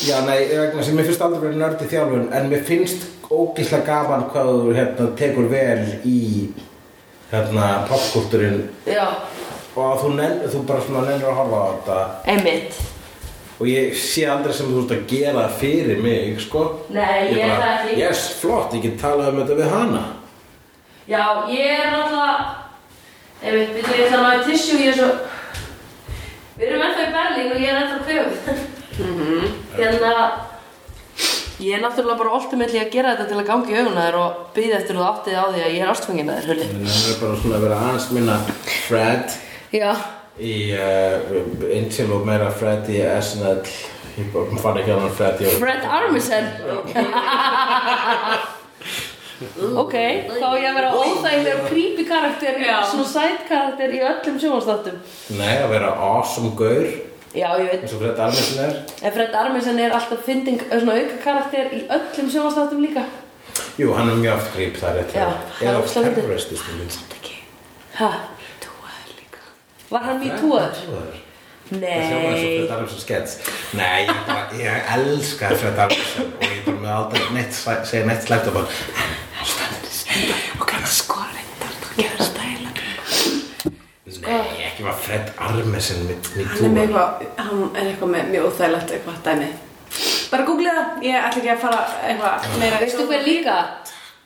Já, 0.00 0.22
nei, 0.24 0.48
vegna 0.48 0.82
sem 0.82 0.96
mér 0.96 1.04
finnst 1.08 1.22
aldrei 1.22 1.42
verið 1.44 1.58
nörd 1.60 1.82
í 1.84 1.88
þjálfun 1.90 2.30
en 2.32 2.48
mér 2.48 2.62
finnst 2.64 3.04
ógíslega 3.28 3.84
gaman 3.86 4.24
hvað 4.32 4.48
þú 4.52 4.72
hérna, 4.76 5.08
tekur 5.18 5.50
vel 5.52 5.84
í 6.08 6.22
hérna 7.32 7.68
popkultúrin. 7.90 8.64
Já, 8.88 9.04
og 9.74 9.84
að 9.90 10.00
þú, 10.02 10.14
nenn, 10.16 10.40
þú 10.48 10.64
bara 10.70 10.86
svona 10.86 11.04
nennir 11.10 11.28
að 11.28 11.38
horfa 11.42 11.60
á 11.60 11.66
þetta. 11.68 11.98
Einmitt. 12.32 12.80
Og 13.60 13.68
ég 13.68 13.92
sé 14.00 14.24
aldrei 14.26 14.56
sem 14.56 14.72
þú 14.72 14.80
ert 14.82 14.96
að 14.96 15.04
gera 15.12 15.44
fyrir 15.60 16.00
mig, 16.02 16.40
sko. 16.42 16.64
Nei, 16.90 17.28
ég 17.28 17.44
er 17.44 17.52
bara, 17.52 17.60
það 17.60 17.76
ekki. 17.76 18.00
Yes, 18.00 18.26
flott, 18.40 18.74
ég 18.74 18.88
get 18.88 18.98
talað 19.04 19.34
um 19.34 19.42
þetta 19.42 19.60
við 19.60 19.72
hana. 19.76 20.02
Já, 21.08 21.22
ég 21.50 21.66
er 21.82 21.94
alltaf 21.98 22.60
Einmitt, 23.42 23.72
við 23.74 23.88
ég 23.90 24.04
ætla 24.06 24.18
að 24.20 24.26
náðu 24.28 24.44
tissue 24.46 24.78
Ég 24.78 24.92
er 24.92 24.98
svo 25.00 25.08
Við 26.54 26.68
erum 26.68 26.84
ennþá 26.86 27.02
í 27.02 27.14
Berlín 27.16 27.50
og 27.50 27.58
ég 27.58 27.68
er 27.72 27.78
ennþá 27.82 27.98
kvöð 28.06 28.30
Hérna 29.76 30.14
Ég 31.62 31.76
er 31.76 31.82
náttúrulega 31.82 32.18
bara 32.18 32.32
ultimately 32.34 32.80
að 32.80 32.88
gera 32.90 33.12
þetta 33.14 33.28
til 33.30 33.38
að 33.38 33.46
gangi 33.50 33.70
í 33.70 33.76
auguna 33.78 34.04
þér 34.06 34.16
og 34.18 34.38
byggja 34.56 34.78
eftir 34.80 34.96
þú 34.98 35.02
áttið 35.06 35.36
á 35.38 35.44
því 35.46 35.60
að 35.62 35.74
ég 35.74 35.82
er 35.84 35.90
ástfangin 35.92 36.30
að 36.32 36.38
þér, 36.38 36.48
Hulli. 36.50 36.66
Það 36.72 37.10
er 37.12 37.20
bara 37.20 37.36
svona 37.42 37.58
að 37.58 37.66
vera 37.66 37.76
aðeins 37.84 38.06
minna 38.16 38.36
Fred 38.88 39.36
Já. 39.76 39.90
í 40.42 40.56
uh, 40.74 41.14
Angel 41.76 42.08
og 42.16 42.24
meira 42.26 42.48
Fred 42.56 42.90
í 42.90 42.98
SNL 43.12 43.62
ég 44.16 44.26
fann 44.64 44.80
ekki 44.80 44.96
hann 44.96 45.14
Fred 45.20 45.44
í 45.44 45.52
Fred 45.60 45.86
Armisen. 46.00 46.50
ok, 49.84 49.96
þá 50.34 50.48
ég 50.56 50.66
að 50.66 50.76
vera 50.80 50.90
óþægilegur 50.98 51.70
creepy 51.70 52.08
karakter, 52.10 52.58
svona 52.90 53.08
side 53.14 53.46
karakter 53.46 53.94
í 53.94 54.02
öllum 54.10 54.42
sjónastáttum. 54.42 54.98
Nei, 55.38 55.54
að 55.62 55.72
vera 55.76 55.94
awesome 56.10 56.56
gaur 56.58 56.90
Já, 57.34 57.48
ég 57.58 57.68
veit. 57.70 57.80
eins 57.82 57.92
og 57.96 58.00
Fred 58.02 58.18
Armisen 58.20 58.58
er 58.64 58.74
En 59.08 59.12
Fred 59.14 59.34
Armisen 59.34 59.78
er 59.80 59.92
alltaf 59.96 60.20
fynding, 60.26 60.60
svona 60.70 60.92
auka 61.00 61.16
karakter 61.24 61.70
í 61.72 61.80
öllum 61.88 62.28
sjónastáttum 62.30 62.82
líka. 62.84 63.04
Jú, 63.80 63.92
hann 63.96 64.08
er 64.12 64.18
mjög 64.20 64.34
oft 64.36 64.50
gríp 64.56 64.76
það 64.80 64.88
er 64.90 64.98
rétt 65.00 65.14
Já, 65.16 65.24
hjá. 65.24 65.32
hann 65.32 65.66
er 65.66 65.70
eða 65.70 65.80
ógeðslega 65.80 66.06
fyndinn. 66.06 66.22
terroristi 66.24 66.56
stundum 66.56 66.88
Ekki, 67.16 67.34
Hæ? 67.98 68.10
túaður 68.64 69.12
líka 69.16 69.42
Var 69.90 70.02
hann 70.08 70.20
mjög 70.20 70.38
túaður? 70.42 70.74
Það 70.76 70.88
hljóma 71.72 71.88
eins 71.88 72.12
og 72.12 72.20
Nei. 72.42 72.58
Fred 72.58 72.74
Armisen 72.76 73.00
skets 73.00 73.38
Nei, 73.72 74.00
ég, 74.04 74.22
bara, 74.28 74.44
ég 74.60 74.92
elska 74.96 75.52
Fred 75.56 75.78
Armisen 75.86 76.32
og 76.36 76.44
ég 76.48 76.64
bara 76.66 76.80
með 76.84 76.94
aldrei 76.98 77.30
neitt, 77.38 77.54
segja 77.88 78.04
neitt 78.06 78.26
slægt 78.28 78.46
og 78.52 78.58
bara 78.60 78.66
Ok, 80.60 80.70
það 80.76 80.92
skor 81.00 81.32
Nei, 84.22 84.66
ekki 84.68 84.86
var 84.86 84.98
Fred 85.02 85.32
Armisen 85.42 86.04
með, 86.06 86.28
með 86.36 86.50
Hann 86.52 86.64
er 86.66 86.74
með 86.74 86.82
eitthvað, 86.82 87.24
hann 87.42 87.62
er 87.74 87.88
eitthvað 87.90 88.12
með 88.14 88.28
mjög 88.34 88.48
óþægilegt 88.48 88.92
eitthvað 88.96 89.22
dæmi. 89.26 89.48
Bara 90.32 90.46
googlið 90.48 90.76
það, 90.78 90.92
ég 91.08 91.16
ætla 91.28 91.40
ekki 91.42 91.52
að 91.52 91.64
fara 91.64 91.80
eitthvað 92.08 92.60
meira 92.62 92.82
Veistu 92.82 93.08
hver 93.10 93.26
líka? 93.26 93.56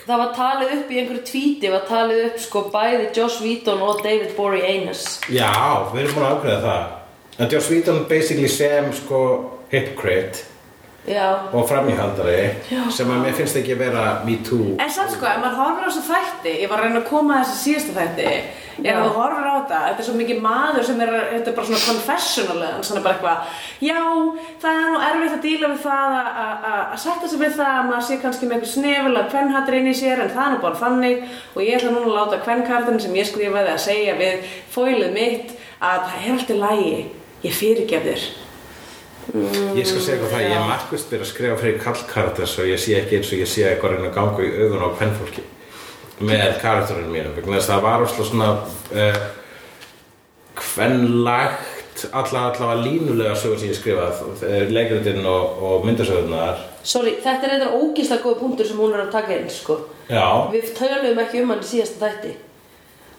Það 0.07 0.21
var 0.23 0.35
talið 0.37 0.75
upp 0.77 0.91
í 0.93 0.99
einhverju 1.01 1.23
tvíti, 1.27 1.71
var 1.73 1.87
talið 1.89 2.21
upp 2.29 2.37
sko 2.45 2.61
bæði 2.71 3.07
Joss 3.17 3.41
Whedon 3.43 3.81
og 3.83 4.05
David 4.05 4.37
Boreanaz. 4.37 5.07
Já, 5.27 5.51
við 5.91 6.05
erum 6.05 6.15
búin 6.15 6.27
að 6.29 6.37
ákveða 6.37 6.61
það. 6.67 6.85
En 7.41 7.51
Joss 7.51 7.71
Whedon 7.73 8.05
basically 8.07 8.53
sem 8.53 8.93
sko 8.95 9.23
hypocrite 9.73 10.45
Já. 11.07 11.27
og 11.53 11.69
framíhaldari 11.71 12.39
sem 12.91 13.07
að 13.11 13.21
mér 13.23 13.35
finnst 13.39 13.57
ekki 13.61 13.77
vera 13.79 14.21
me 14.27 14.37
too 14.43 14.75
En 14.83 14.91
samt 14.91 15.13
sko, 15.15 15.27
ef 15.27 15.39
maður 15.39 15.61
horfir 15.61 15.85
á 15.87 15.89
þessu 15.89 16.03
þætti, 16.09 16.55
ég 16.63 16.69
var 16.71 16.81
að 16.81 16.87
reyna 16.89 17.01
að 17.03 17.09
koma 17.11 17.35
að 17.37 17.45
þessu 17.45 17.59
síðasta 17.65 17.93
þætti 18.01 18.31
Ef 18.77 18.97
þú 19.01 19.13
horfir 19.17 19.47
á 19.49 19.55
þetta, 19.57 19.77
þetta 19.87 20.03
er 20.03 20.07
svo 20.09 20.15
mikið 20.19 20.41
maður 20.45 20.83
sem 20.85 20.99
er, 21.01 21.13
þetta 21.31 21.49
er 21.51 21.55
bara 21.57 21.67
svona 21.67 21.85
confessional 21.87 22.63
en 22.67 22.83
svona 22.85 23.01
bara 23.07 23.15
eitthvað 23.15 23.39
Já, 23.87 24.01
það 24.63 24.81
er 24.83 24.91
nú 24.91 24.99
erfitt 25.07 25.37
að 25.37 25.45
díla 25.47 25.71
við 25.73 25.81
það 25.87 26.17
að- 26.17 26.33
að 26.43 26.67
að- 26.73 26.87
að 26.93 26.99
setja 27.07 27.29
sig 27.33 27.41
við 27.41 27.55
það 27.57 27.73
að 27.77 27.87
maður 27.91 28.07
sé 28.09 28.19
kannski 28.25 28.47
með 28.51 28.57
eitthvað 28.59 28.75
snefil 28.75 29.17
að 29.23 29.31
kvennhattur 29.33 29.79
inn 29.79 29.89
í 29.93 29.95
sér 29.97 30.21
en 30.27 30.31
það 30.35 30.45
er 30.47 30.51
nú 30.57 30.61
bara 30.67 30.81
þannig. 30.83 31.23
Og 31.57 31.63
ég 31.63 31.77
ætla 31.79 31.91
núna 31.95 32.07
að 32.11 32.19
láta 32.19 32.43
kvennkartin 32.45 33.01
sem 33.01 33.15
ég 33.17 33.27
skrifaði 33.31 33.73
að 33.73 33.85
segja 33.89 34.15
við 34.21 34.45
fóilið 34.75 35.13
mitt 35.17 35.55
að 35.81 36.01
það 36.11 36.27
er 36.27 36.33
allt 36.37 36.51
í 36.51 36.59
lægi, 36.61 37.07
ég 37.49 37.53
fyrirgef 37.63 38.05
þér 39.33 39.79
Ég 39.79 39.89
skal 39.89 40.03
segja 40.05 40.21
hvað 40.23 40.33
það, 40.35 40.45
ég 40.47 40.57
er 40.57 40.69
markvist 40.71 41.11
byrja 41.11 41.27
að 41.27 41.31
skrifa 41.33 41.61
fyrir 41.63 41.81
kallkaraters 41.83 42.59
og 42.63 42.71
ég 42.71 42.83
sé 42.83 42.97
ekki 43.01 43.19
eins 43.19 43.33
og 43.33 43.43
ég 43.43 43.51
sé 43.51 43.67
eitthvað 43.69 43.97
reyna 43.97 44.11
að 44.11 44.19
ganga 44.19 44.47
í 44.47 44.53
augun 44.63 44.87
á 44.87 44.97
kvennfólki 44.99 45.47
með 46.27 46.61
karakterinu 46.63 47.11
mínum 47.13 47.35
vegna 47.37 47.59
þess 47.59 47.69
að 47.69 47.75
það 47.75 47.87
var 47.87 48.05
óslega 48.07 48.29
svona 48.31 48.51
uh, 48.97 49.19
kvenlægt 50.57 52.07
alla 52.13 52.41
allavega 52.51 52.81
línulega 52.85 53.37
sögur 53.37 53.61
sem 53.61 53.71
ég 53.73 53.77
skrifað 53.79 54.43
leikritinn 54.73 55.27
og, 55.29 55.61
og 55.65 55.87
myndasögurnar 55.89 56.65
Sorry, 56.87 57.17
þetta 57.19 57.49
er 57.49 57.55
eitthvað 57.57 57.81
ógíslega 57.81 58.23
góð 58.23 58.37
punktur 58.41 58.69
sem 58.69 58.79
hún 58.79 58.93
er 58.95 59.07
að 59.07 59.15
taka 59.17 59.35
inn, 59.35 59.49
sko. 59.51 59.81
já, 60.07 60.23
Við 60.53 60.69
töluðum 60.79 61.19
ekki 61.25 61.41
um 61.43 61.51
hann 61.51 61.65
í 61.65 61.67
síðasta 61.67 61.99
þætti. 62.05 62.35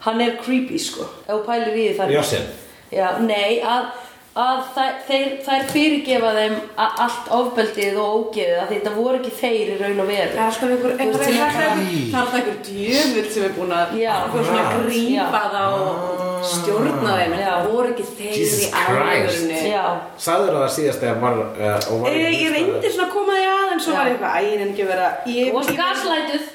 Hann 0.05 0.21
er 0.23 0.37
creepy, 0.39 0.79
sko. 0.79 1.07
Ef 1.25 1.33
þú 1.33 1.39
pælir 1.49 1.73
í 1.73 1.87
því 1.89 1.97
þar. 1.97 2.45
Já, 2.95 3.07
nei, 3.19 3.57
að, 3.59 3.89
að 4.37 4.59
þær, 4.75 4.91
þeir, 5.07 5.29
þær 5.47 5.63
fyrirgefa 5.71 6.31
þeim 6.37 6.55
allt 6.85 7.29
ofbeldið 7.37 7.95
og 8.01 8.17
ógeðið 8.17 8.59
að 8.61 8.71
þetta 8.73 8.91
voru 8.97 9.17
ekki 9.19 9.31
þeir 9.39 9.71
í 9.73 9.77
raun 9.81 10.01
og 10.03 10.09
veru. 10.11 10.35
Já, 10.37 10.45
sko, 10.57 10.69
einhver, 10.73 10.93
einhver, 11.01 11.23
einhver, 11.27 11.63
einhver, 11.63 12.11
það 12.11 12.19
er 12.21 12.27
það 12.27 12.37
einhver 12.41 12.59
djöfull 12.67 13.29
sem 13.33 13.47
er 13.47 13.55
búin 13.57 13.73
að 13.77 13.95
Já. 14.01 14.11
einhver 14.23 14.45
svona 14.49 14.65
Ah. 14.67 14.75
grípa 14.83 15.41
það 15.55 15.77
og 15.77 16.45
stjórna 16.51 17.15
þeim 17.17 17.33
en 17.37 17.43
það 17.47 17.67
voru 17.71 17.93
ekki 17.93 18.05
þeir 18.17 18.37
í 18.37 18.69
alvörunni 18.83 19.63
Já, 19.71 19.85
Sagður 20.27 20.59
það 20.61 20.69
síðast 20.77 21.01
þegar 21.03 21.19
var, 21.25 21.41
uh, 21.57 22.01
var 22.03 22.11
Ég, 22.17 22.37
ég 22.43 22.53
reyndi 22.57 22.93
svona 22.93 23.07
að 23.07 23.13
koma 23.17 23.39
því 23.39 23.47
að 23.55 23.73
en 23.73 23.83
svo 23.87 23.97
var 23.97 24.05
ég 24.07 24.13
eitthvað, 24.17 24.37
æ, 24.37 24.39
ég 24.47 24.61
reyndi 24.61 24.73
ekki 24.77 24.87
vera 24.91 25.09
þú 25.25 25.53
varst 25.57 25.75
gaslætuð. 25.81 26.45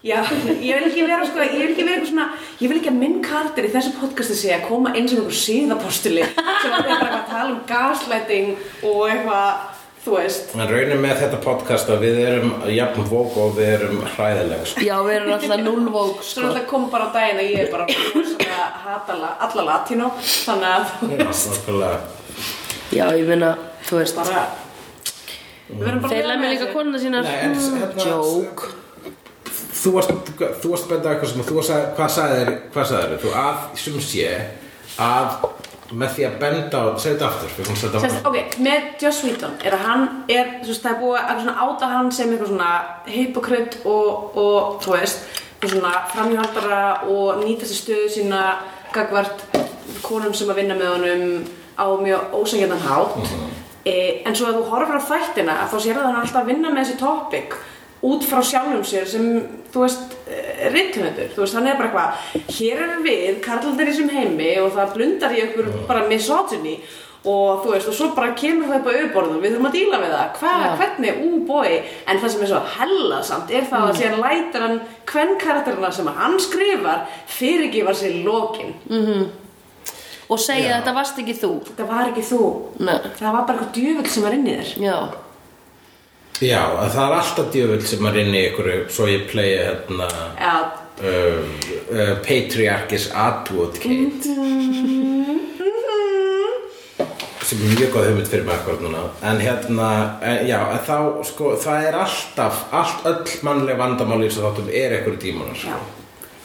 Já, 0.00 0.22
ég 0.64 0.78
vil 0.80 0.86
ekki 0.88 1.02
vera 1.04 1.26
sko, 1.28 1.42
ég 1.44 1.58
vil 1.60 1.72
ekki 1.74 1.84
vera 1.84 1.98
eitthvað 1.98 2.08
svona 2.08 2.28
ég 2.56 2.70
vil 2.70 2.78
ekki 2.78 2.88
að 2.88 3.00
minn 3.02 3.18
kartir 3.24 3.66
í 3.68 3.72
þessu 3.74 3.90
podcasti 4.00 4.36
sé 4.38 4.54
að 4.56 4.62
koma 4.70 4.94
eins 4.96 5.12
og 5.12 5.18
einhver 5.20 5.36
síðapostuli 5.36 6.22
sem 6.24 6.72
er 6.72 6.86
bara 6.86 6.94
eitthvað 6.94 7.18
að 7.18 7.26
tala 7.34 7.50
um 7.52 7.58
gaslighting 7.68 8.48
og 8.88 9.02
eitthvað, 9.10 9.66
þú 10.06 10.14
veist 10.16 10.54
En 10.56 10.64
raunin 10.72 11.02
með 11.04 11.20
þetta 11.20 11.40
podcast 11.44 11.92
að 11.92 12.00
við 12.06 12.20
erum 12.30 12.54
jafn 12.72 13.10
vók 13.12 13.36
og 13.44 13.52
við 13.60 13.74
erum 13.74 14.00
hræðileg 14.14 14.64
sko. 14.72 14.86
Já, 14.88 14.96
við 15.04 15.18
erum 15.18 15.34
alltaf 15.36 15.62
nullvók, 15.66 16.16
Svo 16.24 16.30
sko. 16.30 16.46
náttúrulega 16.46 16.70
kom 16.72 16.88
bara 16.96 17.04
á 17.04 17.14
daginn 17.18 17.42
að 17.44 17.52
ég 17.52 17.60
er 17.66 17.70
bara 17.76 17.88
rosalega 17.92 18.72
hatala 18.86 19.34
alla 19.50 19.68
latínó 19.68 20.10
þannig 20.24 20.68
að 20.72 20.90
þú 20.96 21.12
Já, 21.12 21.24
veist 21.28 21.52
nákvæmlega. 21.52 22.00
Já, 22.96 23.04
ég 23.20 23.28
meina, 23.34 23.52
þú 23.84 24.00
veist. 24.00 24.16
bara 24.24 24.48
Við 25.70 25.84
verðum 25.84 26.00
bara 26.02 26.16
Þeir 26.16 26.24
að 26.24 26.30
lemja 26.32 26.42
með 26.48 26.52
líka 26.56 26.64
þessu. 26.64 26.74
konuna 26.80 26.98
sínar. 27.04 27.22
Nei, 27.28 27.40
en 27.44 27.52
Mm, 27.52 27.82
hérna- 27.84 28.06
Joke. 28.08 28.76
Þú 29.80 29.94
varst, 29.96 30.32
þú 30.60 30.74
varst 30.74 30.90
benda 30.90 31.14
eitthvað 31.14 31.30
sem 31.32 31.46
þú 31.48 31.60
að, 31.62 31.84
hvað 31.96 32.10
sagðir, 32.16 32.52
hvað 32.74 32.88
sagðir 32.90 33.20
þú 33.22 33.34
að, 33.40 33.60
sem 33.80 34.00
sé, 34.04 34.32
að 35.00 35.38
með 35.90 36.12
því 36.14 36.26
að 36.26 36.34
benda 36.42 36.80
á, 36.80 36.86
segðu 37.02 37.16
þetta 37.18 37.28
aftur, 37.30 38.00
Sest, 38.04 38.26
ok, 38.28 38.58
með 38.62 38.90
Joss 39.02 39.22
Whedon 39.24 39.56
er 39.66 39.74
að 39.74 39.86
hann 39.88 40.04
er, 40.30 40.52
þú 40.60 40.70
veist, 40.70 40.84
það 40.84 40.92
er 40.92 41.00
búið 41.00 41.32
að 41.32 41.62
áta 41.64 41.88
hann 41.90 42.10
sem 42.14 42.30
eitthvað 42.30 42.52
svona 42.52 42.68
hypocrite 43.10 43.80
og, 43.90 44.36
og 44.38 44.76
þú 44.84 44.94
veist, 44.94 45.40
svona 45.64 45.94
framhjóldara 46.12 46.82
og 47.10 47.42
nýta 47.42 47.68
sér 47.68 47.80
stöðu 47.80 48.12
sína 48.14 48.44
gagvart 48.94 49.42
konum 50.04 50.36
sem 50.36 50.50
að 50.50 50.62
vinna 50.62 50.76
með 50.78 50.94
honum 50.94 51.26
á 51.76 51.86
mjög 52.00 52.38
ósangjarnan 52.38 52.86
hátt. 52.86 53.34
E, 53.84 54.22
en 54.28 54.36
svo 54.36 54.48
að 54.50 54.60
þú 54.60 54.64
horfir 54.70 55.00
á 55.00 55.08
þættina 55.08 55.58
þá 55.72 55.76
sér 55.80 55.98
það 55.98 56.06
hann 56.06 56.20
alltaf 56.20 56.42
að 56.42 56.50
vinna 56.52 56.72
með 56.72 56.84
þessi 56.84 57.00
topic 57.00 57.56
út 58.02 58.24
frá 58.24 58.40
sjálfum 58.42 58.84
sér 58.86 59.04
sem, 59.08 59.26
þú 59.72 59.84
veist, 59.84 60.16
ritthundur 60.72 61.28
þú 61.34 61.42
veist, 61.44 61.54
hann 61.58 61.66
er 61.68 61.76
bara 61.76 61.90
eitthvað, 61.90 62.48
hér 62.56 62.82
erum 62.86 63.04
við 63.04 63.38
karlaldir 63.44 63.90
í 63.90 63.92
þessum 63.92 64.10
heimi 64.14 64.50
og 64.62 64.72
það 64.78 64.94
blundar 64.96 65.36
í 65.36 65.44
okkur 65.48 65.70
bara 65.88 66.06
misogyny. 66.08 66.78
Og 67.20 67.58
þú 67.60 67.74
veist, 67.74 67.88
og 67.90 67.92
svo 67.98 68.06
bara 68.16 68.32
kemur 68.32 68.70
það 68.70 68.78
upp 68.80 68.86
á 68.88 68.92
auðborðu 68.96 69.40
við 69.42 69.50
þurfum 69.52 69.66
að 69.68 69.74
díla 69.76 69.98
við 70.00 70.14
það, 70.14 70.30
hvað, 70.38 70.62
Já. 70.64 70.70
hvernig? 70.80 71.18
Ú 71.20 71.40
bói, 71.44 71.74
en 72.08 72.20
það 72.22 72.32
sem 72.32 72.44
er 72.46 72.48
svo 72.54 72.60
hella 72.78 73.18
samt 73.28 73.52
er 73.52 73.66
það 73.68 73.84
að 73.90 73.98
síðan 73.98 74.22
lætur 74.24 74.64
hann 74.64 74.78
hvern 75.10 75.34
karakterina 75.42 75.90
sem 75.92 76.08
hann 76.16 76.38
skrifar 76.40 77.02
fyrirgefa 77.28 77.92
sér 78.00 78.16
í 78.16 78.24
lokin 78.24 78.72
Og 80.30 80.38
segja 80.38 80.70
að 80.70 80.76
þetta 80.78 80.92
varst 80.94 81.16
ekki 81.18 81.34
þú. 81.34 81.48
þetta 81.66 81.86
var 81.90 82.08
ekki 82.12 82.22
þú. 82.22 82.40
Nei. 82.86 82.98
það 83.18 83.32
var 83.34 83.44
bara 83.48 83.58
eitthvað 83.58 83.72
djöfull 83.76 84.10
sem 84.14 84.22
var 84.24 84.36
inn 84.36 84.46
í 84.46 84.56
þér. 84.56 84.68
Já. 84.86 84.98
Já, 86.40 86.60
að 86.80 86.94
það 86.94 87.02
er 87.04 87.14
alltaf 87.18 87.48
djöfull 87.52 87.82
sem 87.84 88.06
er 88.08 88.14
inn 88.22 88.32
í 88.32 88.42
ykkur, 88.48 88.68
svo 88.88 89.08
ég 89.10 89.26
playa 89.28 89.64
hérna, 89.66 90.06
um, 91.04 91.50
uh, 91.92 92.12
Patriarchis 92.24 93.10
Advocate. 93.12 93.90
Sem 97.44 97.60
er 97.60 97.74
mjög 97.74 97.92
góð 97.92 98.06
hugmynd 98.08 98.30
fyrir 98.30 98.46
mig 98.46 98.54
akkurat 98.56 98.80
núna. 98.86 99.02
En 99.26 99.40
hérna, 99.42 99.88
en, 100.24 100.38
já, 100.48 100.58
þá 100.86 100.96
sko, 101.28 101.54
það 101.60 101.88
er 101.90 101.98
alltaf, 102.06 102.62
allt 102.72 103.08
öll 103.10 103.34
mannleg 103.44 103.80
vandamál 103.80 104.22
í 104.22 104.28
þessu 104.30 104.46
þáttum 104.46 104.70
er 104.72 104.94
einhverju 104.96 105.20
dímonar 105.20 105.64
já. 105.66 105.76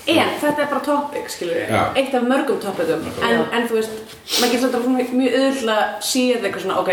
En 0.05 0.33
þetta 0.41 0.65
er 0.65 0.67
bara 0.69 0.81
topic, 0.85 1.29
skilur 1.33 1.55
Já. 1.65 1.79
eitt 1.97 2.13
af 2.13 2.25
mörgum 2.27 2.59
topicum. 2.61 3.07
En, 3.25 3.39
en 3.57 3.63
þú 3.69 3.79
veist, 3.79 3.95
maður 4.41 4.51
getur 4.51 4.73
svolítið 4.75 5.15
mjög, 5.17 5.37
öðrulega 5.39 5.85
síða 6.05 6.43
eitthvað 6.43 6.65
svona, 6.65 6.81
ok, 6.83 6.91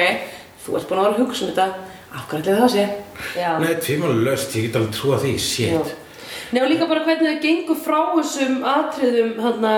þú 0.65 0.79
ert 0.79 0.89
búin 0.89 1.03
að 1.03 1.05
vera 1.09 1.13
að 1.19 1.21
hugsa 1.21 1.45
um 1.45 1.51
þetta, 1.51 1.67
ætli 2.13 2.57
það 2.57 2.71
sé? 2.73 2.87
Já. 3.39 3.51
Nei, 3.63 3.75
tvímálega 3.81 4.27
löst, 4.29 4.57
ég 4.57 4.69
get 4.69 4.79
alveg 4.81 4.97
trúa 4.97 5.19
því, 5.23 5.35
shit. 5.41 5.93
Nei 6.53 6.61
og 6.61 6.69
líka 6.69 6.89
bara 6.89 7.05
hvernig 7.07 7.31
þau 7.31 7.45
gengur 7.47 7.79
frá 7.81 8.01
þessum 8.17 8.59
atriðum 8.69 9.33
hana, 9.41 9.77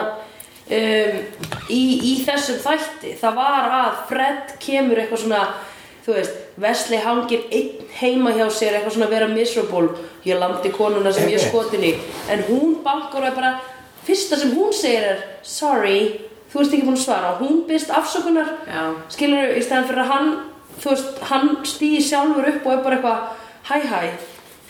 um, 0.66 1.20
í, 1.70 1.82
í 2.10 2.14
þessum 2.26 2.58
þætti. 2.64 3.14
Það 3.20 3.38
var 3.38 3.70
að 3.78 4.02
Fred 4.10 4.56
kemur 4.64 5.02
eitthvað 5.02 5.24
svona 5.26 5.44
þú 6.04 6.16
veist, 6.18 6.40
Wesley 6.60 7.00
hangir 7.00 7.46
einn 7.54 7.86
heima 7.96 8.34
hjá 8.36 8.44
sér 8.52 8.76
eitthvað 8.76 8.96
svona 8.96 9.08
að 9.08 9.14
vera 9.16 9.30
miserable. 9.30 10.08
Ég 10.26 10.40
landi 10.40 10.72
konuna 10.74 11.12
sem 11.14 11.30
ég 11.30 11.40
er 11.40 11.48
skotin 11.48 11.86
í. 11.86 11.94
En 12.32 12.44
hún 12.48 12.80
bankar 12.84 13.22
og 13.22 13.30
er 13.30 13.38
bara 13.38 13.54
fyrsta 14.04 14.38
sem 14.40 14.52
hún 14.56 14.74
segir 14.76 15.06
er 15.14 15.22
sorry, 15.46 16.00
þú 16.52 16.60
ert 16.60 16.74
ekki 16.74 16.88
búin 16.88 16.98
að 16.98 17.06
svara. 17.06 17.36
Hún 17.40 17.62
byrst 17.68 17.94
afsökunar 17.94 18.50
Já. 18.68 18.82
skilur 19.14 19.54
í 19.56 19.62
stæðan 19.64 19.88
fyrir 19.88 20.04
að 20.04 20.12
hann 20.12 20.34
þú 20.82 20.92
veist, 20.94 21.18
hann 21.30 21.50
stýði 21.66 22.04
sjálfur 22.10 22.48
upp 22.52 22.66
og 22.66 22.72
er 22.72 22.84
bara 22.84 22.96
eitthvað 22.96 23.20
hæ 23.64 23.76
hæ, 23.90 24.00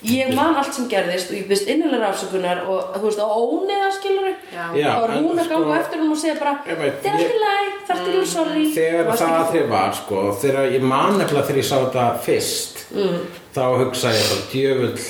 ég 0.05 0.35
man 0.37 0.55
allt 0.61 0.75
sem 0.77 0.87
gerðist 0.91 1.31
og 1.33 1.39
ég 1.39 1.47
byrst 1.49 1.69
innilega 1.73 2.11
afsökunar 2.13 2.61
og 2.69 2.95
þú 2.99 3.07
veist, 3.09 3.23
á 3.25 3.29
óneða 3.31 3.91
skilur 3.97 4.31
þá 4.53 4.77
er 4.77 5.15
hún 5.17 5.41
að 5.41 5.49
ganga 5.49 5.65
sko- 5.65 5.79
eftir 5.81 6.03
hún 6.03 6.13
og 6.13 6.21
segja 6.21 6.37
bara 6.43 6.55
þetta 6.67 7.09
er 7.09 7.17
allt 7.17 7.35
í 7.35 7.41
lagi, 7.47 7.73
þarf 7.89 8.05
ekki 8.05 8.21
að 8.21 8.31
sorry. 8.35 8.65
Þegar 8.75 9.11
það 9.11 9.25
ekki- 9.25 9.41
aðrið 9.41 9.69
var, 9.73 9.93
sko, 10.03 10.23
þegar 10.45 10.73
ég 10.77 10.87
man 10.93 11.19
nefnilega 11.19 11.47
þegar 11.49 11.63
ég 11.63 11.69
sá 11.71 11.77
þetta 11.81 12.07
fyrst 12.29 12.85
mm. 12.93 13.19
þá 13.57 13.63
hugsa 13.81 14.15
ég 14.15 14.31
bara 14.31 14.49
djöfull 14.53 15.03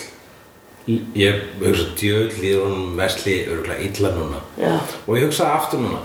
ég 1.17 1.45
hugsa 1.61 1.87
djöfull 1.99 2.43
líður 2.45 2.67
hún 2.69 2.97
vesli 2.99 3.37
örgulega 3.49 3.87
illa 3.89 4.11
núna. 4.15 4.43
Já. 4.61 4.75
og 5.07 5.17
ég 5.19 5.27
hugsaði 5.27 5.51
aftur 5.59 5.81
núna 5.81 6.01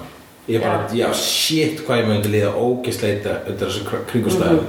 ég 0.50 0.62
bara, 0.64 0.88
já, 0.94 1.10
shit 1.14 1.84
hvað 1.86 2.02
ég 2.02 2.08
myndi 2.10 2.32
líða 2.34 2.54
ógisleita 2.58 3.36
undir 3.48 3.68
þessu 3.70 4.02
kringustæðum 4.10 4.66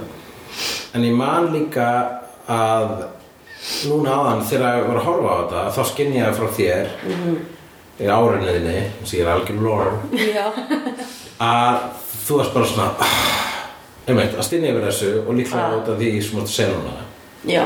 en 0.94 1.06
ég 1.06 1.14
man 1.16 1.48
líka 1.54 1.86
að 2.50 3.06
núna 3.88 4.16
áðan 4.18 4.44
þegar 4.48 4.78
ég 4.80 4.88
var 4.88 5.00
að 5.00 5.08
horfa 5.08 5.30
á 5.30 5.38
þetta 5.40 5.64
þá 5.76 5.82
skinn 5.92 6.14
ég 6.16 6.36
frá 6.36 6.48
þér 6.56 6.92
í 8.00 8.08
árinuðinni 8.08 8.78
sem 9.04 9.18
ég 9.20 9.26
er 9.26 9.32
algjör 9.34 9.90
Já, 10.16 10.46
að 11.40 11.80
þú 12.26 12.38
varst 12.40 12.54
bara 12.56 12.70
svona 12.70 13.10
einmitt, 14.10 14.34
að 14.36 14.46
stinni 14.46 14.70
yfir 14.72 14.86
þessu 14.88 15.10
og 15.26 15.34
líklega 15.36 15.66
Ah. 15.66 15.76
út 15.78 15.88
af 15.92 15.98
því 16.00 16.10
sem 16.22 16.40
þú 16.40 16.46
segir 16.48 16.74
núna. 16.76 17.04
Já, 17.46 17.64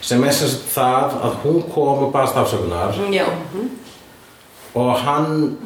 sem 0.00 0.24
er 0.24 0.32
sem 0.32 0.48
sagt 0.48 0.70
það 0.74 1.16
að 1.26 1.36
hún 1.44 1.62
kom 1.74 2.04
og 2.06 2.12
baðast 2.14 2.36
afsökunar 2.36 2.94
já 3.12 3.26
og 4.76 4.98
hann 5.00 5.56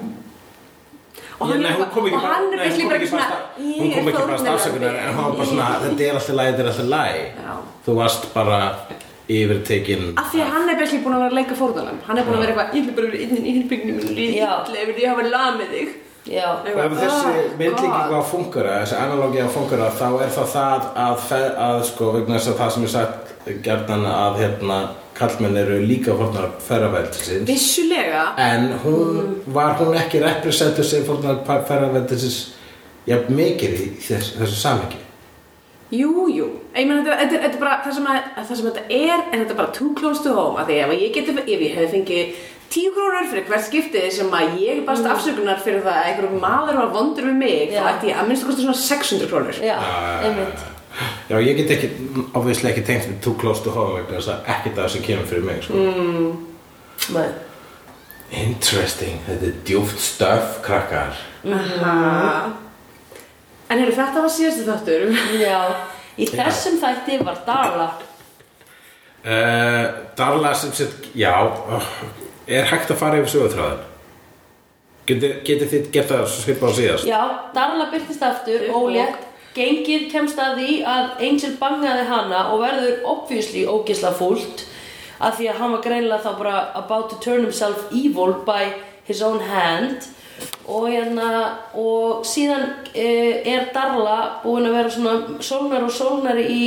Og 1.40 1.48
Ég- 1.48 1.52
hann 1.52 1.64
er 1.64 1.70
er 1.70 1.76
bara 1.80 2.96
ekki 3.00 3.08
svona, 3.08 3.26
ég 3.58 3.78
hún 3.80 3.90
er 3.90 3.94
kom 3.94 4.08
ekki 4.08 4.16
baðast 4.16 4.44
fórnarlambi. 4.44 4.50
afsökunar 4.54 4.94
en 5.00 5.14
hann 5.14 5.24
var 5.24 5.32
bara 5.38 5.46
svona, 5.46 5.68
þetta 5.84 6.02
er 6.04 6.12
alltaf 6.18 6.34
læg, 6.36 6.48
þetta 6.50 6.60
er 6.60 6.68
alltaf 6.70 6.88
læg 6.94 7.16
Já. 7.40 7.52
þú 7.86 7.94
varst 8.00 8.22
bara 8.34 8.58
yfirtekin 9.30 10.04
Af 10.18 10.28
því 10.32 10.38
að 10.44 10.50
hann 10.54 10.68
er 10.68 10.76
basically 10.80 11.02
búin 11.04 11.14
að 11.16 11.22
vera 11.24 11.30
að 11.30 11.38
leika 11.40 11.54
fórðalam 11.60 11.98
Hann 12.06 12.18
er 12.18 12.24
búin 12.28 12.36
að 12.36 12.44
vera 12.44 12.52
eitthvað, 12.52 12.74
ég 12.76 12.84
vil 12.86 12.94
bara 12.98 13.06
vera 13.10 13.22
inn 13.24 13.44
í 13.46 13.52
hinbygginu 13.56 13.92
mínu 13.96 14.14
því 14.20 15.04
að 15.06 15.10
hafa 15.10 15.24
lamið 15.34 15.74
þig. 15.74 15.88
Já, 16.30 16.46
og 16.60 16.66
ef 16.68 16.92
þessi 17.00 17.30
Oh, 17.32 17.58
myndlíking 17.58 18.12
á 18.12 18.20
fungura, 18.28 18.72
þessi 18.84 18.96
analogi 19.00 19.40
á 19.40 19.48
fungura 19.48 19.86
þá 19.90 20.08
er 20.20 20.28
það 20.36 20.48
það 20.54 21.46
að, 21.56 21.84
sko, 21.88 22.10
vegna 22.12 22.34
þess 22.36 22.48
að 22.52 22.58
það 22.60 22.70
sem 22.74 22.82
ég 22.84 22.92
sagt 22.92 23.30
gerðan 23.64 24.04
að 24.04 24.36
hérna 24.42 24.78
kallmenn 25.20 25.58
eru 25.60 25.76
líka 25.84 26.16
fórnar 26.16 26.48
ferraveldisins 26.66 27.46
Vissulega. 27.48 28.24
En 28.40 28.70
hún 28.84 29.36
var 29.54 29.76
hún 29.80 29.94
ekki 30.00 30.22
representur 30.24 30.84
sem 30.88 31.04
fórnar 31.06 31.42
ferraveldisins 31.68 32.40
jafn 33.08 33.36
mikið 33.36 33.78
í 33.84 33.88
þess, 34.08 34.34
þessu 34.40 34.58
samhengi? 34.64 35.00
Jú, 35.90 36.28
jú, 36.30 36.44
ég 36.78 36.86
meina 36.86 37.02
þetta, 37.02 37.38
er 37.48 37.56
bara 37.58 37.80
það 37.82 37.96
sem, 37.96 38.04
að, 38.06 38.26
að 38.38 38.44
það 38.46 38.58
sem 38.60 38.66
þetta 38.68 38.82
er, 38.94 39.22
en 39.24 39.40
þetta 39.40 39.54
er 39.56 39.58
bara 39.58 39.72
too 39.74 39.88
close 39.98 40.22
to 40.22 40.34
home, 40.36 40.60
af 40.62 40.68
því 40.68 40.76
ef 40.84 40.92
ég 40.94 41.14
geti, 41.16 41.34
ef 41.34 41.64
ég 41.66 41.72
hefði 41.74 41.88
fengið 41.96 42.44
tíu 42.70 42.92
krónur 42.94 43.26
fyrir 43.32 43.48
hvert 43.48 43.64
skiptið 43.66 44.06
sem 44.14 44.30
að 44.38 44.52
ég 44.62 44.84
baðst 44.86 45.08
afsökunar 45.10 45.58
fyrir 45.64 45.82
það 45.82 45.96
að 45.98 46.10
einhverjum 46.12 46.44
maður 46.44 46.78
var 46.78 46.92
vondur 46.94 47.26
við 47.26 47.40
mig, 47.40 47.72
Já. 47.74 47.80
þá 47.80 47.88
ætti 47.96 48.12
ég 48.12 48.20
að 48.22 48.28
minnst 48.30 48.44
að 48.46 48.52
kosta 48.52 48.66
svona 48.68 48.82
600 48.84 49.32
krónur. 49.32 49.58
já, 49.66 49.74
einmitt 50.28 50.62
Já, 51.30 51.36
ég 51.38 51.60
get 51.60 51.70
ekki, 51.76 51.88
obviously 52.34 52.72
ekki 52.72 52.82
tengt 52.82 53.20
too 53.22 53.36
close 53.38 53.62
to 53.62 53.70
home 53.70 54.00
vegna 54.00 54.18
þess 54.18 54.32
að 54.32 54.48
ekkert 54.50 54.80
af 54.80 54.88
þessu 54.88 55.02
kemur 55.04 55.28
fyrir 55.30 55.44
mig 55.46 55.62
sko. 55.62 55.84
Nei. 57.14 57.28
Interesting, 58.30 59.18
þetta 59.26 59.46
er 59.48 59.54
djúft 59.66 59.98
stöf, 60.02 60.60
krakkar 60.62 61.16
Aha. 61.50 61.94
En 63.70 63.80
hefur 63.80 63.96
þetta 63.96 64.22
var 64.22 64.30
síðastu 64.30 64.66
þáttur 64.68 65.08
Já, 65.40 65.58
í 66.14 66.28
þessum 66.30 66.78
þætti 66.82 67.18
var 67.26 67.40
Darla 67.46 67.88
uh, 69.24 69.86
Darla 70.18 70.52
sem 70.58 70.74
sett, 70.78 71.10
já 71.18 71.32
uh, 71.42 71.90
Er 72.46 72.70
hægt 72.70 72.90
að 72.94 73.00
fara 73.02 73.18
yfir 73.18 73.34
sögutráðin? 73.34 73.82
Getið 75.10 75.34
geti 75.48 75.70
þið 75.72 75.90
gert 75.94 76.12
það 76.12 76.24
svipað 76.36 76.70
á 76.70 76.74
síðast? 76.78 77.10
Já, 77.10 77.20
Darla 77.56 77.90
byrtist 77.90 78.22
aftur, 78.30 78.68
ólétt 78.70 79.29
Gengið 79.54 80.06
kemst 80.12 80.38
að 80.38 80.60
því 80.60 80.74
að 80.86 81.24
Angel 81.26 81.56
bangaði 81.58 82.04
hana 82.06 82.44
og 82.52 82.60
verður 82.62 83.00
obviously 83.10 83.64
ógisla 83.66 84.12
fúlt 84.14 84.62
af 85.20 85.36
því 85.36 85.48
að 85.50 85.58
hann 85.58 85.74
var 85.74 85.82
greinilega 85.84 86.22
þá 86.24 86.38
bara 86.38 86.60
about 86.78 87.10
to 87.10 87.18
turn 87.24 87.42
himself 87.44 87.90
evil 87.90 88.32
by 88.46 88.70
his 89.08 89.22
own 89.22 89.40
hand. 89.42 90.06
Og 90.70 90.86
hérna 90.88 91.58
og 91.76 92.22
síðan 92.24 92.62
uh, 92.94 93.34
er 93.44 93.66
Darla 93.74 94.40
búin 94.44 94.68
að 94.68 94.76
vera 94.78 94.94
svona 94.94 95.42
sólnar 95.44 95.84
og 95.84 95.92
sólnari 95.92 96.46
í 96.46 96.64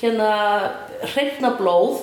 hérna 0.00 0.30
hreitna 1.14 1.50
blóð 1.58 2.00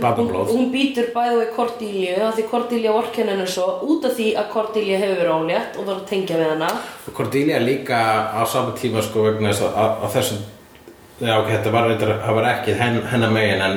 Barnablóð. 0.00 0.48
hún, 0.48 0.56
hún 0.56 0.72
býtur 0.72 1.06
bæði 1.14 1.36
við 1.40 1.50
Cordelia 1.56 2.28
af 2.28 2.34
því 2.38 2.44
Cordelia 2.50 2.92
vorkenn 2.92 3.28
henni 3.32 3.46
svo 3.48 3.66
út 3.88 4.04
af 4.04 4.16
því 4.18 4.26
að 4.40 4.50
Cordelia 4.52 4.98
hefur 4.98 5.20
verið 5.22 5.36
ólétt 5.38 5.78
og 5.78 5.86
var 5.86 5.96
að 6.00 6.08
tengja 6.10 6.36
við 6.40 6.50
hana 6.52 6.70
Cordelia 7.16 7.58
líka 7.60 8.00
á 8.36 8.42
sama 8.46 8.74
tíma 8.76 9.02
sko 9.02 9.22
vegna 9.28 9.52
þess 9.52 9.62
að 9.68 9.72
á- 9.76 9.96
á 10.04 10.06
þessum 10.16 10.42
Já, 11.20 11.38
ok, 11.38 11.46
þetta 11.48 11.70
var, 11.70 11.90
það 12.26 12.34
var 12.34 12.44
ekki 12.50 12.72
henn, 12.74 12.96
hennar 13.06 13.30
megin 13.30 13.60
en 13.62 13.76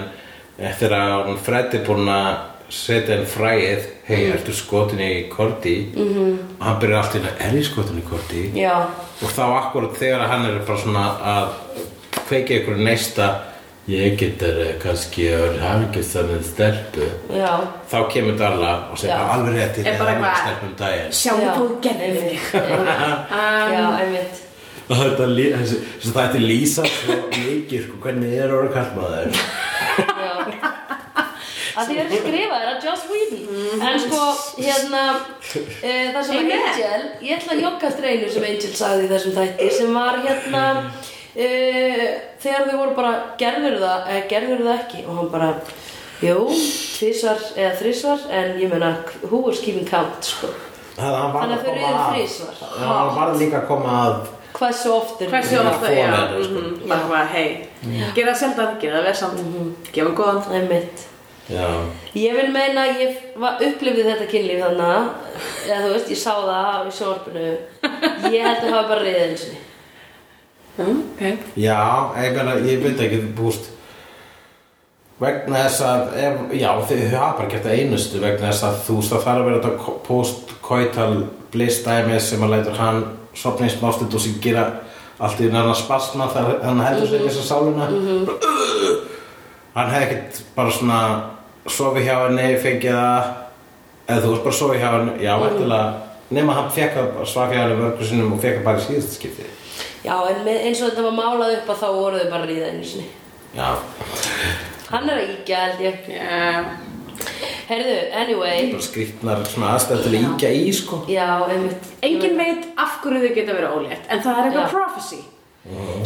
eftir 0.57 0.89
að 0.91 1.27
hún 1.27 1.37
Fred 1.37 1.75
er 1.77 1.83
búin 1.85 2.07
að 2.09 2.37
setja 2.73 3.15
inn 3.15 3.27
fræið 3.29 3.83
hei, 4.07 4.23
ertu 4.33 4.53
skotin 4.57 4.99
í 4.99 5.29
Cordy 5.29 5.75
mm 5.95 6.07
-hmm. 6.15 6.31
og 6.59 6.65
hann 6.65 6.79
byrjar 6.81 7.03
allt 7.03 7.15
í 7.15 7.19
hérna, 7.19 7.35
er 7.47 7.53
ég 7.59 7.63
skotin 7.65 8.01
í 8.01 8.09
Cordy? 8.09 8.41
já, 8.55 8.75
og 9.21 9.29
þá 9.29 9.43
akkurat 9.59 9.93
þegar 9.99 10.27
hann 10.27 10.45
er 10.45 10.59
bara 10.67 10.77
svona 10.77 11.05
að 11.35 11.47
kveikja 12.27 12.57
ykkur 12.61 12.75
neista 12.77 13.29
ég 13.87 14.17
getur 14.19 14.57
kannski 14.83 15.29
að 15.31 15.59
hafa 15.61 15.85
ekki 15.87 16.01
þannig 16.09 16.43
stelpu. 16.47 17.05
Já. 17.37 17.51
Þá 17.91 17.97
kemur 18.11 18.35
Darla 18.39 18.73
og 18.91 18.99
segir 18.99 19.15
alveg 19.35 19.55
rétt 19.55 19.77
ég 19.79 19.87
Er 19.87 20.01
eitthvað- 20.01 20.41
stelpum 20.41 20.73
daginn. 20.81 21.13
Sjáum 21.21 21.41
Já, 21.45 21.53
þú 21.55 21.67
einmitt, 21.93 22.27
þig 22.51 22.59
einmitt. 22.63 23.77
Já, 23.77 23.85
einmitt. 24.01 24.43
Og 24.89 24.95
þetta 25.03 25.25
lí- 25.35 25.51
þessi- 25.51 25.79
þessi 25.99 26.11
þætti 26.15 26.39
lýsa 26.47 26.83
svo 26.87 27.15
mikið 27.33 27.81
sko, 27.87 27.97
hvernig 28.05 28.35
er 28.39 28.53
orðið 28.55 28.73
kallmaður 28.77 29.27
Já. 30.17 30.73
Að 31.77 31.89
því 31.91 31.97
er 32.01 32.07
skrifaður 32.09 32.69
að 32.71 32.85
Joss 32.87 33.03
Whedon. 33.05 33.81
En 33.85 33.99
sko, 34.01 34.21
hérna 34.57 35.01
e, 35.85 35.91
það 36.15 36.23
sem. 36.25 36.39
Angel 36.39 37.03
ég 37.27 37.35
ætla 37.35 37.53
að 37.53 37.61
jogga 37.67 37.91
eftir 37.91 38.07
einu 38.09 38.31
sem 38.33 38.47
Angel 38.47 38.71
sagði 38.79 39.03
í 39.05 39.11
þessum 39.11 39.35
þætti 39.35 39.67
sem 39.75 39.91
var 39.99 40.17
hérna 40.23 40.63
e, 40.79 41.16
þegar 41.37 42.69
þau 42.71 42.77
voru 42.79 42.95
bara 42.97 43.11
gerður 43.41 43.75
það, 43.83 44.07
eða 44.13 44.23
gerður 44.31 44.63
það 44.67 44.79
ekki? 44.79 45.03
Og 45.07 45.19
hann 45.19 45.29
bara, 45.33 45.49
jú 46.23 46.37
tvisvar 46.97 47.43
eða 47.55 47.73
þrisvar 47.81 48.23
en 48.39 48.55
ég 48.61 48.71
meina 48.71 48.93
who 49.29 49.43
was 49.45 49.59
keeping 49.61 49.85
count, 49.89 50.23
sko. 50.25 50.49
Þannig 50.97 51.13
að 51.13 51.35
þau 51.35 51.43
var 51.43 51.61
koma 51.67 51.91
að 51.93 52.87
hann 52.87 53.11
var 53.19 53.35
líka 53.37 53.59
að 53.61 53.67
koma 53.69 53.97
að 54.07 54.15
hversu 54.57 54.89
oft 54.95 55.19
er 55.21 55.29
Hversu 55.29 55.53
Já, 55.53 55.61
ofta, 55.69 55.91
já 55.93 56.07
fólendur, 56.09 56.47
sko. 56.47 56.61
mhm, 56.63 56.87
Bara 56.89 57.03
hvað, 57.11 57.27
hei 57.35 57.67
Gera 58.15 58.31
það 58.33 58.39
sjaldan, 58.41 58.71
gera 58.81 58.97
það 58.97 59.05
vel 59.05 59.13
samt 59.19 59.91
Gefa 59.93 60.15
góðan. 60.17 60.47
Einmitt. 60.57 61.03
Já, 61.47 61.67
Ég 62.17 62.33
vil 62.39 62.49
meina 62.51 62.87
að 62.87 62.97
ég 63.03 63.19
var- 63.37 63.61
upplifði 63.61 64.03
þetta 64.09 64.25
kynlíf 64.31 64.63
þannig 64.65 64.89
að, 64.97 65.05
eða 65.69 65.77
þú 65.85 65.93
veist, 65.93 66.09
ég 66.09 66.17
sá 66.17 66.33
það 66.33 66.89
í 66.89 66.95
sjónvarpinu. 66.97 67.45
Ég 68.33 68.41
held 68.47 68.63
að 68.65 68.73
hafa 68.73 68.87
bara 68.89 69.05
riðið 69.05 69.45
eins 70.77 70.89
og 70.89 71.07
Ok. 71.17 71.37
Já, 71.57 72.13
ég, 72.21 72.35
meina, 72.35 72.55
ég 72.61 72.83
veit 72.83 72.99
ekki 73.01 73.17
búst 73.35 73.71
vegna 75.17 75.63
þess 75.65 75.81
að 75.81 76.11
ef, 76.21 76.41
já, 76.53 76.69
þið 76.89 77.15
hafa 77.15 77.37
bara 77.39 77.49
gert 77.49 77.65
það 77.65 77.79
einustu 77.81 78.21
vegna 78.21 78.51
þess 78.51 78.65
að 78.67 78.75
þú 78.85 78.97
veist 78.99 79.15
að 79.15 79.23
það 79.23 79.31
er 79.31 79.41
að 79.41 79.47
vera 79.47 79.61
þetta 79.63 79.95
post-coital 80.05 81.15
bliss 81.53 81.81
dæmi 81.85 82.19
sem 82.21 82.45
að 82.45 82.53
lætur 82.53 82.77
hann 82.77 83.01
sopna 83.37 83.65
í 83.65 83.73
smástund 83.73 84.13
og 84.13 84.21
sem 84.21 84.37
gera 84.43 84.67
allt 85.17 85.41
í 85.41 85.49
næra 85.49 85.73
spasma 85.77 86.29
þar 86.35 86.53
hann 86.67 86.85
heldur 86.85 87.09
sig 87.09 87.25
þess 87.25 87.41
að 87.41 87.49
sáluna. 87.49 87.89
Hann 89.73 89.91
hefði 89.93 90.05
ekkert 90.05 90.41
bara 90.53 90.73
svona 90.73 91.01
sofið 91.67 92.05
hjá 92.05 92.15
henni, 92.27 92.49
fengið 92.61 92.99
það 93.01 93.31
eða 94.07 94.21
þú 94.21 94.35
veist 94.35 94.45
bara 94.45 94.59
sofið 94.61 94.83
hjá 94.83 94.89
henni 94.93 95.17
já, 95.25 95.33
mm. 95.41 96.03
nema 96.37 96.61
hann 96.61 96.73
fekk 96.77 97.01
að 97.01 97.23
svaf 97.25 97.49
hjá 97.49 97.63
henni 97.63 97.81
mörgur 97.81 98.05
sinnum 98.05 98.37
og 98.37 98.43
fekk 98.45 98.61
að 98.61 98.67
bara 98.69 98.83
í 98.83 98.85
síðasta 98.85 99.17
skipti 99.17 99.55
Já, 100.05 100.15
en 100.31 100.43
með, 100.45 100.59
eins 100.67 100.81
og 100.81 100.89
þetta 100.91 101.05
var 101.07 101.15
málað 101.17 101.55
upp 101.57 101.71
að 101.73 101.81
þá 101.83 101.87
voru 101.97 102.19
þau 102.21 102.29
bara 102.31 102.43
að 102.43 102.51
ríða 102.51 102.71
einu 102.71 102.89
sinni. 102.91 103.07
Já, 103.57 103.69
Hann 104.87 105.09
er 105.11 105.17
að 105.19 105.31
íkja, 105.33 105.63
held 105.65 105.81
ég. 105.83 106.05
Já. 106.15 106.61
Herðu, 107.67 107.95
anyway. 108.15 108.69
Bara 108.71 108.85
skrýtnar 108.85 109.41
svona 109.51 109.73
aðstæð 109.75 110.03
til 110.05 110.11
að 110.13 110.27
íkja 110.29 110.51
í 110.55 110.67
sko. 110.75 110.99
Já, 111.11 111.25
einmitt. 111.51 111.89
Engin 112.07 112.37
veit 112.39 112.69
af 112.79 113.01
hverju 113.03 113.19
þau 113.25 113.33
geta 113.35 113.57
verið 113.57 113.73
ólétt 113.75 114.13
En 114.13 114.21
það 114.23 114.37
er 114.39 114.47
eitthvað 114.47 114.63
Já. 114.63 114.71
prophecy. 114.71 115.19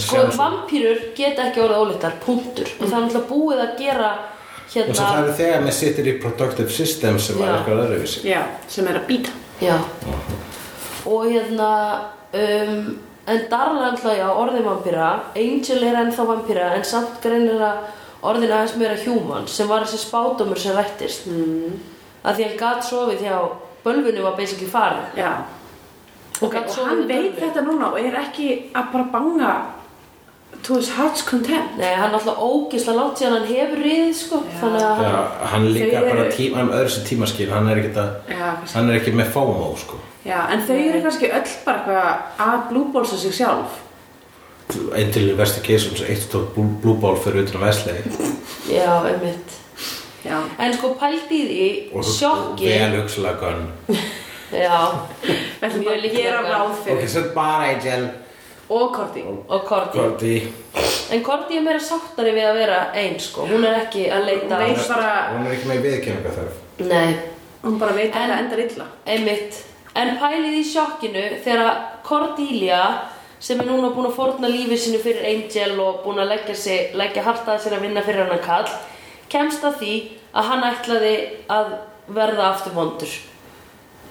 Sko, 0.01 0.23
vampýrur 0.39 1.03
geta 1.13 1.43
ekki 1.51 1.61
orðið 1.61 1.83
óleittar, 1.83 2.15
punktur. 2.25 2.71
Og 2.79 2.87
það 2.87 2.95
er 2.97 3.03
náttúrulega 3.05 3.27
búið 3.29 3.61
að 3.67 3.75
gera 3.83 4.09
eins 4.71 4.87
og 4.87 4.95
það 4.95 5.11
hérna 5.11 5.21
eru 5.21 5.35
þegar 5.37 5.63
með 5.67 5.75
sittir 5.77 6.07
í 6.07 6.15
productive 6.23 6.73
system 6.73 7.19
sem 7.19 7.37
Já. 7.37 7.43
er 7.45 7.53
eitthvað 7.59 7.83
öðruvísi. 7.85 8.23
Já, 8.25 8.41
sem 8.71 8.87
er 8.87 8.97
að 9.01 9.07
býta 9.11 9.37
Já. 9.61 9.75
Og 11.05 11.25
hérna 11.29 11.69
um, 12.33 12.79
En 13.29 13.41
Darla 13.49 13.91
alltaf, 13.91 14.15
já, 14.17 14.27
orðin 14.33 14.65
vampíra. 14.65 15.09
Angel 15.37 15.83
er 15.85 15.99
ennþá 16.01 16.23
vampíra 16.25 16.71
En 16.75 16.85
samt 16.87 17.19
greinilega 17.21 17.73
orðin 18.25 18.53
aðeins 18.55 18.77
meira 18.81 18.97
human 19.03 19.47
Sem 19.47 19.69
var 19.69 19.85
þessi 19.85 20.01
spátumur 20.07 20.59
sem 20.59 20.75
rættist. 20.77 21.27
Mm. 21.29 21.75
Að 22.25 22.39
því 22.39 22.47
hann 22.47 22.57
gat 22.59 22.87
sofið 22.87 23.25
hjá 23.27 23.35
Bölvunni 23.85 24.23
var 24.25 24.37
basically 24.37 24.69
farin 24.69 25.05
Já. 25.17 25.35
Og 26.41 26.47
Ok, 26.47 26.55
gat 26.57 26.73
og 26.73 26.89
hann 26.89 27.05
veit 27.09 27.37
þetta 27.37 27.61
núna 27.65 27.91
og 27.91 28.01
er 28.01 28.17
ekki 28.23 28.49
að 28.73 28.91
bara 28.95 29.09
banga 29.13 29.53
to 30.63 30.75
his 30.77 30.89
heart's 30.97 31.23
content. 31.25 31.77
Nei, 31.77 31.93
hann 31.95 32.11
er 32.13 32.17
alltaf 32.19 32.37
ógislega 32.37 32.95
langt 32.97 33.17
síðan 33.21 33.37
hann 33.39 33.47
hefur 33.49 33.79
riðið 33.81 34.13
sko. 34.19 34.41
Þannig 34.61 34.83
að 34.87 35.03
Já, 35.03 35.11
hann 35.11 35.47
hann 35.53 35.67
líka 35.73 36.01
bara 36.05 36.25
eru- 36.25 36.35
tíma, 36.35 36.57
hann 36.61 36.73
öðru 36.79 36.89
sem 36.95 37.03
tímaskil 37.09 37.49
hann 37.51 37.69
er 37.69 37.77
ekki, 37.81 37.93
að, 37.97 38.11
Já, 38.29 38.49
kannski. 38.59 38.73
hann 38.75 38.89
er 38.89 38.99
ekki 38.99 39.13
með 39.21 39.31
FOMO 39.33 39.71
sko. 39.77 39.99
Já, 40.25 40.39
en 40.53 40.61
þau 40.67 40.75
eru 40.89 41.01
kannski 41.01 41.31
öll 41.31 41.55
bara 41.65 41.79
eitthvað 41.79 42.47
að 42.47 42.67
blúbólsa 42.69 43.17
sig 43.17 43.33
sjálf. 43.39 43.79
Einn 44.95 45.11
til 45.11 45.29
investigation 45.33 45.95
sem 45.97 46.07
eitt 46.13 46.29
tók 46.31 46.53
blue, 46.55 46.69
blue 46.81 46.95
ball 47.01 47.17
fyrir 47.19 47.43
utan 47.43 47.59
að 47.61 47.65
Wesley. 47.65 48.03
Já, 48.69 49.01
einmitt. 49.09 49.57
Já. 50.23 50.37
En 50.59 50.73
sko 50.77 50.93
pældi 50.99 51.37
í 51.41 51.45
því, 51.49 51.95
og 51.97 52.03
sjokki 52.05 52.67
vel 52.69 52.99
hugsalega 53.01 53.39
gunn 53.41 53.97
Já, 54.51 54.91
Við 55.23 55.63
ætlum 55.65 55.81
Mjög 55.81 55.87
bara 55.87 55.95
að 55.97 56.03
líklega 56.03 56.23
gera 56.27 56.41
ráð 56.45 56.69
ok, 56.75 56.81
fyrir 56.85 57.09
svo 57.09 57.21
bara 57.33 57.69
Angel 57.71 58.03
Og 58.71 58.93
Korti. 58.95 59.23
Og 59.51 59.65
Korti. 59.67 59.97
Korti. 59.99 60.33
En 61.11 61.23
Korti 61.25 61.57
er 61.59 61.63
meira 61.65 61.79
sáttari 61.83 62.31
við 62.35 62.45
að 62.47 62.59
vera 62.61 62.77
einn 62.95 63.17
sko. 63.19 63.43
Hún 63.49 63.65
er 63.67 63.81
ekki 63.81 64.05
að 64.07 64.25
leita 64.29 64.55
Hún 64.61 64.63
veit 64.69 64.85
bara, 64.87 65.09
hún 65.33 65.47
er 65.49 65.55
ekki 65.57 65.67
með 65.73 65.81
viðkynninga 65.87 66.35
þarf 66.37 66.85
Nei, 66.87 67.15
hún 67.65 67.79
bara 67.81 67.95
veit 67.97 68.13
að 68.15 68.21
En- 68.23 68.31
það 68.31 68.43
endar 68.45 68.61
illa. 68.65 68.85
Einmitt. 69.05 69.59
En 69.95 70.13
pælið 70.21 70.55
í 70.55 70.63
sjokkinu 70.71 71.23
þegar 71.43 71.81
Cordelia 72.07 72.83
sem 73.41 73.59
er 73.59 73.65
núna 73.67 73.89
búin 73.95 74.07
að 74.07 74.15
fórna 74.15 74.47
lífi 74.47 74.77
sinu 74.77 74.99
fyrir 75.03 75.25
Angel 75.27 75.79
og 75.83 76.03
búin 76.05 76.21
að 76.23 76.29
leggja, 76.31 76.55
sig, 76.55 76.93
leggja 76.95 77.23
hartaði 77.25 77.63
sér 77.65 77.75
að 77.75 77.81
vinna 77.87 78.01
fyrir 78.05 78.29
hann 78.29 78.39
kall 78.45 78.69
kemst 79.29 79.63
að 79.67 79.79
því 79.81 79.93
að 80.33 80.47
hann 80.51 80.63
ætlaði 80.63 81.13
að 81.49 81.73
verða 82.07 82.47
aftur 82.53 82.75
vondur 82.77 83.17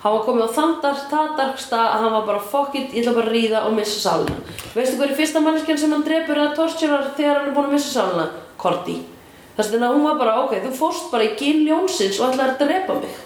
hann 0.02 0.12
var 0.16 0.22
komið 0.26 0.44
á 0.48 0.50
þann 0.56 0.74
dark- 0.82 1.08
það 1.10 1.32
darksta 1.36 1.76
að 1.80 2.00
hann 2.04 2.12
var 2.16 2.26
bara 2.26 2.40
fuck 2.40 2.74
it, 2.74 2.92
ég 2.94 3.02
ætla 3.04 3.14
bara 3.18 3.26
að 3.28 3.34
ríða 3.36 3.62
og 3.66 3.74
missa 3.76 4.00
sálina. 4.08 4.36
Veistu 4.74 4.96
hver 4.96 5.10
er 5.10 5.16
fyrsta 5.18 5.40
manneskjan 5.44 5.78
sem 5.78 5.92
hann 5.92 6.04
drepur 6.06 6.36
eða 6.40 6.54
torturar 6.56 7.10
þegar 7.16 7.38
hann 7.40 7.48
er 7.50 7.54
búin 7.56 7.68
að 7.68 7.74
missa 7.76 7.90
sálina? 8.00 8.28
Cordy. 8.56 8.98
Þess 9.56 9.72
vegna 9.74 9.90
hún 9.92 10.04
var 10.06 10.16
bara 10.20 10.36
ok, 10.44 10.54
þú 10.64 10.70
fórst 10.78 11.10
bara 11.12 11.24
í 11.26 11.34
gil 11.36 11.66
ljónsins 11.66 12.20
og 12.20 12.30
ætlaði 12.32 12.54
að 12.54 12.62
drepa 12.64 12.94
mig. 13.00 13.18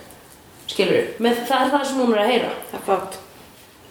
Skilur 0.67 1.05
með 1.23 1.45
það 1.47 1.61
er 1.67 1.71
það 1.77 1.85
sem 1.91 2.01
hún 2.01 2.15
er 2.15 2.23
að 2.25 2.31
heyra. 2.33 2.51
Það 2.71 2.81
er 2.81 2.85
fátt. 2.89 3.19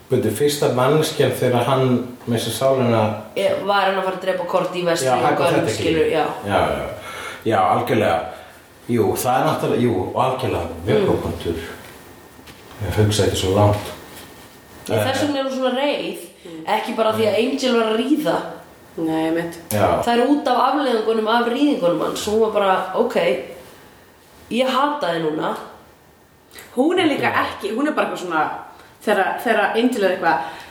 Byrju, 0.09 0.31
fyrsta 0.37 0.69
mannskjan 0.75 1.31
þegar 1.39 1.63
hann 1.69 1.93
með 2.27 2.41
sér 2.43 2.53
sálina 2.57 3.03
Ég 3.39 3.61
var 3.65 3.87
hann 3.87 3.97
að 4.01 4.03
fara 4.09 4.17
að 4.17 4.25
drepa 4.25 4.45
Korti 4.51 4.81
í 4.81 4.85
vestri 4.85 5.07
Já, 5.07 5.15
og 5.15 5.55
ekki. 5.61 5.73
skilur, 5.77 6.09
já. 6.11 6.25
já, 6.45 6.59
já, 6.73 6.89
já, 7.45 7.59
algjörlega. 7.61 8.19
Jú, 8.91 9.07
það 9.15 9.39
er 9.39 9.47
náttúrulega, 9.47 9.81
jú, 9.87 9.93
algjörlega 10.25 11.82
Ég 12.83 12.97
hugsa 12.99 13.27
ekki 13.27 13.39
svo 13.39 13.53
langt. 13.57 13.91
Ég, 14.89 14.99
þess 14.99 15.23
vegna 15.23 15.39
er 15.39 15.47
hún 15.47 15.55
svona 15.55 15.73
reið 15.77 16.29
ekki 16.75 16.95
bara 16.97 17.13
því 17.15 17.27
að 17.29 17.39
Angel 17.39 17.77
var 17.77 17.91
að 17.91 17.99
ríða. 18.01 18.35
Nei, 18.93 19.29
mitt 19.33 19.55
Já, 19.73 19.87
það 20.05 20.11
er 20.13 20.27
út 20.29 20.49
af 20.51 20.59
afleðingunum 20.67 21.29
af 21.33 21.47
ríðingunum 21.49 22.03
hans. 22.05 22.27
Og 22.27 22.35
hún 22.35 22.43
var 22.43 22.53
bara, 22.57 22.75
ok 22.99 23.15
ég 24.53 24.69
hata 24.69 25.13
þið 25.15 25.23
núna. 25.27 25.53
Hún 26.75 26.99
er 27.01 27.09
líka 27.09 27.31
ekki, 27.43 27.73
hún 27.73 27.89
er 27.89 27.95
bara 27.97 28.11
eitthvað 28.11 28.25
svona 28.25 28.43
þegar, 29.03 29.31
er 30.03 30.11
eitthvað 30.11 30.61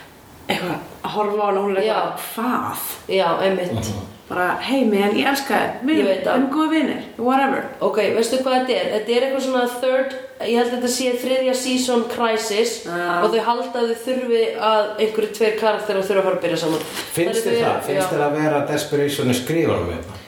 eitthvað 0.47 0.77
að 1.03 1.15
horfa 1.17 1.43
á 1.43 1.47
hana 1.49 1.65
hún 1.65 1.77
er 1.77 1.83
eitthvað, 1.83 2.27
hvað? 2.35 2.87
Já, 3.09 3.29
einmitt. 3.43 3.73
Mhm. 3.73 4.12
Bara, 4.29 4.47
hei 4.65 4.85
man, 4.89 5.13
ég 5.19 5.27
elska 5.29 5.57
þið 5.83 5.89
við 5.91 5.99
Ég 5.99 6.07
veit 6.09 6.21
það. 6.25 6.35
erum 6.37 6.47
góða 6.55 6.69
vinir, 6.73 7.01
whatever 7.19 7.65
Ok, 7.85 7.99
veistu 8.17 8.39
hvað 8.43 8.55
þetta 8.61 8.77
er? 8.79 8.87
Þetta 8.95 9.15
er 9.17 9.27
eitthvað 9.27 9.45
svona 9.47 9.65
third, 9.83 10.15
ég 10.49 10.57
held 10.61 10.69
að 10.71 10.75
þetta 10.77 10.93
sé 10.95 11.13
þriðja 11.25 11.55
season 11.63 12.05
crisis 12.13 12.73
Ah. 12.87 13.23
og 13.25 13.35
þau 13.35 13.43
halda 13.49 13.83
að 13.83 13.93
þau 13.93 14.05
þurfi 14.07 14.43
að 14.71 14.85
einhverju 15.05 15.33
tveir 15.37 15.57
karakterar 15.61 16.07
þurfa 16.09 16.23
að 16.23 16.29
fara 16.29 16.37
að 16.39 16.45
byrja 16.47 16.61
saman 16.65 16.87
Finnst 17.19 17.47
þér 17.47 17.59
það? 17.65 17.81
Finnst 17.91 18.13
þér 18.15 18.25
að 18.29 18.37
vera 18.41 18.63
desperation 18.73 19.31
í 19.31 19.39
skrifanum 19.43 19.91
við 19.93 20.07
það? 20.07 20.19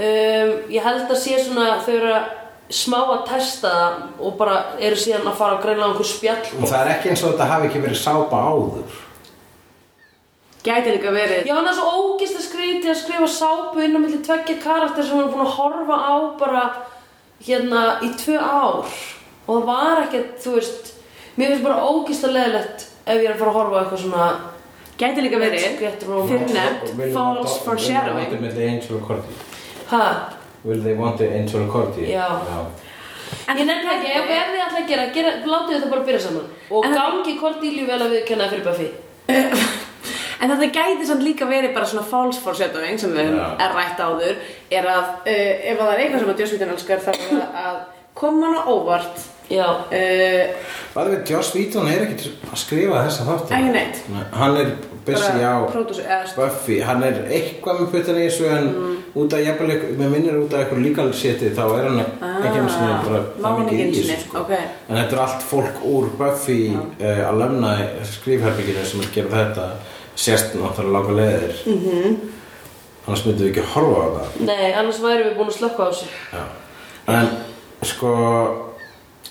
Um, 0.00 0.52
ég 0.70 0.84
held 0.86 1.10
að 1.10 1.18
sé 1.24 1.40
svona 1.42 1.70
þau 1.84 1.94
eru 1.96 2.12
að 2.14 2.28
smá 2.70 2.98
að 3.02 3.22
testa 3.26 3.70
það 3.74 3.94
og 4.22 4.36
bara 4.38 4.56
eru 4.78 4.94
síðan 4.96 5.26
að 5.26 5.34
fara 5.40 5.56
að 5.58 5.64
greina 5.64 5.82
á 5.82 5.90
einhver 5.90 6.06
spjall 6.06 6.44
Og 6.60 6.68
það 6.70 6.80
er 6.84 6.90
ekki 6.94 7.10
eins 7.10 7.24
og 7.26 7.32
þetta 7.32 7.48
hafi 7.50 7.66
ekki 7.66 7.80
verið 7.82 7.98
sápa 7.98 8.44
áður 8.46 9.00
gæti 10.64 10.92
líka 10.96 11.10
verið. 11.14 11.46
Já, 11.48 11.54
hann 11.56 11.66
er 11.70 11.74
svo 11.78 11.88
ógist 11.96 12.36
að 12.36 12.44
skrifa 12.48 12.90
að 12.92 12.98
skrifa 13.02 13.28
sápu 13.32 13.80
inn 13.84 13.96
á 13.96 14.00
milli 14.02 14.20
tveggja 14.24 14.58
karakter 14.62 15.02
sem 15.06 15.16
hann 15.16 15.28
er 15.28 15.32
búin 15.34 15.46
að 15.46 15.54
horfa 15.56 15.96
á 15.96 16.14
bara 16.40 16.62
hérna 17.46 17.82
í 18.04 18.10
tvö 18.20 18.36
ár. 18.38 18.84
Og 19.48 19.62
það 19.62 19.66
var 19.70 20.02
ekkert, 20.04 20.34
þú 20.44 20.54
veist 20.58 20.92
mér 21.38 21.54
finnst 21.54 21.64
bara 21.64 21.84
ógist 21.88 22.24
að 22.28 22.34
leðilegt 22.36 22.86
ef 23.06 23.16
ég 23.16 23.24
er 23.30 23.34
að 23.34 23.40
fara 23.40 23.50
að 23.50 23.58
horfa 23.58 23.76
á 23.76 23.80
eitthvað 23.80 24.02
svona 24.04 24.26
gæti 25.00 25.24
líka 25.24 25.38
verið. 25.40 25.62
fyrir 26.28 26.52
nefnt 26.54 27.14
false 27.14 27.56
foreshadowing 27.64 28.28
Will 28.30 28.52
they 28.52 28.52
want 28.54 28.60
it 28.60 28.68
Angel 28.68 28.96
og 29.00 29.06
Cordy? 29.08 29.34
ha, 29.90 30.34
Will 30.64 30.82
they 30.82 30.94
want 30.94 31.20
it 31.20 31.32
Angel 31.32 31.66
Cordy? 31.72 32.04
Já. 32.12 32.26
ég 33.48 33.64
nefnir 33.66 33.92
ekki, 33.94 34.10
ef, 34.12 34.26
þið 34.28 34.64
ætla 34.66 34.80
að 34.80 34.88
gera, 34.88 35.06
gera 35.14 35.30
látið 35.46 35.76
þetta 35.78 35.90
bara 35.90 36.04
byrja 36.04 36.20
saman. 36.20 36.44
Og 36.70 36.84
það- 36.84 36.96
gangi 36.98 37.38
Cordelia 37.40 37.86
vel 37.86 38.00
að 38.02 38.10
við 38.14 38.26
kenna 38.26 38.48
fyrir 38.50 38.64
Buffy 38.64 38.90
En 40.40 40.48
þetta 40.50 40.70
gæti 40.72 41.06
samt 41.06 41.22
líka 41.26 41.44
verið 41.50 41.74
bara 41.76 41.86
svona 41.86 42.06
false 42.08 42.40
foreshadowing 42.40 42.98
sem 43.00 43.12
við 43.12 43.28
höfum 43.30 43.60
er 43.60 43.74
rætt 43.76 44.00
áður 44.00 44.36
er 44.70 44.86
að 44.88 45.02
uh, 45.26 45.70
ef 45.70 45.78
það 45.82 45.92
er 45.94 46.04
eitthvað 46.04 46.20
sem 46.24 46.30
að 46.34 46.40
Joss 46.40 46.52
Whedon 46.54 46.72
elskar 46.76 47.02
þá 47.04 47.10
er 47.12 47.26
það 47.26 47.60
að 47.64 47.80
koma 48.20 48.46
hann 48.46 48.56
á 48.56 48.62
óvart 48.72 49.26
já, 49.50 49.66
uh, 49.66 50.70
Hvað 50.94 51.10
við, 51.12 51.20
Joss 51.34 51.52
Whedon 51.54 51.90
er 51.92 52.06
ekki 52.06 52.32
að 52.50 52.56
skrifa 52.64 53.02
þessa 53.08 53.26
þáttu 53.28 53.54
Ekki 53.58 53.74
neitt. 53.76 54.00
Hann 54.40 54.56
er 54.62 54.72
busy 55.06 55.44
á 55.44 55.54
Buffy 56.36 56.80
Hann 56.88 57.04
er 57.06 57.20
eitthvað 57.28 57.80
með 57.84 57.92
puttan 57.94 58.18
í 58.20 58.24
þessu 58.30 58.48
en 58.56 58.72
Mm. 59.10 59.22
út 59.24 59.32
af 59.34 59.40
jafnvel 59.42 59.70
ykkur- 59.74 59.94
með 59.98 60.10
minnir 60.12 60.36
út 60.38 60.52
af 60.54 60.60
eitthvað 60.60 60.82
legal 60.84 61.08
shiti 61.18 61.48
þá 61.50 61.62
er 61.78 61.86
hann 61.88 61.96
ekki 62.00 62.60
einu 62.60 62.68
sinni 62.70 62.98
bara 63.04 63.18
Ah, 63.18 63.24
má 63.40 63.40
það 63.40 63.46
hann 63.48 63.64
mikið 63.64 63.80
ekki 63.80 63.90
í 63.90 64.04
þessu 64.06 64.26
sko. 64.28 64.38
ok. 64.44 64.52
En 64.88 64.96
þetta 65.00 65.16
er 65.16 65.22
allt 65.24 65.42
fólk 65.50 65.80
úr 65.90 66.06
Buffy 66.20 66.58
uh, 66.76 67.22
að 67.26 67.40
lömna 67.40 67.72
skrifherbygginu 68.12 68.84
sem 68.86 69.00
er 69.02 69.08
að 69.08 69.16
gera 69.16 69.40
þetta 69.40 69.66
sérst 70.20 70.54
náttúrulega 70.54 70.92
langa 70.96 71.12
leiðir 71.20 71.54
mm 71.66 71.74
Mhm. 71.74 71.90
-hmm. 71.90 72.16
annars 73.06 73.24
myndum 73.26 73.46
við 73.46 73.50
ekki 73.52 73.66
horfa 73.74 74.00
á 74.04 74.08
það 74.16 74.46
nei, 74.46 74.72
annars 74.72 75.00
væri 75.02 75.22
við 75.28 75.36
búin 75.38 75.48
að 75.52 75.58
slökka 75.58 75.82
á 75.82 75.88
þessu 75.90 76.06
Já. 76.32 76.42
En 77.08 77.28
sko 77.82 78.10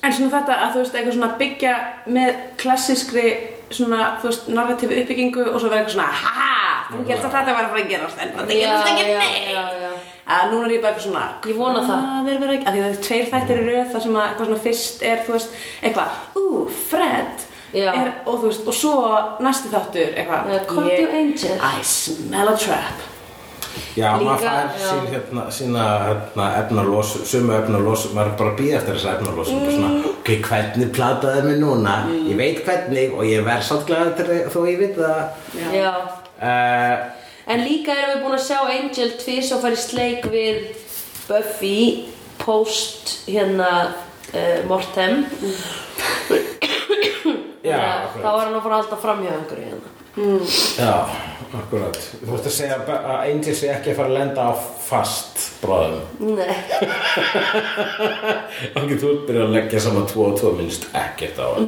En 0.03 0.13
svona 0.13 0.31
þetta 0.31 0.53
að 0.63 0.73
þú 0.73 0.77
veist 0.79 0.93
eitthvað 0.95 1.13
svona 1.13 1.37
byggja 1.39 1.73
með 2.07 2.35
klassískri 2.57 3.25
svona 3.69 4.17
þú 4.21 4.27
veist 4.29 4.47
narratífi 4.47 5.01
uppbyggingu 5.01 5.41
og 5.53 5.59
svo 5.59 5.69
vera 5.69 5.81
eitthvað 5.81 5.93
svona 5.97 6.11
haha, 6.23 6.85
þú 6.91 7.07
gerst 7.07 7.25
að 7.25 7.31
þetta 7.35 7.53
var 7.55 7.63
að 7.65 7.69
fara 7.69 7.81
að 7.83 7.89
gerast 7.89 8.17
en 8.21 8.29
þetta 8.37 8.53
gerast 8.53 8.87
ekki 8.87 9.03
já, 9.11 9.19
nei 9.19 9.53
já, 9.53 9.63
já. 9.83 9.91
að 10.35 10.51
núna 10.51 10.65
er 10.65 10.71
ég 10.71 10.81
bara 10.81 10.93
eitthvað 10.93 11.07
svona 11.07 11.25
Ég 11.45 11.55
vona 11.57 11.79
það. 11.89 11.99
það 12.05 12.29
er 12.33 12.39
verið 12.39 12.55
ekki, 12.55 12.67
að 12.67 12.73
því 12.73 12.81
það 12.81 12.89
er 12.89 13.03
tveir 13.07 13.25
þættir 13.31 13.59
í 13.61 13.65
röð 13.69 13.91
þar 13.91 14.01
sem 14.05 14.15
að 14.15 14.27
eitthvað 14.29 14.45
svona 14.47 14.63
fyrst 14.65 15.03
er 15.03 15.17
þú 15.27 15.31
veist 15.31 15.49
eitthvað, 15.83 16.09
ú, 16.35 16.69
Fred. 16.89 17.35
Er, 17.73 18.11
og 18.25 18.39
þú 18.41 18.49
veist, 18.49 18.65
og 18.67 18.73
svo 18.73 18.93
næsti 19.45 19.69
þáttur 19.73 20.17
eitthvað. 20.17 20.49
Angel. 21.19 21.55
I 21.61 21.83
smell 21.85 22.47
a 22.49 22.57
trap. 22.57 23.05
Já, 23.95 24.15
Líka, 24.17 24.25
maður 24.25 24.41
fær 24.43 24.69
já. 24.79 24.87
sín 24.89 25.05
hérna, 25.13 25.43
sína 25.53 25.83
hérna, 26.07 26.45
efnalós, 26.63 27.11
sumu 27.29 27.53
efnalós, 27.53 28.07
maður 28.15 28.33
bara 28.39 28.51
að 28.51 28.57
býða 28.59 28.79
eftir 28.79 28.97
þessa 28.97 29.13
efnalós 29.17 29.51
og 29.53 29.61
bara 29.61 29.75
svona, 29.75 29.91
ok, 30.09 30.31
hvernig 30.47 30.89
plataði 30.95 31.43
mig 31.45 31.59
núna, 31.61 31.93
ég 32.27 32.39
veit 32.39 32.59
hvernig 32.65 33.13
og 33.13 33.23
ég 33.29 33.45
verð 33.45 33.63
sátt 33.69 33.85
glæða 33.87 34.11
til 34.17 34.39
þó 34.53 34.59
ég 34.67 34.81
veit 34.81 34.97
það. 34.97 35.21
já. 35.73 35.91
Uh, 36.39 37.07
En 37.49 37.63
líka 37.65 37.93
erum 37.97 38.11
við 38.13 38.23
búin 38.25 38.35
að 38.37 38.43
sjá 38.45 38.59
Angel 38.69 39.11
tvís 39.21 39.47
og 39.55 39.61
fara 39.63 39.73
í 39.77 39.81
sleik 39.81 40.25
við 40.29 40.59
Buffy 41.29 41.79
post 42.41 43.15
hérna 43.29 43.69
uh, 43.89 44.59
Mortem 44.69 45.23
já, 47.69 47.79
þá 48.17 48.27
er 48.33 48.43
hann 48.43 48.57
að 48.59 48.65
fara 48.65 48.75
að 48.75 48.79
halda 48.83 48.97
fram 49.05 49.19
hjá 49.25 49.31
einhverju 49.37 49.69
hérna 49.69 49.95
Já, 50.19 51.05
akkurat. 51.55 51.95
Þú 52.19 52.31
veist 52.33 52.47
að 52.49 52.53
segja 52.55 52.75
að 52.81 52.87
Angel 53.29 53.53
sé 53.55 53.65
ekki 53.71 53.91
að 53.93 53.99
fara 54.01 54.09
að 54.09 54.17
lenda 54.17 54.39
á 54.49 54.51
fast 54.83 55.35
bráðum. 55.61 56.01
Nei, 56.35 56.49
Ok, 58.79 58.89
þú 58.99 59.07
ert 59.13 59.23
byrjað 59.29 59.45
að 59.45 59.53
leggja 59.55 59.79
saman 59.85 60.07
tvo 60.09 60.21
og 60.31 60.35
tvo 60.41 60.49
minnst 60.57 60.83
ekkert 60.97 61.37
á 61.39 61.47
hann. 61.55 61.67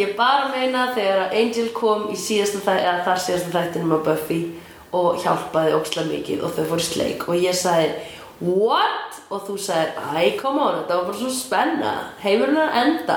Ég 0.00 0.08
bara 0.18 0.46
meina 0.52 0.80
þegar 0.96 1.18
að 1.26 1.34
Angel 1.40 1.68
kom 1.76 2.00
í 2.12 2.14
síðasta 2.20 2.58
þæ, 2.64 2.72
eða 2.80 3.04
þar 3.06 3.18
síðasta 3.26 3.50
þættinum 3.54 3.96
á 3.96 3.98
Buffy 4.10 4.40
og 4.96 5.08
hjálpaði 5.22 5.70
ókslega 5.76 6.10
mikið 6.10 6.38
og 6.44 6.50
þau 6.56 6.64
fóru 6.72 6.82
í 6.82 6.84
sleik 6.90 7.20
og 7.28 7.34
ég 7.40 7.54
sagði 7.56 7.88
What? 8.36 9.14
Og 9.32 9.40
þú 9.46 9.54
sagði, 9.58 9.86
æ, 10.12 10.14
come 10.38 10.60
on, 10.60 10.74
þetta 10.82 10.96
var 10.98 11.06
bara 11.08 11.18
svo 11.18 11.30
spenna 11.32 11.92
Heimurinn 12.20 12.58
er 12.60 12.70
enda 12.82 13.16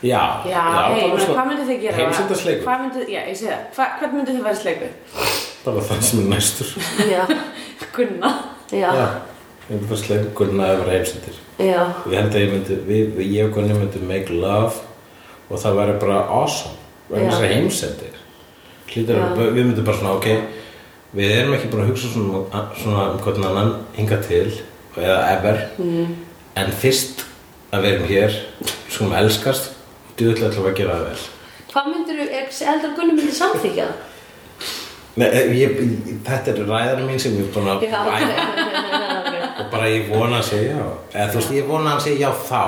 Já, 0.00 0.20
Já, 0.48 0.62
hei, 0.94 1.00
það 1.00 1.10
var 1.10 1.20
svona 1.20 1.34
hvað 1.36 1.48
myndið 1.50 1.66
þið 1.70 1.80
gera? 1.82 1.96
Heimsendarsleikur. 1.98 2.62
Hvað 2.64 2.84
myndið, 2.84 3.08
já, 3.12 3.20
ég 3.28 3.36
sé 3.36 3.48
það 3.50 3.64
Hva, 3.76 3.88
Hvern 4.00 4.14
myndið 4.16 4.36
þið 4.38 4.46
vera 4.46 4.54
í 4.56 4.60
sleik 4.60 4.78
við? 4.84 4.94
Bara 5.64 5.82
það 5.90 6.04
sem 6.08 6.22
er 6.22 6.30
næstur. 6.30 6.70
Já, 7.10 7.22
Gunna 7.96 8.30
já, 8.72 8.86
Já, 8.96 9.06
ég 9.66 9.74
myndi 9.74 9.90
bara 9.90 10.00
sleikur 10.00 10.30
Gunna 10.40 10.70
vera 10.80 10.94
heimsendir. 10.94 11.42
já, 11.60 11.82
Ég 12.08 12.16
held 12.16 12.32
að 12.32 12.40
ég 12.40 12.54
myndi, 12.54 12.78
við, 12.88 13.12
við 13.18 13.34
ég 13.36 13.50
og 13.50 13.58
Gunni 13.58 13.76
myndi 13.76 14.00
make 14.08 14.32
love 14.32 14.86
og 15.50 15.60
það 15.60 15.82
væri 15.82 15.98
bara 16.00 16.22
awesome. 16.30 16.78
Við 17.10 17.18
erum 17.18 17.26
Já. 17.26 17.34
þess 17.34 17.44
að 17.44 17.54
heimsendir. 17.56 18.16
Já. 18.90 19.14
að 19.14 19.52
við 19.54 19.64
myndum 19.64 19.84
bara 19.86 19.98
svona, 19.98 20.14
ok, 20.16 20.26
við 21.14 21.34
erum 21.34 21.54
ekki 21.54 21.68
bara 21.70 21.84
að 21.84 21.92
hugsa 21.92 22.08
svona, 22.10 22.62
svona 22.78 23.04
um 23.12 23.20
hvernig 23.22 23.46
annan 23.50 23.72
hinga 23.96 24.18
til 24.24 24.46
eða 24.98 25.18
ever, 25.36 25.60
mm. 25.78 26.14
en 26.58 26.72
fyrst 26.80 27.24
að 27.70 27.84
við 27.84 27.92
erum 27.92 28.08
hér, 28.10 28.38
skulum 28.88 29.14
elskast, 29.20 29.70
djúðlega 30.20 30.52
ætlum 30.52 30.68
við 30.68 30.72
að 30.72 30.78
gera 30.82 31.00
það 31.00 31.08
vel. 31.08 31.26
Hvað 31.70 31.90
myndir 31.94 32.20
þú, 32.20 32.28
heldur 32.70 32.90
að 32.90 32.96
Gunni 33.00 33.16
myndi 33.18 33.34
samþykja 33.40 33.88
það? 33.90 34.06
Nei, 35.18 35.26
eh, 35.26 35.48
ég, 35.58 35.72
þetta 36.26 36.52
er 36.52 36.60
ræðarinn 36.68 37.08
mín 37.10 37.18
sem 37.20 37.34
ég 37.34 37.48
er 37.48 37.54
búin 37.54 37.66
að 37.66 37.82
ok. 37.82 37.88
og 39.58 39.66
bara 39.72 39.88
ég 39.90 40.06
vona 40.12 40.38
að 40.38 40.46
segja 40.52 40.76
já 40.76 40.84
eða 41.18 41.32
þú 41.32 41.40
veist, 41.40 41.54
ég 41.56 41.66
vona 41.68 41.94
að 41.96 42.04
segja 42.04 42.28
já 42.28 42.30
þá 42.46 42.62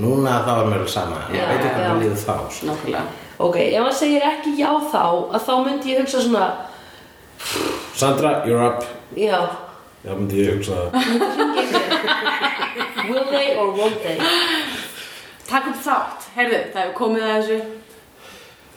núna 0.00 0.38
þá 0.46 0.52
er 0.54 0.70
mér 0.72 0.86
sama 0.88 1.18
ég 1.34 1.50
veit 1.50 1.66
ekki 1.66 1.82
hvað 1.82 2.00
líður 2.00 2.22
þá. 2.22 2.36
Nákvæmlega 2.70 3.04
Ok, 3.42 3.56
ef 3.58 3.82
hann 3.82 3.96
segir 3.98 4.24
ekki 4.24 4.54
já 4.60 4.70
þá, 4.92 5.04
að 5.34 5.44
þá 5.48 5.52
myndi 5.66 5.92
ég 5.92 6.00
hugsa 6.02 6.22
svona, 6.22 6.46
Sandra, 7.98 8.32
you're 8.46 8.62
up 8.62 8.84
já, 9.18 9.38
já, 10.06 10.12
myndi 10.14 10.44
ég 10.46 10.56
hugsa 10.56 10.72
það 10.78 10.92
will 13.10 13.26
they 13.30 13.56
or 13.58 13.68
won't 13.76 14.00
they? 14.06 14.16
Takk 15.52 15.66
upp 15.68 15.82
þátt, 15.84 16.28
heyrðu, 16.32 16.60
það 16.72 16.80
hefur 16.80 16.94
komið 16.96 17.24
að 17.28 17.34
þessu. 17.36 17.56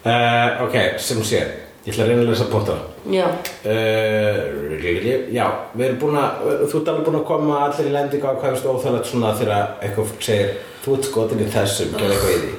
Uh, 0.05 0.65
ok, 0.65 0.76
sem 0.99 1.21
sé 1.23 1.39
ég 1.86 1.93
ætla 1.93 2.03
að 2.03 2.09
reyna 2.09 2.23
að 2.23 2.28
lesa 2.32 2.45
bóttana 2.49 3.13
Já, 3.13 3.26
uh, 3.69 4.84
já, 5.34 5.45
við 5.73 5.86
erum 5.86 5.99
búin 6.01 6.17
að 6.17 6.43
þú 6.65 6.80
ert 6.80 6.91
alveg 6.91 7.07
búin 7.07 7.17
að 7.19 7.26
koma 7.30 7.59
allir 7.67 7.89
í 7.89 7.93
lendingu 7.93 8.30
á 8.30 8.34
hvað 8.36 8.55
veist 8.55 8.67
óþægilegt 8.69 9.09
svona 9.09 9.34
þegar 9.38 9.76
eitthvað 9.86 10.13
segir 10.28 10.53
þú 10.84 10.97
ert 10.97 11.09
skotin 11.09 11.43
í 11.45 11.49
þessum, 11.55 11.95
gerð 11.95 12.15
eitthvað 12.17 12.36
í 12.36 12.39
því. 12.43 12.53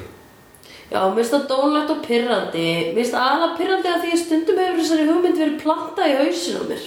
Já, 0.87 0.99
mér 1.03 1.17
finnst 1.19 1.35
það 1.35 1.47
dónlegt 1.53 1.93
og 1.93 2.03
pirrandi, 2.07 2.67
mér 2.67 2.99
finnst 3.01 3.17
það 3.17 3.31
aðla 3.31 3.49
pirrandi 3.61 3.93
að 3.93 4.03
því 4.03 4.13
að 4.15 4.21
stundum 4.25 4.61
hefur 4.63 4.81
þessari 4.81 5.09
hugmynd 5.11 5.41
verið 5.43 5.57
planta 5.63 6.07
í 6.07 6.19
hausinu 6.23 6.63
á 6.63 6.69
mér. 6.71 6.85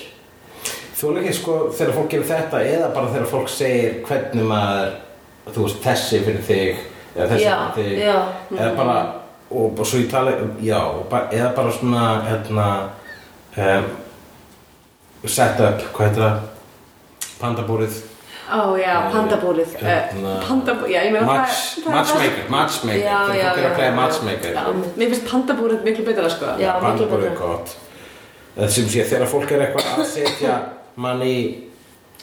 Þú 1.01 1.11
er 1.15 1.23
ekki 1.23 1.37
sko 1.41 1.59
þegar 1.77 1.97
fólk 1.97 2.15
gefur 2.15 2.31
þetta 2.35 2.65
eða 2.75 2.95
bara 2.97 3.13
þegar 3.13 3.33
fólk 3.33 3.53
segir 3.53 4.01
hvernig 4.09 4.49
maður 4.49 4.97
þú 5.55 5.67
veist 5.67 5.85
þessi 5.85 6.25
fyrir 6.25 6.49
þig 6.49 6.89
eða 7.17 7.27
þessi 7.33 7.45
Já, 7.45 7.57
þig 7.75 7.99
já. 8.05 8.17
eða 8.59 8.71
bara 8.77 8.99
og, 9.51 9.79
og 9.81 9.87
svo 9.87 9.99
ég 9.99 10.11
tala 10.11 10.31
um 10.45 10.53
já 10.63 10.79
bara, 11.11 11.31
eða 11.33 11.51
bara 11.57 11.73
svona 11.73 12.05
hérna 12.29 12.69
um, 13.57 13.91
set 15.27 15.61
up 15.61 15.83
hvað 15.95 16.07
heitir 16.07 16.23
það? 16.23 16.39
Pandabúrið. 17.41 17.99
Ó 18.51 18.77
já, 18.77 18.95
pandabúrið 19.15 19.75
uh, 19.79 19.83
Hérna- 19.87 20.37
Pandabúrið, 20.45 20.91
já, 20.93 21.01
ég 21.07 21.13
meina 21.15 21.27
match, 21.27 21.61
það- 21.79 21.85
það- 21.85 21.95
matchmaker 21.97 22.49
matchmaker. 22.51 23.05
Fólk 23.05 23.31
er 23.31 23.45
að 23.45 23.61
já, 23.63 23.75
playa 23.75 23.91
já. 23.91 23.95
matchmaker. 23.97 24.59
Mér 24.97 25.13
finnst 25.15 25.29
pandabúrið 25.31 25.85
miklu 25.87 26.05
betra 26.09 26.31
sko. 26.31 26.47
Já, 26.61 26.73
pandabúrið 26.83 27.31
er 27.31 27.37
gott. 27.39 27.77
Það 28.57 28.69
sem 28.75 28.89
sé 28.91 29.05
þegar 29.07 29.31
fólk 29.31 29.53
er 29.55 29.63
eitthvað 29.67 29.91
að 29.95 30.09
setja 30.11 30.57
mann 30.97 31.23
í 31.23 31.37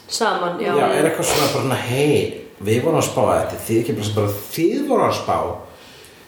Saman, 0.07 0.59
já. 0.61 0.71
Já, 0.71 0.85
er 0.95 1.07
eitthvað 1.09 1.27
svona 1.31 1.47
bara 1.53 1.79
hei, 1.87 2.46
við 2.63 2.81
vorum 2.83 2.99
að 3.01 3.07
spá 3.09 3.21
að 3.27 3.39
þetta 3.41 3.63
þið 3.67 3.79
ekki 3.81 3.95
bara, 3.97 4.13
bara 4.15 4.35
þið 4.55 4.87
voru 4.87 5.07
að 5.07 5.17
spá. 5.21 5.37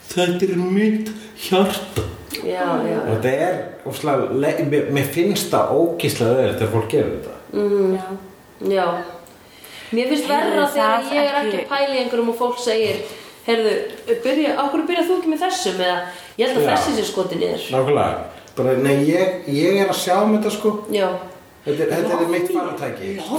Þetta 0.09 0.49
er 0.49 0.63
mitt 0.77 1.11
hjarta. 1.47 2.03
Já, 2.39 2.65
já. 2.86 2.97
Og 3.03 3.13
þetta 3.15 3.32
er 3.47 3.55
óslega, 3.89 4.65
mér, 4.69 4.89
mér 4.95 5.07
finnst 5.13 5.49
það 5.53 5.71
ógíslega 5.75 6.36
öðvöld 6.36 6.59
þegar 6.59 6.73
fólk 6.75 6.91
gerir 6.93 7.15
þetta. 7.15 7.36
Já. 7.95 8.05
Já. 8.69 8.86
Mér 9.89 10.11
finnst 10.11 10.27
verra 10.30 10.67
Heyrðu, 10.67 10.73
þegar 10.75 11.07
ég 11.13 11.30
er 11.30 11.39
ekki- 11.39 11.95
í 11.95 11.97
einhverjum 12.03 12.30
og 12.30 12.38
fólk 12.38 12.59
segir 12.61 12.99
Heyrðu, 13.47 13.71
byrja, 14.23 14.51
okkur 14.61 14.84
byrja 14.86 15.03
þú 15.07 15.15
ekki 15.17 15.30
með 15.32 15.39
þessum? 15.41 15.80
Eða 15.82 16.01
ég 16.38 16.47
held 16.47 16.57
að 16.59 16.65
Já. 16.67 16.69
þessi 16.75 16.91
sé 16.99 17.05
skoti 17.07 17.36
niður. 17.39 17.63
Nákvæmlega, 17.73 18.17
bara, 18.55 18.73
nei, 18.77 18.95
ég, 19.09 19.47
ég 19.47 19.80
er 19.82 19.88
að 19.89 19.97
sjá 20.03 20.15
um 20.21 20.36
þetta 20.38 20.51
sko. 20.53 20.73
Já, 20.93 21.07
Þetta 21.66 21.84
er, 21.84 21.89
þetta 21.91 22.18
er 22.24 22.30
mitt 22.34 22.51
faratæki 22.55 23.14
sko. 23.20 23.38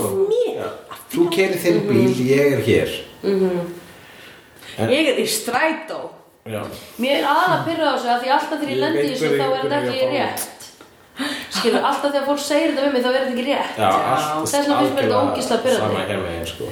Já. 0.54 0.66
Þú 1.10 1.22
kerir 1.34 1.58
þinn 1.62 1.80
bíl, 1.88 2.14
ég 2.28 2.44
er 2.54 2.62
hér. 2.66 2.90
Ég 4.90 5.04
er 5.14 5.20
í 5.20 5.26
strætó. 5.28 6.00
Já. 6.50 6.62
mér 6.96 7.18
er 7.20 7.26
aðalega 7.28 7.64
pyrra 7.66 7.84
á 7.84 7.94
þessu 7.94 8.08
að 8.10 8.22
því 8.22 8.30
alltaf 8.34 8.58
þegar 8.60 8.70
ég 8.70 8.76
Ég 8.76 8.80
lendi 8.80 9.00
í 9.00 9.04
veit 9.04 9.12
þessu 9.20 9.28
þá 9.36 9.44
er 9.44 9.50
þetta 9.60 9.76
ekki 9.80 10.00
að 10.06 10.12
rétt. 10.14 10.52
Skilur, 11.50 11.82
alltaf 11.84 12.10
þegar 12.14 12.26
fólk 12.30 12.40
segir 12.40 12.70
þetta 12.70 12.82
við 12.86 12.92
mig 12.94 13.02
þá 13.04 13.10
er 13.10 13.16
þetta 13.18 13.32
ekki 13.34 13.46
rétt. 13.50 13.74
Já, 13.76 13.90
Þess 14.40 14.54
vegna 14.56 14.78
finnst 14.80 14.94
mér 14.96 15.04
þetta 15.04 15.18
algjörlega 15.20 15.20
ógeðslega 15.20 15.62
pirrandi. 15.66 15.84
Sama 15.84 16.00
hér 16.08 16.20
megin 16.24 16.48
sko. 16.48 16.64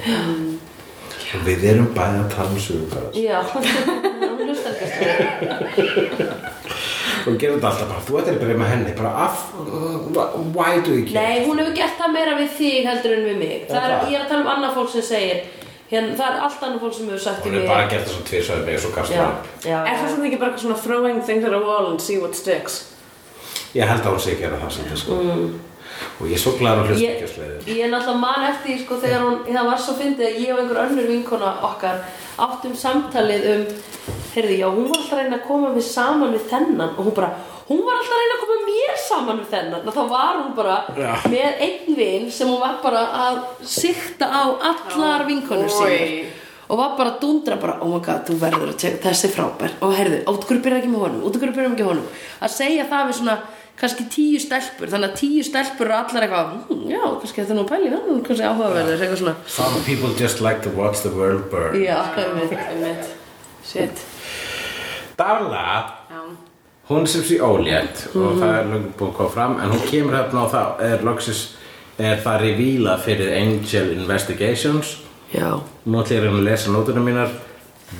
Og 1.29 1.41
Við 1.45 1.59
erum 1.69 1.89
bæði 1.93 2.17
að 2.23 2.31
tala 2.33 2.49
um 2.49 2.57
sögur 2.65 2.89
Já, 3.13 3.37
hún 3.53 4.49
hlustar 4.49 4.73
ekki 4.73 4.89
Og 7.27 7.37
gerum 7.41 7.59
þetta 7.59 7.69
alltaf 7.71 7.89
bara, 7.91 8.03
þú 8.07 8.19
ættir 8.21 8.35
að 8.35 8.41
byrja 8.43 8.57
með 8.61 8.71
henni 8.73 8.95
Bara 8.97 9.11
af, 9.25 9.45
why 10.55 10.81
do 10.85 10.97
you 10.97 11.05
care? 11.07 11.15
Nei, 11.19 11.45
hún 11.47 11.61
hefur 11.61 11.75
gert 11.79 11.95
það 12.01 12.13
meira 12.17 12.35
við 12.39 12.51
þig 12.59 12.89
heldur 12.89 13.15
en 13.15 13.25
við 13.29 13.39
mig 13.43 13.55
það 13.69 13.79
er, 13.79 13.95
það? 13.95 14.11
Ég 14.11 14.19
er 14.19 14.25
að 14.25 14.29
tala 14.33 14.43
um 14.45 14.51
annað 14.55 14.75
fólk 14.79 14.93
sem 14.95 15.07
segir 15.09 15.41
hérna, 15.91 16.17
Það 16.19 16.27
er 16.29 16.43
allt 16.47 16.67
annað 16.67 16.83
fólk 16.85 16.97
sem 16.99 17.09
hefur 17.09 17.25
sagt 17.25 17.47
Hún 17.47 17.57
mig 17.57 17.67
bara 17.69 17.87
gert 17.91 18.05
það 18.05 18.13
svona 18.15 18.29
tvisað 18.31 18.65
mig 18.67 18.79
og 18.79 18.85
svo 18.85 18.93
kasta 18.97 19.15
Já, 19.15 19.23
hann 19.25 19.71
já, 19.71 19.79
Er 19.79 19.97
það 20.03 20.13
svona 20.13 20.29
ekki 20.29 20.41
bara 20.43 20.51
eitthvað 20.51 20.65
svona 20.67 20.83
throwing 20.85 21.23
things 21.25 21.49
at 21.49 21.57
a 21.57 21.63
wall 21.65 21.91
and 21.91 22.03
see 22.03 22.19
what 22.21 22.37
sticks? 22.37 22.79
Ég 23.77 23.85
held 23.85 24.01
að 24.01 24.15
hún 24.15 24.23
sé 24.23 24.33
að 24.33 24.45
gera 24.45 24.61
það 24.63 24.71
sem 24.79 24.95
sko. 24.97 25.17
Og 26.19 26.27
ég 26.27 26.35
er 26.37 26.41
svo 26.43 26.55
glæður 26.59 26.81
að 26.83 26.89
hlusta 26.93 27.05
Ég, 27.05 27.15
ekki 27.15 27.27
að 27.27 27.35
sleiði 27.35 27.75
ég 27.75 27.85
er 27.85 27.93
náttúrulega 27.93 28.23
man 28.23 28.47
eftir 28.49 28.71
því, 28.71 28.77
sko, 28.83 28.97
þegar 29.03 29.25
hún, 29.25 29.37
það 29.49 29.69
var 29.69 29.83
svo 29.85 29.95
fyndið 29.99 30.27
að 30.29 30.41
ég 30.43 30.53
og 30.53 30.63
einhver 30.63 30.81
önnur 30.85 31.09
vinkona 31.13 31.53
okkar 31.69 32.01
áttum 32.39 32.75
samtalið 32.79 33.47
um, 33.53 33.63
heyrðu, 34.33 34.57
já, 34.59 34.67
hún 34.71 34.89
var 34.89 34.99
alltaf 34.99 35.15
að 35.15 35.23
reyna 35.23 35.39
að 35.39 35.47
koma 35.47 35.71
við 35.75 35.87
saman 35.89 36.35
við 36.35 36.45
þennan. 36.51 36.91
Og 36.95 37.07
hún 37.07 37.15
bara, 37.17 37.29
hún 37.69 37.81
var 37.85 37.99
alltaf 37.99 38.15
að 38.15 38.21
reyna 38.23 38.35
að 38.37 38.43
koma 38.43 38.59
mér 38.67 38.99
saman 39.05 39.39
við 39.41 39.49
þennan. 39.53 39.87
Og 39.87 39.97
þá 39.97 40.03
var 40.13 40.41
hún 40.41 40.51
bara 40.57 40.77
Já. 40.97 41.11
með 41.33 41.63
einn 41.67 41.97
vin 41.99 42.29
sem 42.33 42.51
hún 42.51 42.61
var 42.63 42.77
bara 42.83 43.05
að 43.27 43.41
sikta 43.77 44.29
á 44.29 44.43
allar 44.71 45.25
vinkonur 45.29 45.73
sín 45.73 46.29
og 46.69 46.77
var 46.77 46.91
bara 46.99 47.15
að 47.15 47.21
dundra 47.23 47.55
bara, 47.57 47.79
oh 47.81 47.95
my 47.95 48.01
god, 48.05 48.27
þú 48.27 48.35
verður 48.43 48.69
að 48.69 48.81
tjekka 48.83 49.09
þessi 49.09 49.31
frábær. 49.33 49.71
Og 49.81 49.95
heyrðu, 49.97 50.19
út 50.29 50.43
hverju 50.45 50.61
byrjar 50.61 50.83
ekki 50.83 50.91
með 50.91 51.05
honum? 51.07 51.23
Út 51.25 51.39
hverju 51.41 51.55
byrjar 51.55 51.71
ekki 51.71 51.81
með 51.81 51.89
honum? 51.89 52.11
Að 52.45 52.51
segja 52.53 52.85
það 52.91 53.07
við 53.07 53.17
svona 53.17 53.35
kannski 53.79 54.05
tíu 54.11 54.39
stelpur 54.43 54.91
þannig 54.91 55.13
að 55.13 55.19
tíu 55.21 55.43
stelpur 55.47 55.87
eru 55.87 55.95
allar 55.97 56.25
eitthvað 56.25 56.49
hm, 56.69 56.83
já, 56.91 57.01
kannski 57.21 57.41
þetta 57.41 57.53
er 57.53 57.57
nú 57.59 57.63
að 57.63 57.71
pæli 57.71 57.91
það 57.93 58.09
kannski 58.27 58.47
áhugaverður, 58.49 59.03
eitthvað 59.05 59.21
svona 59.23 59.35
Some 59.55 59.83
people 59.87 60.11
just 60.19 60.41
like 60.43 60.61
to 60.65 60.73
watch 60.75 61.03
the 61.05 61.13
world 61.15 61.47
burn 61.51 61.77
já, 61.79 61.97
einmitt. 62.19 62.53
Einmitt. 62.59 63.13
Shit. 63.69 64.03
Darla, 65.19 65.63
Já. 66.09 66.21
hún 66.89 67.07
sem 67.07 67.23
sé 67.23 67.39
ólétt 67.43 68.05
og 68.15 68.39
það 68.39 68.53
er 68.55 68.69
lögum 68.71 68.93
búin 68.97 69.11
að 69.11 69.17
koma 69.17 69.33
fram 69.33 69.57
en 69.59 69.73
hún 69.75 69.83
kemur 69.89 70.15
hérna 70.17 70.45
og 70.45 70.53
það 70.53 70.83
er 70.87 71.03
loksins 71.05 71.43
er 71.99 72.21
það 72.23 72.41
revíla 72.45 72.95
fyrir 73.03 73.33
Angel 73.35 73.91
Investigations 73.97 74.97
já, 75.33 75.59
Nú 75.85 75.99
ætlum 76.01 76.15
ég 76.15 76.23
að 76.23 76.25
reyna 76.25 76.39
að 76.39 76.47
lesa 76.47 76.71
nótunum 76.73 77.05
mínar 77.07 77.35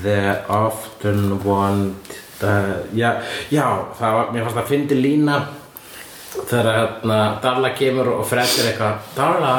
The 0.03 0.45
often 0.53 1.39
want 1.43 2.17
uh, 2.43 2.79
já, 2.95 3.19
já, 3.51 3.65
það 3.99 4.15
var, 4.17 4.31
mér 4.33 4.45
fannst 4.47 4.61
að 4.61 4.69
fyndi 4.71 4.97
lína 4.99 5.39
þegar 6.35 6.71
hérna 6.75 7.19
Darla 7.43 7.69
kemur 7.77 8.11
og 8.19 8.25
frettir 8.29 8.69
eitthvað 8.71 9.13
Darla 9.17 9.53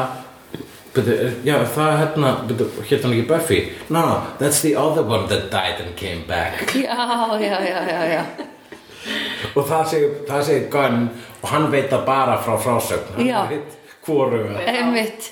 já, 1.46 1.56
það 1.70 1.92
hérna, 2.00 2.30
hann 2.42 3.12
ekki 3.14 3.26
Buffy? 3.28 3.58
No, 3.88 4.00
no, 4.06 4.16
that's 4.38 4.60
the 4.62 4.74
other 4.76 5.02
one 5.02 5.28
that 5.28 5.50
died 5.50 5.80
and 5.84 5.96
came 5.96 6.24
back 6.28 6.72
já, 6.74 6.96
já, 7.40 7.58
já, 7.62 7.82
já, 7.86 8.00
já. 8.14 8.24
Og 9.56 9.64
það 9.66 9.84
segir, 9.90 10.14
það 10.28 10.42
segir 10.46 10.66
Gunn 10.72 11.04
og 11.40 11.48
hann 11.48 11.68
veit 11.72 11.90
það 11.90 12.02
bara 12.06 12.38
frá 12.44 12.56
frásögn 12.60 13.14
Hann 13.16 13.26
Já. 13.26 13.44
veit 13.50 13.76
hvoru 14.06 14.42
einmitt 14.66 15.30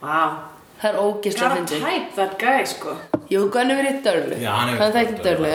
Wow. 0.00 0.36
það 0.80 0.90
er 0.92 0.98
ógislega 1.00 1.48
Gotta 1.48 1.58
fyndið 1.60 1.84
type 1.84 2.16
that 2.16 2.34
guy, 2.40 2.64
sko. 2.68 2.94
Jú, 3.32 3.46
Gunni 3.52 3.76
verið 3.78 4.00
dörlu 4.04 4.38
hann 4.44 4.74
Hann 4.78 4.94
verið 4.94 5.22
dörlu. 5.24 5.52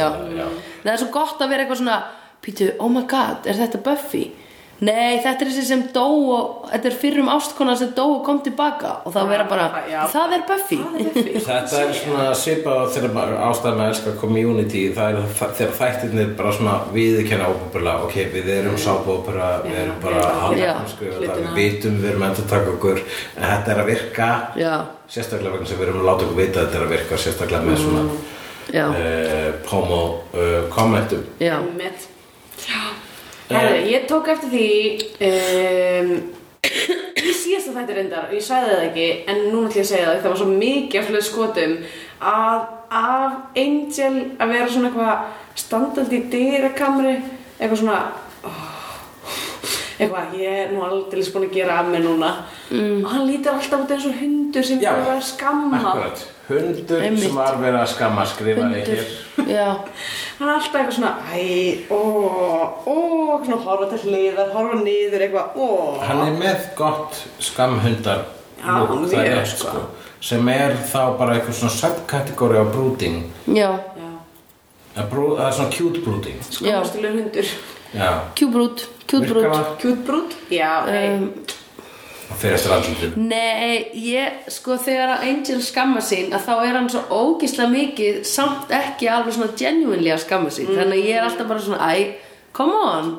Það 0.83 0.93
er 0.93 1.01
svo 1.01 1.09
gott 1.13 1.41
að 1.41 1.53
vera 1.53 1.65
eitthvað 1.65 1.81
svona 1.83 1.99
Pítu, 2.41 2.71
oh 2.81 2.89
my 2.89 3.03
god, 3.05 3.45
er 3.45 3.57
þetta 3.59 3.81
Buffy? 3.85 4.23
Nei, 4.81 5.19
þetta 5.21 5.45
er 5.45 5.49
þessi 5.51 5.63
sem 5.67 5.81
dó 5.93 6.05
og 6.33 6.69
Þetta 6.71 6.87
er 6.89 6.95
fyrrum 6.97 7.27
ástkona 7.29 7.75
sem 7.77 7.91
dó 7.93 8.03
og 8.15 8.23
kom 8.25 8.39
tilbaka 8.41 8.95
Og 9.05 9.13
þá 9.13 9.19
vera 9.29 9.45
bara, 9.49 9.67
já. 9.85 9.99
það 10.09 10.33
er 10.37 10.45
Buffy. 10.49 10.79
Þetta 11.51 11.81
er 11.83 11.91
svona 11.99 12.25
svipað 12.37 12.87
þegar 12.95 13.13
maður 13.13 13.43
ástæðum 13.45 13.83
að 13.83 13.91
elska 13.91 14.15
community 14.21 14.83
það 14.97 15.19
er 15.19 15.29
þegar 15.59 15.75
þættirnir 15.77 16.33
bara 16.39 16.55
svona 16.57 16.75
viðurkenna 16.95 17.51
óbúrlega, 17.51 18.07
ok, 18.07 18.17
við 18.33 18.51
erum 18.55 18.77
sábópera, 18.81 19.51
við 19.67 19.79
erum 19.83 20.01
bara 20.01 20.23
Já. 20.25 20.33
halvdagsku 20.47 21.13
við 21.13 21.47
vitum, 21.59 22.01
við 22.01 22.11
erum 22.15 22.27
endur 22.31 22.49
taka 22.49 22.73
okkur. 22.73 23.01
En 23.37 23.47
þetta 23.47 23.75
er 23.75 23.83
að 23.83 23.91
virka 23.91 24.29
Já, 24.57 24.73
sérstaklega 25.11 25.57
vegna 25.57 25.69
sem 25.69 25.81
við 25.81 25.89
erum 25.89 26.01
að 26.01 26.09
láta 26.09 26.27
okkur 26.27 26.39
vita 26.41 26.57
að 26.57 26.65
þetta 26.65 26.79
er 26.81 26.87
að 26.87 26.95
virka 26.95 27.21
sérstaklega 27.25 27.69
með 27.69 27.83
svona 27.85 28.05
já, 28.71 28.85
uh, 28.87 29.51
homo 29.71 30.01
uh, 30.33 30.63
kommentum 30.73 31.27
já. 31.37 31.59
Einmitt. 31.59 32.10
Herðu, 33.55 33.81
ég 33.91 34.07
tók 34.09 34.29
eftir 34.33 34.53
því 34.53 34.69
um, 35.27 36.13
í 37.21 37.33
síðasta 37.35 37.75
þætti 37.75 37.97
reyndar 37.97 38.29
og 38.29 38.35
ég 38.37 38.45
sagði 38.45 38.75
það 38.75 38.85
ekki 38.89 39.07
en 39.31 39.43
núna 39.49 39.69
ætlum 39.69 39.79
ég 39.79 39.85
að 39.85 39.91
segja 39.91 40.07
það 40.09 40.21
það 40.23 40.33
var 40.33 40.41
svo 40.41 40.49
mikið 40.51 40.99
af 41.01 41.09
fyrir 41.09 41.27
skotum 41.27 41.77
að 42.31 42.59
af 43.01 43.61
Angel 43.61 44.15
að 44.37 44.51
vera 44.55 44.71
svona 44.71 44.91
eitthvað 44.91 45.61
standandi 45.61 46.19
í 46.19 46.27
dyrakamri 46.31 47.15
eitthvað 47.15 47.79
svona 47.81 47.99
oh, 48.47 48.67
eitthvað, 50.01 50.35
ég 50.41 50.59
er 50.65 50.73
nú 50.73 50.83
aldrei 50.85 51.23
búin 51.33 51.47
að 51.47 51.55
gera 51.55 51.79
af 51.81 51.89
mér 51.91 52.05
núna. 52.05 52.31
Mm. 52.71 53.03
og 53.03 53.09
hann 53.11 53.27
lítur 53.27 53.57
alltaf 53.57 53.83
út 53.83 53.93
eins 53.95 54.07
og 54.07 54.17
hundur 54.21 54.65
sem 54.65 54.81
er 54.81 55.09
að 55.11 55.23
skamma. 55.27 55.81
Akkurat, 55.81 56.23
hundur 56.59 57.01
Einmitt. 57.05 57.23
sem 57.23 57.35
var 57.35 57.57
verið 57.61 57.79
að 57.81 57.89
skamma 57.93 58.25
Hundur, 58.31 58.75
hér. 58.87 59.07
já, 59.47 59.67
hann 60.39 60.49
er 60.49 60.53
alltaf 60.55 60.75
eitthvað 60.81 60.97
svona 60.97 61.13
æ, 61.31 61.45
ó, 61.89 62.01
ó, 62.85 62.95
svona 63.45 63.59
horfa 63.65 63.89
til 63.91 64.01
hliðar, 64.11 64.51
horfa 64.55 64.79
niður 64.83 65.25
eitthvað, 65.27 65.55
ó. 65.55 65.69
Hann 66.07 66.21
er 66.27 66.37
með 66.41 66.69
gott 66.75 67.21
skamhundar 67.39 68.25
Já, 68.61 68.71
hann 68.71 69.07
það 69.09 69.25
er, 69.25 69.37
er, 69.41 69.45
sko, 69.49 69.85
sem 70.21 70.49
er 70.53 70.75
þá 70.91 71.01
bara 71.17 71.37
eitthvað 71.37 71.57
svona 71.61 71.77
subkategóri 71.79 72.61
á 72.61 72.65
brooding. 72.69 73.23
Já. 73.49 73.71
Að 74.91 75.07
brú, 75.09 75.29
það 75.37 75.47
er 75.47 75.55
svona 75.57 75.71
cute 75.77 76.03
brooding. 76.03 76.41
Skammastilegur 76.49 77.21
hundur. 77.23 77.53
Já, 77.91 78.11
Kjúbrút, 78.39 78.85
kjúbrút 79.07 79.41
virkar 79.41 79.55
það? 79.55 79.71
Kjútbrút? 79.81 80.35
Já, 80.51 80.69
nei. 80.87 81.07
Um, 81.15 81.25
fyrir 82.39 82.57
eftir 82.57 82.75
andlutin 82.75 83.27
Nei, 83.29 83.89
ég, 83.97 84.45
sko 84.53 84.77
þegar 84.81 85.25
Angel 85.25 85.59
skamma 85.65 86.03
sín 86.05 86.31
að 86.35 86.47
þá 86.47 86.53
er 86.59 86.77
hann 86.77 86.89
svo 86.93 87.03
ógislega 87.09 87.71
mikið 87.73 88.21
samt 88.27 88.71
ekki 88.75 89.09
alveg 89.11 89.37
svona 89.37 89.57
genuinely 89.59 90.13
að 90.13 90.23
skamma 90.25 90.53
sín 90.53 90.71
þannig 90.71 90.97
að 90.97 91.11
ég 91.11 91.19
er 91.19 91.27
alltaf 91.27 91.51
bara 91.51 91.65
svona 91.65 91.91
æ, 91.91 92.15
come 92.55 92.79
on. 92.87 93.13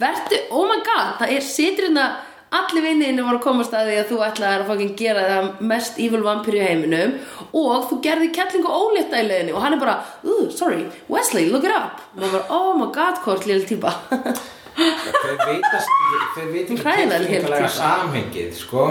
Vertu, 0.00 0.40
oh 0.52 0.66
my 0.68 0.80
god, 0.84 1.14
það 1.20 1.36
er 1.36 1.46
situr 1.46 1.88
hérna 1.88 2.08
allir 2.56 2.84
vinniðinni 2.84 3.24
voru 3.26 3.40
að 3.40 3.44
komast 3.44 3.74
að 3.74 3.88
því 3.90 3.94
að 4.00 4.10
þú 4.10 4.18
ætlaðir 4.26 4.62
að 4.62 4.68
fucking 4.70 4.92
gera 4.98 5.22
það 5.30 5.62
mest 5.72 5.96
evil 6.02 6.20
vampíru 6.24 6.60
í 6.60 6.66
heiminum 6.66 7.16
og 7.58 7.88
þú 7.90 7.98
gerði 8.04 8.28
kettlingu 8.36 8.70
ólétta 8.70 9.22
í 9.22 9.26
leiðinni 9.26 9.56
og 9.56 9.64
hann 9.64 9.76
er 9.76 9.82
bara, 9.82 9.96
uh, 10.22 10.44
sorry, 10.54 10.84
Wesley, 11.12 11.48
look 11.50 11.66
it 11.66 11.74
up. 11.74 12.04
Og 12.14 12.22
maður 12.22 12.36
bara, 12.38 12.60
oh 12.60 12.76
my 12.78 12.92
god, 12.94 13.18
hvort 13.24 13.48
lilla 13.48 13.66
típa 13.66 13.96
þeir 14.76 15.42
vita 15.48 15.82
þeir 16.36 16.48
vita 16.52 16.72
ekki 16.76 16.82
tilfinningalega 16.84 17.68
samhengið 17.76 18.54
sko. 18.60 18.86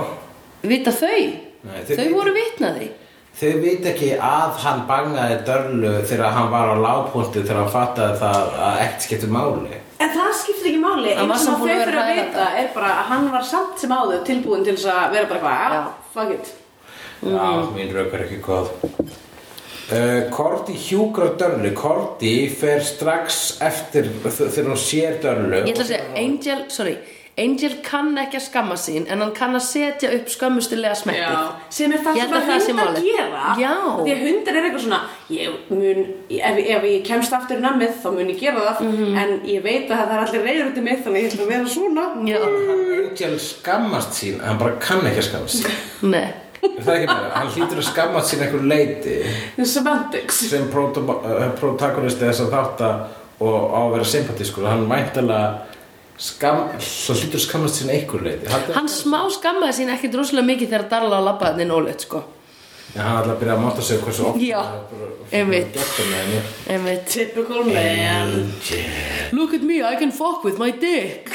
Vita 0.66 0.92
þau? 0.92 1.24
Nei, 1.66 1.82
þau 1.86 1.96
þau 1.96 2.04
vita- 2.04 2.16
voru 2.16 2.34
vitnaði 2.40 2.88
þeir 3.36 3.58
vita 3.62 3.90
ekki 3.92 4.10
að 4.24 4.60
hann 4.64 4.84
bangaði 4.90 5.40
dörlu 5.48 5.94
þegar 6.08 6.32
hann 6.38 6.52
var 6.54 6.70
á 6.72 6.76
lágpunti 6.86 7.42
þegar 7.44 7.60
hann 7.64 7.74
fattaði 7.74 8.20
það 8.22 8.54
að 8.68 8.78
ekkert 8.86 9.02
skiptir 9.10 9.34
máli. 9.36 9.82
En 10.00 10.10
það 10.12 10.32
skiptir 10.40 10.70
ekki 10.72 10.80
máli, 10.84 11.12
eins 11.16 11.48
að 11.48 11.60
þau 11.60 11.68
fyrir 11.68 12.00
að 12.00 12.10
vita 12.16 12.46
er 12.62 12.70
bara 12.76 12.94
að 13.02 13.10
hann 13.12 13.28
var 13.32 13.44
samt 13.44 13.80
sem 13.80 13.92
áður 13.96 14.24
tilbúin 14.28 14.64
til 14.68 14.76
þess 14.78 14.88
að 14.94 15.12
vera 15.18 15.30
bara 15.34 15.42
Já. 15.56 15.70
já, 15.76 15.84
fuck 16.14 16.32
it. 16.38 16.54
Já, 17.26 17.46
mín 17.76 17.94
rauk 17.96 18.14
er 18.14 18.26
ekki 18.26 18.42
góð 18.44 18.68
Korti 20.34 20.74
hjúkra 20.74 21.28
dörlu 21.38 21.70
Korti 21.78 22.32
fer 22.50 22.80
strax 22.82 23.58
eftir 23.62 24.08
þegar 24.26 24.72
hún 24.72 24.80
sér 24.82 25.20
dörlu 25.22 25.60
Ég 25.62 25.76
ætla 25.76 25.84
að 25.86 25.92
segja, 25.92 26.08
Angel, 26.18 26.64
sorry 26.74 26.96
Angel 27.38 27.74
kann 27.84 28.14
ekki 28.16 28.38
að 28.40 28.46
skamma 28.46 28.78
sín 28.80 29.10
en 29.12 29.20
hann 29.20 29.34
kann 29.36 29.58
að 29.58 29.66
setja 29.68 30.08
upp 30.16 30.30
skömmustilega 30.32 30.96
smettið 30.96 31.50
sem 31.76 31.92
er 31.92 32.00
það 32.06 32.16
sem 32.16 32.32
að 32.32 32.46
að 32.48 32.54
hundar 32.64 32.78
málið. 32.80 33.08
gera 33.10 33.56
Já. 33.60 33.74
því 34.00 34.14
að 34.14 34.22
hundar 34.24 34.56
er 34.56 34.68
eitthvað 34.70 34.84
svona 34.86 35.00
ég 35.36 35.58
mun, 35.70 36.00
ef, 36.32 36.62
ef 36.78 36.88
ég 36.88 37.04
kemst 37.10 37.36
aftur 37.36 37.60
í 37.60 37.66
nammið 37.66 37.98
þá 38.06 38.08
mun 38.16 38.32
ég 38.32 38.40
gera 38.40 38.64
það 38.70 38.80
Mhm. 38.88 39.18
en 39.20 39.36
ég 39.52 39.62
veit 39.68 39.92
að 39.92 40.00
það 40.00 40.16
er 40.16 40.24
allir 40.24 40.48
reyður 40.48 40.72
út 40.72 40.78
í 40.80 40.86
mig 40.88 41.04
þannig 41.04 41.20
að 41.20 41.26
ég 41.26 41.30
ætla 41.34 41.44
að 41.44 41.52
vera 41.52 41.68
svona 41.76 42.06
Já, 42.32 42.40
Hann 42.40 43.04
Angel 43.04 43.36
skammast 43.50 44.12
sín, 44.16 44.40
en 44.40 44.48
hann 44.48 44.58
bara 44.64 44.80
kann 44.80 45.04
ekki 45.12 45.20
að 45.20 45.28
skammast 45.30 45.60
sín. 45.66 46.10
nei 46.16 46.28
Er 46.66 46.84
það 46.84 46.96
ekki 46.96 47.10
bara? 47.12 47.30
Hann 47.36 47.52
hlýtur 47.56 47.82
að 47.82 47.88
skammast 47.90 48.34
sín 48.34 48.44
einhver 48.46 48.66
leiti 48.72 49.16
semantics 49.66 50.42
sem 50.52 50.68
eh, 50.68 51.48
protagonisti 51.60 52.26
þess 52.28 52.46
að 52.46 52.54
þátta 52.56 52.92
og 53.46 53.58
á 53.76 53.80
að 53.84 53.96
vera 53.98 54.12
sympatískur. 54.12 54.68
Hann 54.70 54.86
væntalega 54.90 55.50
skam, 56.18 56.64
svo 56.80 57.18
hlýtur 57.18 57.42
að 57.42 57.46
skammast 57.48 57.82
sín 57.82 57.92
einhver 57.96 58.24
leiti. 58.26 58.52
Hann, 58.52 58.70
Hann 58.78 58.92
smá 58.92 59.20
skammaði 59.34 59.82
sín 59.82 59.94
ekki 59.96 60.14
droslega 60.14 60.48
mikið 60.54 60.74
þegar 60.74 60.90
Darla 60.96 61.22
á 61.22 61.28
labbaðin 61.32 61.68
inn 61.68 61.76
óleitt 61.76 62.08
sko 62.08 62.24
ja, 62.96 63.02
hann 63.04 63.18
ætla 63.20 63.34
að 63.34 63.42
byrja 63.42 63.56
að 63.56 63.64
máta 63.64 63.84
sig 63.84 64.00
hversu 64.04 64.26
oft. 64.30 64.40
Já, 64.40 64.62
er 65.32 65.42
einmitt. 65.42 65.80
Einmitt 66.72 67.10
Typical 67.12 67.66
man 67.68 68.54
Look 69.36 69.54
at 69.54 69.64
me, 69.64 69.82
I 69.84 69.96
can 70.00 70.12
fuck 70.16 70.44
with 70.48 70.60
my 70.62 70.72
dick 70.72 71.30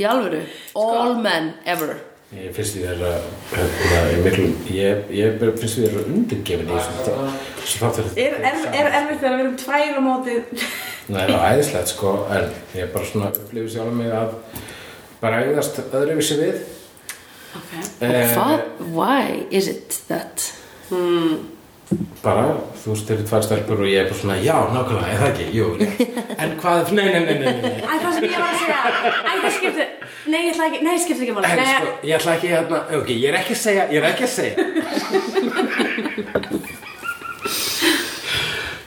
Í 0.00 0.08
alvöru 0.08 0.40
All 0.74 1.18
men 1.20 1.52
ever 1.66 1.98
Ég 2.34 2.50
finnst 2.56 2.74
því 2.74 2.80
vera 2.88 3.10
hérna, 3.52 3.98
ég, 4.10 4.18
miklu, 4.24 4.46
ég, 4.74 5.02
ég 5.14 5.36
finnst 5.44 5.76
því 5.78 5.84
vera 5.86 6.02
undirgefin 6.10 6.70
í 6.70 6.78
þessum 6.78 7.84
þáttur. 7.84 8.08
Er, 8.20 8.34
er, 8.50 8.58
er 8.74 8.88
erfitt 9.00 9.20
þegar 9.22 9.36
við 9.38 9.44
erum 9.44 9.56
tvær 9.62 9.94
á 9.94 10.00
móti 10.04 10.36
Nei, 11.04 11.20
það 11.20 11.34
er 11.34 11.44
æðislegt 11.52 11.90
sko, 11.92 12.12
en 12.32 12.46
ég 12.74 12.86
er 12.86 12.92
bara 12.94 13.08
svona 13.10 13.30
upplifið 13.36 13.72
sjálf 13.74 13.96
mig 13.98 14.12
að 14.16 14.34
bara 15.20 15.42
auðast 15.44 15.80
öðruvísi 15.84 16.38
við. 16.40 16.62
Ok 17.54 17.72
Eh, 18.02 18.34
Hvað? 18.34 18.62
Why 18.96 19.44
is 19.54 19.68
it 19.70 20.00
that? 20.08 20.48
Bara, 22.24 22.44
þú 22.80 22.86
veist, 22.94 23.04
þeir 23.08 23.16
eru 23.18 23.26
tvær 23.28 23.42
stelpur 23.44 23.78
og 23.84 23.88
ég 23.90 23.98
er 24.00 24.06
bara 24.08 24.18
svona, 24.20 24.36
já, 24.40 24.56
nákvæmlega, 24.72 25.08
er 25.12 25.18
það 25.20 25.30
ekki, 25.32 25.46
jú, 25.58 25.66
rétt. 25.80 26.00
En 26.44 26.50
hvað, 26.60 26.78
nei, 26.96 27.06
nei, 27.12 27.22
nei, 27.24 27.36
nei, 27.42 27.54
nei. 27.60 27.76
Æ, 27.80 27.92
það 28.02 28.12
sem 28.16 28.24
ég 28.24 28.30
var 28.38 28.48
að 28.48 28.58
segja 28.62 28.78
Æ, 29.04 29.32
það 29.44 29.52
skiptir 29.58 29.86
Nei, 30.24 30.40
ég 30.40 30.50
ætla 30.54 30.64
ekki 30.70 30.80
Nei, 30.86 30.96
skiptir 31.04 31.24
ekki 31.26 31.34
máli 31.36 31.44
En 31.50 31.56
Nei, 31.60 31.68
sko, 31.74 31.86
ég 32.08 32.14
ætla 32.18 32.32
ekki 32.38 32.48
hérna, 32.54 32.78
ok, 33.00 33.08
ég 33.14 33.28
er 33.30 33.36
ekki 33.42 33.54
að 33.54 33.62
segja, 33.66 33.84
ég 33.92 33.98
er 34.00 34.06
ekki 34.10 34.24
að 34.24 34.34
segja. 34.38 34.54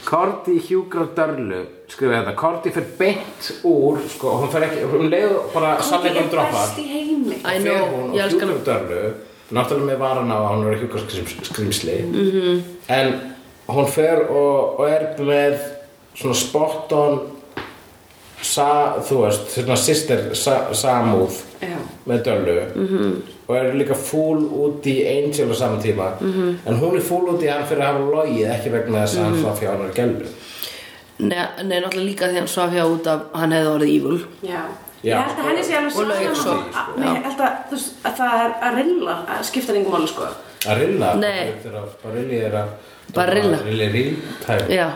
Korti 0.07 0.53
hjúkrar 0.63 1.09
dörlu, 1.17 1.57
skrifa 1.91 2.21
þetta, 2.21 2.33
Korti 2.39 2.71
fyrir 2.71 2.91
beint 2.99 3.49
úr, 3.67 3.97
sko, 4.13 4.37
hún 4.41 4.51
fer 4.53 4.63
ekki, 4.69 4.85
hún 4.87 5.09
leiður 5.11 5.49
bara 5.51 5.73
sannleikum 5.83 6.23
er 6.23 6.29
droppar. 6.31 6.61
best 6.61 6.79
í 6.79 6.85
heimi 6.87 7.35
I 7.41 7.41
fer 7.41 7.65
know, 7.65 7.89
hún 7.91 8.13
ég 8.15 8.21
og 8.23 8.29
elska 8.29 8.47
hjúkrar 8.47 8.63
dörlu, 8.69 9.01
náttúrulega 9.51 9.91
með 9.91 9.97
varan 10.03 10.31
á 10.31 10.37
að 10.37 10.51
hún 10.51 10.67
er 10.67 10.79
hjúkrar 10.81 11.03
skrimsli, 11.43 11.97
-hmm. 12.03 12.61
en 12.87 13.13
hún 13.67 13.87
fer 13.87 14.27
og, 14.29 14.79
og 14.79 14.89
er 14.89 15.07
með 15.19 15.57
svona 16.15 16.35
spot 16.35 16.91
on, 16.91 17.19
sa, 18.41 18.97
þú 19.01 19.21
veist, 19.23 19.51
svona 19.51 19.75
sister 19.75 20.35
sa, 20.35 20.73
samúð 20.73 21.43
Já 21.61 21.77
með 22.07 22.23
döllu 22.23 22.61
-hmm. 22.75 23.13
og 23.47 23.55
er 23.57 23.73
líka 23.73 23.93
fúl 23.93 24.37
út 24.37 24.85
í 24.85 24.95
Angel 25.17 25.51
á 25.51 25.55
saman 25.55 25.81
tíma 25.81 26.11
-hmm. 26.19 26.55
en 26.65 26.79
hún 26.79 26.95
er 26.95 27.01
fúl 27.01 27.29
út 27.29 27.43
í 27.43 27.47
hann 27.47 27.67
fyrir 27.67 27.81
að 27.81 27.93
hafa 27.93 27.99
logið 27.99 28.51
ekki 28.51 28.69
vegna 28.69 29.01
þess 29.05 29.17
að 29.17 29.23
hann 29.23 29.41
svaf 29.41 29.61
hjá 29.61 29.71
hann 29.71 29.87
er 29.87 29.93
gælu 29.93 30.25
Nei, 31.19 31.37
nei, 31.63 31.79
náttúrulega 31.79 32.05
líka 32.05 32.27
því 32.27 32.35
hann 32.37 32.47
svaf 32.47 32.71
hjá 32.71 32.83
út 32.85 33.07
af 33.07 33.19
hann 33.33 33.51
hefði 33.51 33.69
orðið 33.75 33.95
evil 33.95 34.19
Já 34.41 34.49
Já. 34.53 34.61
Ég 35.03 35.13
held 35.13 35.37
að 35.37 35.45
henni 35.47 35.63
sé 35.63 35.73
alveg 35.77 35.95
Og 35.97 36.07
laug 36.07 36.21
sama. 36.23 36.35
svo. 36.35 36.51
að- 36.51 36.77
að- 36.81 36.97
Nei, 36.97 37.07
ég 37.07 37.23
held 37.23 37.39
að, 37.39 37.57
þú 37.69 37.75
veist, 37.77 37.91
að 38.03 38.13
það 38.17 38.45
er 38.45 38.53
að 38.67 38.75
rilla 38.77 39.15
að 39.29 39.43
skipta 39.45 39.73
nýjum 39.73 39.91
máli 39.93 40.07
sko. 40.07 40.27
Arilla 40.67 41.13
Nei. 41.15 41.53
Barilli 42.03 42.39
er 42.43 42.51
að 42.51 42.69
Barilla. 43.13 43.57
Barilli 43.57 44.17
er 44.49 44.69
Já, 44.69 44.87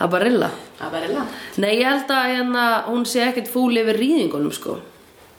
að 0.00 0.10
bara 0.10 0.24
rilla. 0.24 0.50
Að 0.80 0.90
vera 0.92 1.06
illa 1.06 1.26
Nei, 1.56 1.72
ég 1.78 1.84
held 1.86 2.08
að 2.10 2.26
hérna, 2.34 2.84
hún 2.86 3.04
sé 3.06 3.20
ekkert 3.32 3.48
fúl 3.48 3.72
yfir 3.78 3.96
rýðingunum 3.98 4.52
sko. 4.52 4.78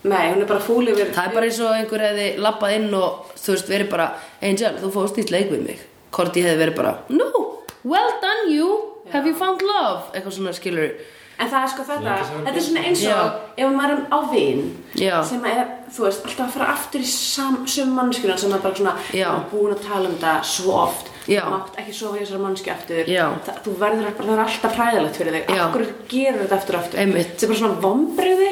Nei, 0.04 0.32
hún 0.34 0.42
er 0.42 0.46
bara 0.46 0.60
fúl 0.60 0.88
yfir 0.88 1.12
Það 1.14 1.28
er 1.28 1.34
bara 1.34 1.46
eins 1.46 1.60
og 1.60 1.76
einhver 1.76 2.00
hefði 2.00 2.38
lappað 2.40 2.76
inn 2.76 2.94
og 2.94 3.26
þú 3.36 3.52
veist, 3.54 3.68
verið 3.68 3.90
bara 3.90 4.14
Angel, 4.42 4.74
þú 4.82 4.92
fóðst 4.96 5.18
í 5.20 5.30
leik 5.32 5.52
við 5.52 5.66
mig. 5.68 5.80
Korti 6.12 6.42
hefði 6.42 6.58
verið 6.64 6.76
bara 6.76 6.98
No, 7.10 7.60
well 7.84 8.12
done 8.22 8.50
you. 8.52 8.96
Have 9.12 9.26
you 9.28 9.34
found 9.36 9.62
love? 9.62 10.04
Eitthvað 10.14 10.34
svona 10.38 10.54
skilur 10.54 10.92
En 11.40 11.48
það 11.48 11.64
er 11.64 11.70
sko 11.72 11.86
þetta, 11.88 12.16
þetta 12.46 12.52
er 12.52 12.66
svona 12.66 12.82
eins 12.90 13.04
og 13.06 13.14
Já. 13.14 13.20
ef 13.64 13.72
maður 13.76 13.94
er 13.94 14.02
á 14.12 14.20
vin 14.34 14.64
Já. 15.00 15.14
sem 15.24 15.46
er, 15.48 15.62
þú 15.96 16.06
veist, 16.06 16.26
alltaf 16.28 16.46
að 16.50 16.58
fara 16.58 16.68
aftur 16.74 17.06
í 17.06 17.08
sam, 17.08 17.58
sömu 17.66 17.96
mannskjuna 17.96 18.36
sem 18.42 18.54
er 18.58 18.64
bara 18.66 18.76
svona 18.76 18.96
er 19.14 19.40
búin 19.54 19.76
að 19.76 19.86
tala 19.88 20.10
um 20.10 20.18
þetta 20.18 20.34
svo 20.44 20.76
oft. 20.84 21.12
Mátt 21.54 21.76
ekki 21.78 21.94
sofa 21.94 22.18
í 22.18 22.24
þessari 22.26 22.44
mannskju 22.44 22.74
aftur. 22.74 23.04
Það, 23.46 23.60
þú 23.66 23.76
verður 23.80 24.08
bara, 24.10 24.28
það 24.28 24.36
er 24.36 24.44
alltaf 24.46 24.78
hræðilegt 24.80 25.20
fyrir 25.22 25.38
þig. 25.38 25.52
Hverju 25.76 25.92
gerur 26.12 26.40
þetta 26.44 26.58
aftur 26.60 26.80
aftur? 26.82 27.00
Einmitt. 27.04 27.34
þetta 27.34 27.46
er 27.46 27.54
bara 27.54 27.62
svona 27.64 27.82
vombriði 27.88 28.52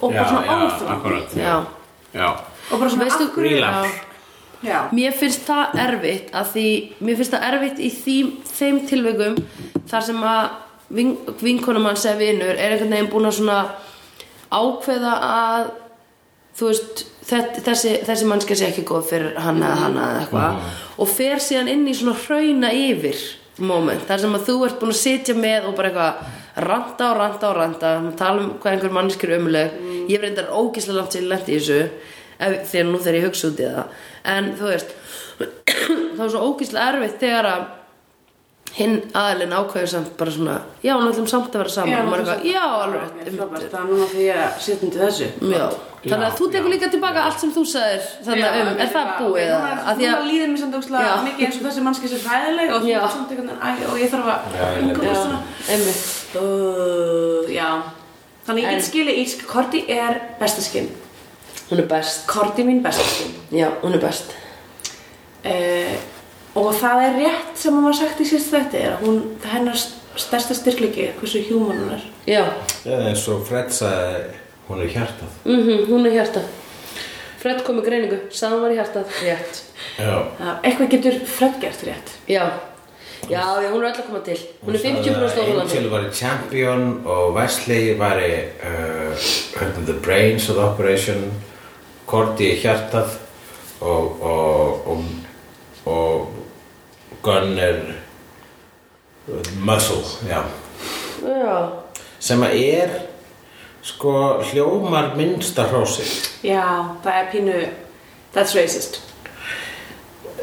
og 0.00 0.12
bara 0.12 0.28
svona 0.28 0.46
Já 2.16 2.28
og 2.70 2.80
bara 2.80 2.90
svona 2.90 3.04
Relapse. 3.36 3.90
já. 4.62 4.70
já, 4.70 4.88
Mér 4.92 5.12
finnst 5.12 5.46
það 5.46 5.74
erfitt 5.86 6.30
að 6.34 6.52
því, 6.54 6.68
mér 7.00 7.18
finnst 7.20 7.34
það 7.34 7.48
erfitt 7.50 7.78
í 7.78 7.90
því, 7.94 8.16
þeim 8.56 8.80
tilveikum 8.90 9.36
þar 9.90 10.06
sem 10.08 10.22
að 10.26 10.48
vinkonum 10.90 11.88
hans 11.88 12.06
eða 12.06 12.20
vinur 12.20 12.54
er 12.54 12.76
einhvern 12.76 12.94
veginn 12.94 13.10
búin 13.10 13.28
að 13.28 13.38
svona 13.40 13.58
ákveða 14.54 15.14
að 15.26 15.70
þú 16.56 16.70
veist, 16.70 17.02
þetta, 17.26 17.64
þessi, 17.66 17.94
þessi 18.06 18.28
mannskja 18.30 18.58
sé 18.58 18.68
ekki 18.70 18.86
góð 18.88 19.10
fyrir 19.10 19.40
hann 19.42 19.60
eða 19.60 19.80
hann 19.82 19.98
eða 20.00 20.20
eitthvað. 20.22 20.70
Og 21.02 21.10
fer 21.10 21.42
síðan 21.42 21.72
inn 21.72 21.84
í 21.90 21.96
svona 21.96 22.16
hrauna 22.22 22.72
yfir 22.72 23.20
moment, 23.56 24.04
þar 24.08 24.22
sem 24.22 24.36
að 24.36 24.44
þú 24.50 24.56
ert 24.66 24.78
búin 24.80 24.92
að 24.92 25.00
sitja 25.00 25.36
með 25.36 25.68
og 25.68 25.76
bara 25.78 25.90
eitthvað 25.90 26.66
ranta 26.66 27.08
og 27.10 27.18
ranta 27.20 27.48
og 27.50 27.56
ranta, 27.56 27.94
tala 28.16 28.44
um 28.44 28.52
hvað 28.60 28.74
einhver 28.74 28.94
mannskjur 28.96 29.32
er 29.32 29.42
umuleg, 29.42 29.78
ég 30.06 30.12
hef 30.12 30.24
reyndar 30.24 30.52
ógislega 30.52 31.00
langt 31.00 31.16
sér 31.16 31.26
lent 31.30 31.48
í 31.48 31.56
þessu 31.56 31.78
ef, 31.82 32.54
þegar 32.70 32.88
nú 32.90 33.00
þegar 33.00 33.18
ég 33.18 33.26
hugsa 33.26 33.50
út 33.50 33.60
í 33.60 33.70
það. 33.72 33.98
En 34.32 34.50
þú 34.60 34.70
veist 34.70 34.94
það 36.16 36.22
var 36.22 36.32
svo 36.34 36.44
ógislega 36.50 36.92
erfitt 36.92 37.18
þegar 37.24 37.50
að 37.52 37.66
hinn 38.76 38.96
aðilinn 39.16 39.54
ákveður 39.56 39.88
samt 39.88 40.08
bara 40.18 40.32
svona 40.34 40.54
já, 40.84 40.92
hún 40.92 41.08
ætlum 41.08 41.28
samt 41.30 41.54
að 41.54 41.62
vera 41.62 41.72
saman. 41.72 41.94
Er 41.96 42.20
eitthvað, 42.20 42.42
já, 42.44 42.64
alveg 42.84 43.04
það 43.72 43.76
er 43.80 43.86
núna 43.88 44.08
því 44.10 44.26
að 44.34 44.58
setja 44.66 44.86
undir 44.86 45.04
þessu. 45.06 45.28
Já, 45.40 45.64
þannig 46.02 46.26
að 46.26 46.36
þú 46.40 46.48
tekur 46.52 46.74
líka 46.74 46.90
tilbaka 46.92 47.22
allt 47.26 47.40
sem 47.40 47.54
þú 47.54 47.64
sagðir 47.70 48.04
þannig 48.26 48.58
um, 48.60 48.70
er 48.84 48.92
það 48.92 49.12
búið 49.20 49.48
Núna, 49.50 49.70
að, 49.70 49.80
að 49.80 49.96
því 49.96 50.06
núna 50.06 50.18
að 50.18 50.28
líður 50.30 50.52
mér 50.52 50.60
samt 50.62 50.76
óslega 50.78 51.06
Já. 51.06 51.14
mikið 51.26 51.46
eins 51.46 51.56
og 51.56 51.64
þessi 51.66 51.84
mannski 51.86 52.10
sem 52.12 52.22
hræðileg 52.26 52.74
og, 52.76 52.86
Já. 52.86 53.00
ég 54.02 54.12
þarf 54.12 54.28
að 54.34 54.40
Já, 54.60 54.66
já, 54.76 55.14
svona. 55.22 55.40
Uh, 56.36 57.50
já. 57.50 57.70
Þannig 58.46 58.66
ég 58.66 58.76
get 58.76 58.86
skilið 58.86 59.22
í 59.22 59.26
Korti 59.48 59.82
er 59.96 60.20
bestaskinn 60.40 60.92
hún 61.70 61.80
er 61.82 61.88
best, 61.90 62.26
Korti 62.30 62.62
mín 62.66 62.82
bestaskinn 62.84 63.32
já, 63.50 63.70
hún 63.82 63.96
er 63.96 64.04
best. 64.04 64.36
Uh, 65.46 65.96
Og 66.56 66.70
það 66.80 67.02
er 67.06 67.16
rétt 67.20 67.58
sem 67.60 67.74
hún 67.76 67.84
var 67.84 67.96
sagt 67.98 68.20
í 68.20 68.26
síðust 68.28 68.52
þetta 68.54 68.78
er 68.80 68.92
að 68.96 69.02
hún, 69.06 69.16
það 69.42 69.48
er 69.50 69.56
hennar 69.58 69.80
stærsta 70.16 70.54
styrkliki 70.56 71.08
hversu 71.20 71.42
human 71.50 71.82
hún 71.82 71.90
er. 71.98 72.04
Já, 72.26 72.44
Eða 72.86 73.10
eins 73.10 73.26
og 73.28 73.42
Fred 73.48 73.74
sagði 73.76 74.22
hún 74.68 74.80
er 74.86 74.94
hjartað. 74.94 75.34
Mhm, 75.44 75.82
hún 75.90 76.06
er 76.08 76.16
hjartað. 76.16 76.46
Fred 77.42 77.60
kom 77.66 77.76
með 77.78 77.84
greiningu, 77.90 78.20
sagði 78.32 78.56
hún 78.56 78.64
var 78.64 78.72
í 78.72 78.78
hjartað. 78.80 79.12
Rétt, 79.22 79.60
Já. 79.98 80.14
Það- 80.38 80.64
Eitthvað 80.64 80.88
getur 80.94 81.18
Fred 81.26 81.60
gert 81.60 81.84
rétt. 81.86 82.14
Já. 82.26 82.46
Já, 83.28 83.42
já, 83.62 83.70
hún 83.72 83.82
er 83.82 83.90
öll 83.90 84.00
að 84.00 84.06
koma 84.06 84.20
til. 84.24 84.38
Hún 84.64 84.74
er 84.74 84.78
50% 84.78 85.38
Angel 85.38 85.42
óhulandi 85.42 85.90
var 85.90 86.04
í 86.06 86.10
champion 86.14 86.82
og 87.06 87.34
Wesley 87.34 87.94
var 87.98 88.16
í 88.22 88.32
uh, 88.62 89.84
the 89.86 89.92
brains 90.04 90.48
of 90.48 90.56
the 90.56 90.62
operation. 90.62 91.32
Cordy 92.06 92.52
er 92.52 92.60
hjartað 92.62 93.16
og 93.80 94.22
og, 94.22 94.86
og, 94.86 95.04
og 95.86 96.28
Gunn 97.26 97.58
er 97.58 97.80
muscle 99.58 100.02
já. 100.28 100.44
já, 101.26 101.56
sem 102.22 102.44
að 102.46 102.60
er 102.62 102.94
sko 103.86 104.12
hljómar 104.52 105.16
minnsta 105.18 105.66
hrósi 105.70 106.06
Já, 106.46 106.62
það 107.02 107.18
er 107.18 107.28
pínu 107.32 107.58
That's 108.36 108.52
racist. 108.52 108.98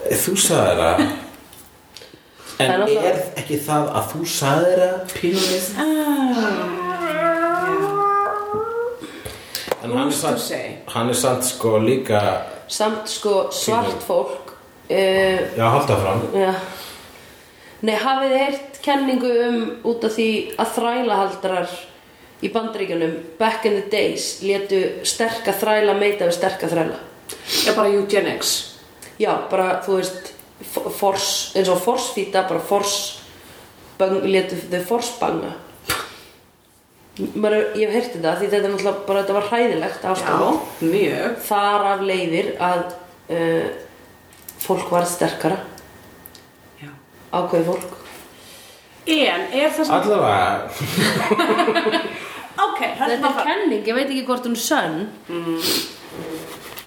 Þú 0.10 0.32
sagði 0.42 0.78
það. 0.80 1.02
Það 2.54 2.64
er 2.64 2.72
en 2.74 2.94
er 3.04 3.20
ekki 3.38 3.60
það 3.62 3.92
að 4.00 4.08
þú 4.10 4.22
sagði 4.34 4.72
það 4.80 4.96
pínumið 5.12 5.68
en 9.84 9.94
hann 9.94 10.08
er, 10.08 10.16
samt, 10.16 10.44
hann 10.94 11.12
er 11.12 11.18
samt 11.18 11.46
sko 11.46 11.76
líka 11.84 12.22
samt 12.72 13.10
sko 13.12 13.34
svart 13.54 14.06
fólk 14.06 14.54
uh, 14.54 15.40
já, 15.54 15.66
halda 15.66 15.98
fram. 16.02 16.26
Já 16.34 16.54
Nei, 17.84 17.96
hafið 18.00 18.30
þið 18.32 18.42
heyrt 18.44 18.78
kenningu 18.86 19.32
um 19.48 19.58
út 19.92 20.06
af 20.08 20.14
því 20.16 20.28
að 20.62 20.70
þrælahaldrar 20.78 21.74
í 22.44 22.52
bandaríkjunum 22.54 23.18
back 23.40 23.66
in 23.68 23.76
the 23.82 23.90
days 23.92 24.38
létu 24.44 24.80
sterka 25.08 25.52
þræla 25.60 25.96
meita 26.00 26.28
við 26.30 26.38
sterka 26.38 26.70
þræla 26.72 27.00
Já, 27.66 27.74
bara 27.76 27.90
eugenics. 27.92 28.54
já, 29.20 29.32
bara, 29.52 29.82
þú 29.84 29.98
veist 30.00 30.32
force, 31.00 31.52
eins 31.60 31.70
og 31.72 31.82
forsfýta 31.84 32.46
bara 32.48 32.60
force 32.64 33.20
létu 34.00 34.58
þau 34.72 34.82
force 34.88 35.14
banga 35.20 35.54
Maður, 37.38 37.76
ég 37.78 37.92
hef 37.92 37.94
heyrti 37.94 38.18
þetta 38.18 38.32
því 38.40 38.48
þetta 38.50 38.66
er 38.68 38.72
náttúrulega 38.74 39.06
bara 39.08 39.20
þetta 39.22 39.34
var 39.38 39.50
hræðilegt 39.52 40.06
ástæðan 40.10 40.56
mjög. 40.90 41.36
þar 41.46 41.84
af 41.92 42.00
leiðir 42.08 42.48
að 42.58 42.82
uh, 43.30 43.68
fólk 44.64 44.88
var 44.96 45.06
sterkara 45.06 45.60
Já. 45.60 45.73
Ákveði 47.34 47.66
fólk. 47.72 47.98
En 49.14 49.48
er 49.52 49.74
það 49.74 49.86
sem... 49.88 49.96
Allavega. 49.98 50.70
Ok, 52.64 52.80
þetta 53.00 53.30
er 53.30 53.40
kenning, 53.44 53.84
ég 53.90 53.98
veit 53.98 54.08
ekki 54.08 54.26
hvort 54.28 54.46
hún 54.48 54.58
sönn. 54.60 55.08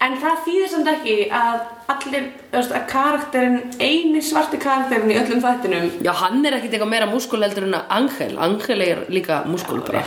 En 0.06 0.14
það 0.20 0.42
þýðir 0.44 0.68
samt 0.70 0.88
ekki 0.90 1.14
að 1.34 1.62
allir, 1.90 2.26
þú 2.52 2.58
veist, 2.58 2.74
að 2.76 2.84
karakterinn, 2.90 3.56
eini 3.80 4.20
svarti 4.22 4.58
karakterinn 4.60 5.10
í 5.10 5.16
öllum 5.18 5.40
þættinum 5.42 5.86
já, 6.04 6.12
hann 6.20 6.44
er 6.46 6.58
ekkit 6.58 6.76
eitthvað 6.76 6.92
meira 6.92 7.08
múskul 7.10 7.40
heldur 7.42 7.66
en 7.66 7.78
að 7.78 7.94
Angel. 7.96 8.34
Angel 8.46 8.84
er 8.84 9.00
líka 9.12 9.40
múskul 9.48 9.80
bara. 9.86 10.02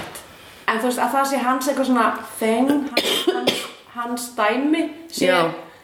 En 0.70 0.78
þú 0.80 0.92
veist, 0.92 1.02
að 1.02 1.16
það 1.16 1.26
sé 1.32 1.42
hans 1.44 1.72
eitthvað 1.72 1.90
svona 1.90 2.06
þeng, 2.40 2.70
hans, 2.94 3.18
hans, 3.34 3.66
hans 3.96 4.28
dæmi 4.38 4.86
sé, 5.10 5.34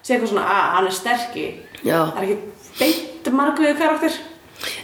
sé 0.05 0.15
eitthvað 0.15 0.31
svona 0.35 0.45
að 0.53 0.63
hann 0.77 0.89
er 0.91 0.97
sterki. 1.01 1.47
Já. 1.81 1.99
Það 2.13 2.21
er 2.21 2.29
ekki 2.29 2.39
beint 2.79 3.31
margveðu 3.41 3.79
karakter 3.81 4.21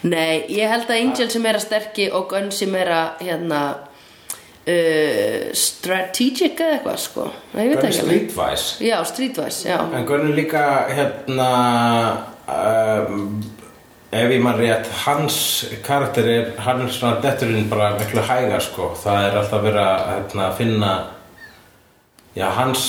Nei, 0.08 0.44
ég 0.52 0.70
held 0.72 0.90
að 0.90 1.00
Angel 1.00 1.30
sem 1.34 1.48
er 1.48 1.60
að 1.60 1.66
sterki 1.68 2.10
og 2.12 2.28
Gunn 2.32 2.52
sem 2.56 2.76
er 2.80 2.92
að 2.96 3.24
hérna 3.28 3.62
uh, 3.76 5.48
strategic 5.58 6.60
eða 6.60 6.78
eitthvað 6.78 7.00
sko. 7.06 7.30
Gunn 7.54 7.78
alveg. 7.78 7.96
Streetwise. 8.02 8.84
Já, 8.86 8.98
streetwise, 9.08 9.64
já. 9.70 9.80
En 9.98 10.06
Gunn 10.10 10.28
er 10.30 10.38
líka 10.38 10.66
hérna 10.92 11.50
um, 12.48 13.42
ef 14.12 14.36
ég 14.36 14.44
maður 14.44 14.66
rétt 14.66 14.92
hans 15.06 15.40
karakter 15.86 16.28
er 16.28 16.52
hann 16.66 16.84
er 16.84 16.92
svona 16.92 17.22
detturinn 17.24 17.70
bara 17.72 17.94
miklu 18.00 18.24
hægar 18.28 18.64
sko. 18.64 18.92
Það 19.00 19.28
er 19.30 19.40
alltaf 19.42 19.66
verið 19.66 19.84
að 19.86 20.06
hérna, 20.12 20.52
finna 20.60 20.94
já 22.36 22.48
hans 22.56 22.86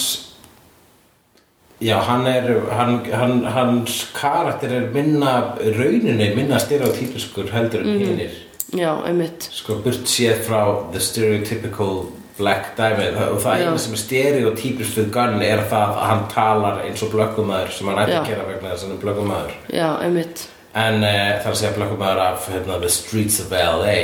já 1.83 1.99
hann 2.07 2.27
er 2.31 2.49
hann, 2.71 2.97
hann, 3.13 3.37
hans 3.55 3.99
karakter 4.15 4.71
er 4.79 4.89
minna 4.95 5.33
rauninni 5.59 6.31
minna 6.37 6.59
stereotypiskur 6.63 7.51
heldur 7.53 7.81
en 7.85 7.99
hinnir 7.99 8.31
Já, 8.73 8.95
einmitt. 9.05 9.51
Sko 9.53 9.75
burt 9.85 10.07
séð 10.09 10.47
frá 10.47 10.61
the 10.95 11.01
stereotypical 11.05 12.07
black 12.39 12.71
dæmi 12.79 13.11
og 13.29 13.37
það 13.43 13.59
Já. 13.61 13.67
eina 13.67 13.79
sem 13.83 13.93
er 13.93 14.01
stereotypist 14.01 14.97
við 14.97 15.11
Gunn 15.13 15.43
er 15.45 15.61
það 15.69 15.91
að 15.99 16.07
hann 16.09 16.23
talar 16.33 16.79
eins 16.87 17.03
og 17.05 17.11
blökkumæður 17.13 17.75
sem 17.77 17.91
hann 17.91 18.01
ætti 18.07 18.17
að 18.17 18.31
gera 18.31 18.47
vegna 18.49 18.71
þess 18.73 18.87
að 18.87 18.89
hann 18.89 18.97
er 18.97 19.03
blökkumæður 19.03 19.53
Já, 19.77 19.89
einmitt. 20.07 20.47
En 20.73 21.03
uh, 21.05 21.11
það 21.11 21.45
er 21.45 21.51
að 21.53 21.59
segja 21.61 21.75
blökkumæður 21.77 22.23
af 22.31 22.49
hérna, 22.49 22.79
the 22.81 22.89
streets 22.89 23.41
of 23.45 23.53
LA 23.53 23.99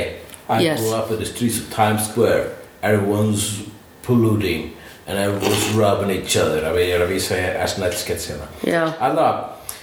I 0.49 0.61
Yes. 0.67 0.79
grew 0.83 0.93
up 0.99 1.09
in 1.11 1.17
the 1.17 1.25
streets 1.25 1.57
of 1.61 1.73
Times 1.73 2.05
Square. 2.11 2.45
Everyone's 2.83 3.63
polluting 4.03 4.71
and 5.09 5.17
everyone's 5.17 5.69
rubbing 5.73 6.11
each 6.13 6.37
other. 6.37 6.61
Að 6.69 6.77
ég 6.83 6.93
er 6.95 7.05
að 7.05 7.13
vísa 7.15 7.37
í 7.39 7.47
SNL 7.65 7.95
sketch 7.97 8.29
hérna. 8.31 8.49
Já, 8.63 8.83
Alltaf, 8.99 9.39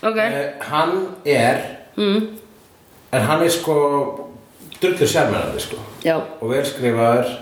Ok. 0.06 0.20
hann 0.70 0.94
er 1.24 1.58
mm. 1.96 2.28
en 3.12 3.22
hann 3.26 3.42
er 3.42 3.50
sko 3.50 3.74
drullur 4.80 5.08
sjálfmennandi 5.08 5.60
sko. 5.60 5.80
Já. 6.04 6.20
Og 6.40 6.50
velskrifaður 6.52 7.34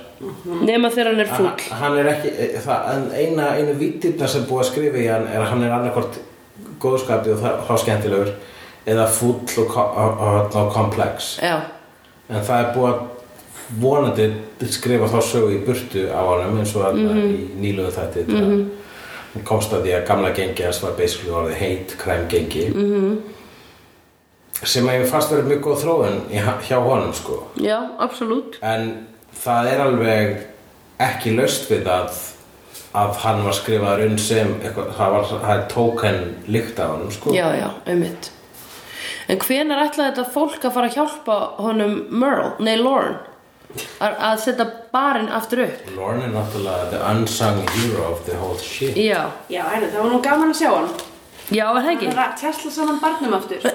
Nema 0.64 0.88
þegar 0.94 1.10
hann 1.10 1.20
er 1.20 1.30
fúll. 1.34 1.50
hann, 1.80 1.96
er 1.98 2.08
ekki 2.14 2.30
e, 2.32 2.46
það, 2.62 3.00
eina, 3.18 3.48
einu 3.58 3.74
vítirna 3.76 4.28
sem 4.30 4.46
búið 4.48 4.62
að 4.62 4.68
skrifa 4.70 5.00
í 5.02 5.08
hann 5.10 5.26
er 5.28 5.42
að 5.42 5.50
hann 5.50 5.64
er 5.66 5.74
annarkvort 5.74 6.20
góðskapi 6.80 7.34
og 7.34 7.80
skemmtilegur 7.82 8.30
eða 8.86 9.08
fúll 9.10 9.42
og, 9.60 9.74
og, 9.74 10.22
og, 10.28 10.56
og 10.60 10.70
komplex 10.72 11.34
Já, 11.42 11.58
en 12.30 12.46
það 12.46 12.62
er 12.62 12.70
búið 12.76 12.90
að 12.92 13.02
vonandi 13.80 14.32
skrifa 14.70 15.06
þá 15.08 15.20
sögu 15.22 15.52
í 15.54 15.60
burtu 15.66 16.06
á 16.12 16.20
honum 16.24 16.58
eins 16.60 16.74
og 16.76 16.94
mm 16.94 17.04
Mhm. 17.08 17.18
í 17.18 17.48
nýlugu 17.60 17.90
þætti 17.90 18.26
mm 18.28 18.40
-hmm. 18.40 19.44
komst 19.44 19.72
að 19.72 19.82
því 19.82 19.92
að 19.94 20.06
gamla 20.06 20.30
gengi 20.30 20.62
hans 20.62 20.82
var 20.82 20.92
basically 20.98 21.30
orðið 21.32 21.54
hate 21.54 21.96
crime 21.98 22.26
gengi 22.28 22.68
Mhm. 22.70 22.94
-hmm. 22.94 23.16
sem 24.64 24.86
að 24.86 25.00
ég 25.00 25.06
fast 25.06 25.32
verið 25.32 25.44
mjög 25.44 25.60
góð 25.60 25.82
þróun 25.82 26.20
í, 26.30 26.38
hjá 26.68 26.78
honum 26.78 27.12
sko 27.14 27.42
já, 27.56 27.78
absolutt 27.98 28.58
en 28.62 29.06
það 29.44 29.66
er 29.72 29.80
alveg 29.80 30.36
ekki 31.00 31.36
löst 31.36 31.70
við 31.70 31.86
að 31.86 32.10
að 32.94 33.16
hann 33.16 33.44
var 33.44 33.52
skrifaður 33.52 34.04
inn 34.06 34.18
sem 34.18 34.54
eitthvað, 34.62 34.92
það 34.98 35.10
var 35.10 35.24
það 35.24 35.56
er 35.58 35.68
tóken 35.74 36.34
líkt 36.46 36.78
af 36.78 36.90
honum 36.90 37.10
sko 37.10 37.30
Já, 37.34 37.50
já, 37.58 37.70
einmitt 37.86 38.30
En 39.28 39.38
hvenær 39.38 39.88
ætlaði 39.88 40.10
þetta 40.14 40.32
fólk 40.32 40.64
að 40.64 40.72
fara 40.72 40.86
að 40.86 40.94
hjálpa 40.94 41.36
honum 41.58 42.06
Merle, 42.10 42.52
nei 42.60 42.76
Lauren 42.76 43.16
að, 43.98 44.14
að 44.28 44.36
setja 44.44 44.66
barinn 44.94 45.30
aftur 45.34 45.64
upp. 45.66 45.88
Lorne 45.96 46.28
er 46.28 46.34
náttúrulega 46.34 46.90
the 46.92 47.00
unsung 47.10 47.60
hero 47.76 48.06
of 48.12 48.22
the 48.28 48.36
whole 48.40 48.58
shit. 48.60 48.96
Já, 48.98 49.24
Já, 49.52 49.62
heyrðu, 49.72 49.90
það 49.94 50.00
var 50.02 50.12
nú 50.14 50.20
gaman 50.24 50.54
að 50.54 50.60
sjá 50.62 50.70
hann. 50.74 50.92
Já, 51.52 51.64
er 51.68 51.80
það 51.82 51.90
ekki? 51.94 52.10
Það 52.10 52.20
er 52.20 52.22
að 52.24 52.36
tjastla 52.40 52.70
saman 52.78 53.00
barnum 53.02 53.34
aftur. 53.36 53.66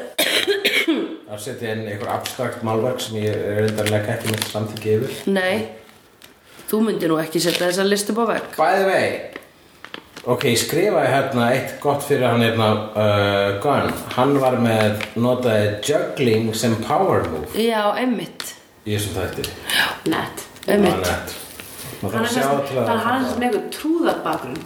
Að 1.30 1.44
setja 1.44 1.74
inn 1.76 1.84
einhver 1.86 2.10
abstrakt 2.16 2.64
málverk 2.66 3.04
sem 3.04 3.20
ég 3.22 3.36
er 3.36 3.60
reyndarlega 3.68 4.16
ekki 4.16 4.32
mitt 4.34 4.48
samþyggi 4.50 4.96
yfir. 4.96 5.20
Nei, 5.30 5.68
þú 6.72 6.82
myndir 6.88 7.12
nú 7.14 7.20
ekki 7.22 7.42
setja 7.44 7.68
þessa 7.68 7.86
listu 7.86 8.16
på 8.18 8.26
vegg. 8.30 8.56
By 8.58 8.80
the 8.82 8.88
way 8.90 9.12
Ok, 10.30 10.44
ég 10.52 10.60
skrifaði 10.60 11.12
hérna 11.14 11.46
eitt 11.56 11.78
gott 11.82 12.04
fyrir 12.04 12.26
hann 12.28 12.42
hérna 12.44 12.66
uh, 12.92 13.60
Gunn. 13.64 13.94
Hann 14.18 14.34
var 14.42 14.58
með 14.60 15.06
notaði 15.16 15.70
juggling 15.88 16.50
sem 16.58 16.76
power 16.84 17.24
move. 17.32 17.48
Já, 17.56 17.86
einmitt 17.96 18.59
í 18.86 18.96
þessum 18.96 19.16
þætti. 19.20 19.48
Nett. 20.14 20.44
Það 20.66 20.74
er 20.76 20.84
nett. 20.86 21.38
Maður 22.00 22.14
Hann 22.16 22.26
er 22.26 22.34
er 23.16 23.26
sem 23.30 23.48
eitthvað 23.48 23.72
trúðarbakgrunn. 23.76 24.62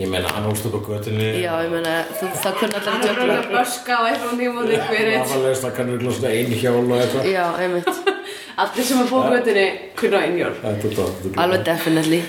Ég 0.00 0.08
meina, 0.08 0.30
hann 0.32 0.46
hólst 0.48 0.64
upp 0.64 0.76
á 0.78 0.82
götunni. 0.86 1.26
Já, 1.42 1.50
ég 1.64 1.72
meina, 1.74 1.94
það 2.16 2.54
kunni 2.60 2.76
allir 2.78 2.92
Hann 2.94 3.02
er 3.02 3.10
jöfla 3.10 3.38
að 3.40 3.48
böska 3.52 3.96
á 3.98 4.02
eitthvað 4.08 4.36
nýjum 4.38 4.60
og 4.62 4.70
ykkur 4.76 5.00
Aðalegst 5.34 5.66
að 5.68 5.74
kannur 5.76 5.98
glósta 6.00 6.30
einu 6.30 6.60
hjól 6.62 6.84
og 6.86 6.94
eitthvað. 7.02 7.26
Já, 7.28 7.42
einmitt, 7.60 7.90
Allir 8.64 8.86
sem 8.90 9.02
er 9.02 9.10
búið 9.10 9.34
göttinni 9.34 9.66
kunna 10.00 10.22
er 10.70 10.94
tótt, 10.94 11.18
þetta 11.20 11.34
er 11.34 11.42
alveg 11.44 11.66
definitely. 11.68 12.22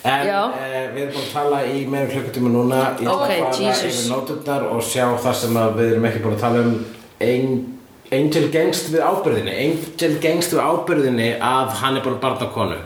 En 0.00 0.28
eh, 0.56 0.86
við 0.94 1.02
erum 1.02 1.10
búin 1.12 1.24
að 1.26 1.32
tala 1.34 1.58
í 1.68 1.80
meira 1.92 2.08
klukkutíma 2.08 2.52
núna. 2.52 2.78
Ég 2.96 3.02
ætla 3.04 3.16
Ok, 3.16 3.24
að 3.24 3.42
fara 3.44 3.64
Jesus. 3.66 3.98
yfir 4.00 4.12
nóturnar 4.14 4.62
og 4.70 4.80
sjá 4.84 5.04
það 5.20 5.34
sem 5.42 5.58
að 5.60 5.74
við 5.76 5.90
erum 5.94 6.06
ekki 6.08 6.22
búin 6.24 6.36
að 6.38 6.44
tala 6.46 6.62
um 6.64 6.78
Ein, 7.20 7.50
Angel 8.10 8.48
gengst 8.50 8.90
við 8.90 9.04
ábyrðinni 9.06 9.52
Angel 9.64 10.14
gengst 10.22 10.54
við 10.54 10.64
ábyrðinni 10.66 11.28
að 11.38 11.76
hann 11.82 11.98
er 11.98 12.04
búin 12.04 12.16
að 12.16 12.24
barna 12.24 12.48
konu 12.54 12.80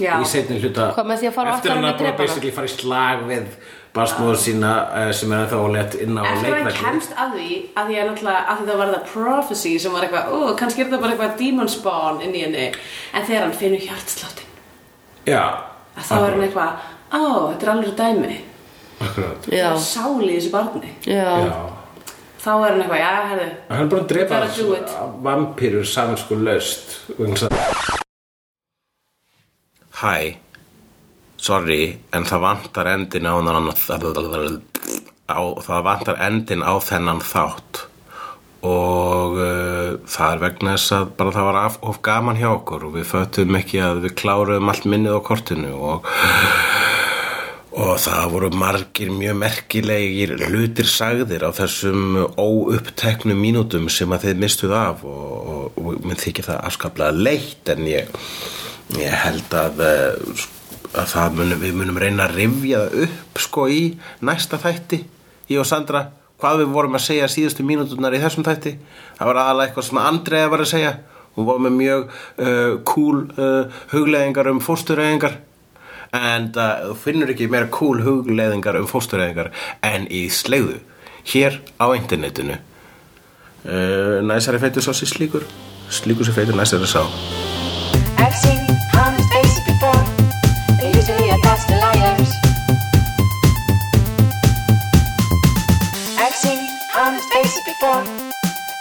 Já. 0.00 0.16
Í 0.16 0.24
seinni 0.24 0.56
hluta. 0.56 0.88
Eftir 0.88 1.28
eftir 1.52 1.74
hann 1.74 1.84
að 1.84 1.98
hana? 2.00 2.12
basically 2.16 2.52
fara 2.54 2.68
í 2.68 2.72
slag 2.72 3.24
við 3.28 3.48
Barsmóður 3.92 4.38
sína 4.40 4.70
eh, 4.96 5.10
sem 5.12 5.32
er 5.34 5.42
ennþá 5.42 5.58
ólétt 5.60 5.96
inn 6.00 6.16
á 6.16 6.24
Eftir 6.24 6.54
að 6.56 6.62
hann 6.62 6.78
kemst 6.78 7.12
að 7.12 7.34
því 7.36 7.48
að 7.76 7.90
því 7.90 7.98
að 8.00 8.12
að 8.30 8.62
því 8.62 8.68
það 8.70 8.80
var 8.80 8.92
það 8.94 9.02
prophecy 9.10 9.72
sem 9.82 9.92
var 9.92 10.06
eitthvað, 10.06 10.32
ó, 10.32 10.38
kannski 10.62 10.84
er 10.84 10.88
það 10.94 11.04
bara 11.04 11.12
eitthvað 11.12 11.36
demon 11.42 11.68
spawn 11.68 12.24
inn 12.24 12.32
í 12.32 12.46
henni. 12.46 12.64
En 13.12 13.28
þegar 13.28 13.44
hann 13.44 13.54
finnur 13.60 13.84
hjartsláttin 13.84 15.28
Já. 15.28 15.44
að 15.92 16.08
þá 16.08 16.16
er 16.16 16.26
hann 16.30 16.46
eitthvað, 16.48 16.88
ó, 17.12 17.22
þetta 17.52 17.68
er 17.68 17.74
alveg 17.74 17.94
dæmi. 18.00 18.40
Akkurat. 19.02 19.52
Já, 19.52 19.68
það 19.68 19.76
er 19.76 19.86
sál 19.90 20.24
í 20.24 20.32
þessu 20.38 20.56
barni. 20.56 20.96
Já, 21.04 21.28
Já 21.44 21.52
þá 22.42 22.52
er 22.52 22.64
hann 22.66 22.82
eitthvað, 22.82 23.02
já, 23.02 23.10
herðu. 23.30 23.48
Hann 23.70 23.84
er 23.84 23.90
bara 23.92 24.02
að 24.02 24.08
drepa 24.12 24.40
it. 24.78 24.94
vampýrur 25.22 25.86
saminsku 25.86 26.38
laust 26.42 26.98
Hæ 30.02 30.16
Sorry, 31.42 31.98
en 32.14 32.22
það 32.22 32.42
vantar 32.44 32.88
endin 32.92 33.26
á, 33.26 33.34
það 35.66 35.80
vantar 35.82 36.20
endin 36.22 36.62
á 36.62 36.78
þennan 36.78 37.18
þátt. 37.18 37.80
Og 38.62 39.40
uh, 39.42 39.98
það 40.06 40.36
er 40.36 40.42
vegna 40.44 40.76
þess 40.76 40.94
að 40.94 41.08
bara 41.18 41.34
það 41.34 41.48
var 41.48 41.58
af, 41.64 41.78
of 41.82 41.98
gaman 42.06 42.38
hjá 42.38 42.46
okkur 42.52 42.86
og 42.86 42.94
við 42.94 43.08
föttum 43.10 43.58
ekki 43.58 43.82
að 43.82 44.04
við 44.04 44.14
kláruðum 44.22 44.70
allt 44.70 44.86
minnið 44.86 45.18
á 45.18 45.26
kortinu 45.26 45.72
og 45.74 46.06
Og 47.72 47.94
það 47.96 48.24
voru 48.34 48.48
margir 48.60 49.08
mjög 49.08 49.36
merkilegir 49.40 50.34
hlutir 50.44 50.88
sagðir 50.92 51.46
á 51.48 51.50
þessum 51.56 52.18
óuppteknu 52.36 53.32
mínútum 53.38 53.86
sem 53.88 54.12
að 54.12 54.26
þið 54.26 54.42
mistuð 54.42 54.74
af 54.76 55.04
og, 55.08 55.30
og, 55.54 55.78
og 55.80 56.02
minn 56.04 56.20
þykir 56.20 56.50
það 56.50 56.58
afskaplega 56.68 57.16
leitt 57.16 57.70
en 57.72 57.86
ég, 57.88 58.10
ég 59.00 59.14
held 59.22 59.56
að, 59.56 59.80
eh, 59.88 60.42
að 61.00 61.38
munum, 61.38 61.62
við 61.62 61.78
munum 61.78 62.00
reyna 62.02 62.26
að 62.26 62.36
rifja 62.42 62.82
það 62.82 63.06
upp 63.06 63.40
sko 63.46 63.64
í 63.72 63.80
næsta 64.20 64.60
þætti. 64.60 65.00
Ég 65.48 65.62
og 65.62 65.68
Sandra, 65.68 66.10
hvað 66.44 66.60
við 66.64 66.74
vorum 66.76 66.98
að 67.00 67.06
segja 67.06 67.30
síðustu 67.32 67.64
mínúturnar 67.64 68.12
í 68.12 68.20
þessum 68.20 68.44
þætti 68.44 68.74
það 69.16 69.30
var 69.30 69.40
aðalega 69.46 69.70
eitthvað 69.70 69.88
sem 69.88 70.02
Andrea 70.02 70.52
var 70.52 70.64
að 70.64 70.70
segja. 70.74 70.92
Hún 71.32 71.48
var 71.48 71.64
með 71.64 71.74
mjög 71.78 72.04
uh, 72.12 72.74
cool 72.84 73.22
uh, 73.40 73.80
hugleðingar 73.94 74.50
um 74.52 74.60
fóstureyðingar 74.60 75.38
en 76.12 76.50
það 76.52 76.82
þú 76.88 76.96
finnur 77.00 77.30
ekki 77.32 77.48
meira 77.52 77.70
cool 77.72 78.02
hugleðingar 78.04 78.76
um 78.80 78.88
fóstureyðingar 78.90 79.48
en 79.86 80.04
í 80.12 80.26
slegðu 80.28 80.80
hér 81.32 81.60
á 81.80 81.86
internetinu 81.96 82.58
uh, 82.58 84.18
næsari 84.20 84.60
feitur 84.60 84.84
sá 84.84 84.92
sér 84.92 85.08
slíkur 85.14 85.46
slíkur 85.88 86.28
sér 86.28 86.36
feitur 86.36 86.58
næsari 86.58 86.88
sá 86.90 87.06
I've 88.22 88.36
seen 88.36 88.60
honest 88.94 89.32
faces 89.32 89.60
before. 89.66 90.02
They're 90.78 90.94
usually 90.94 91.30
a 91.30 91.38
pass 91.38 91.64
to 91.66 91.74
liars. 91.74 92.30
I've 96.22 96.34
seen 96.34 96.60
honest 96.94 97.28
faces 97.32 97.62
before. 97.66 98.04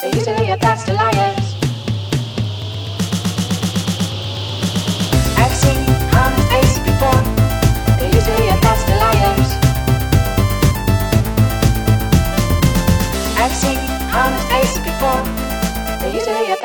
They're 0.01 0.15
usually 0.15 0.51
a 0.51 0.57
pass 0.57 0.84
to 0.86 0.93
liars. 0.93 1.41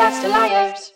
I've 0.06 0.95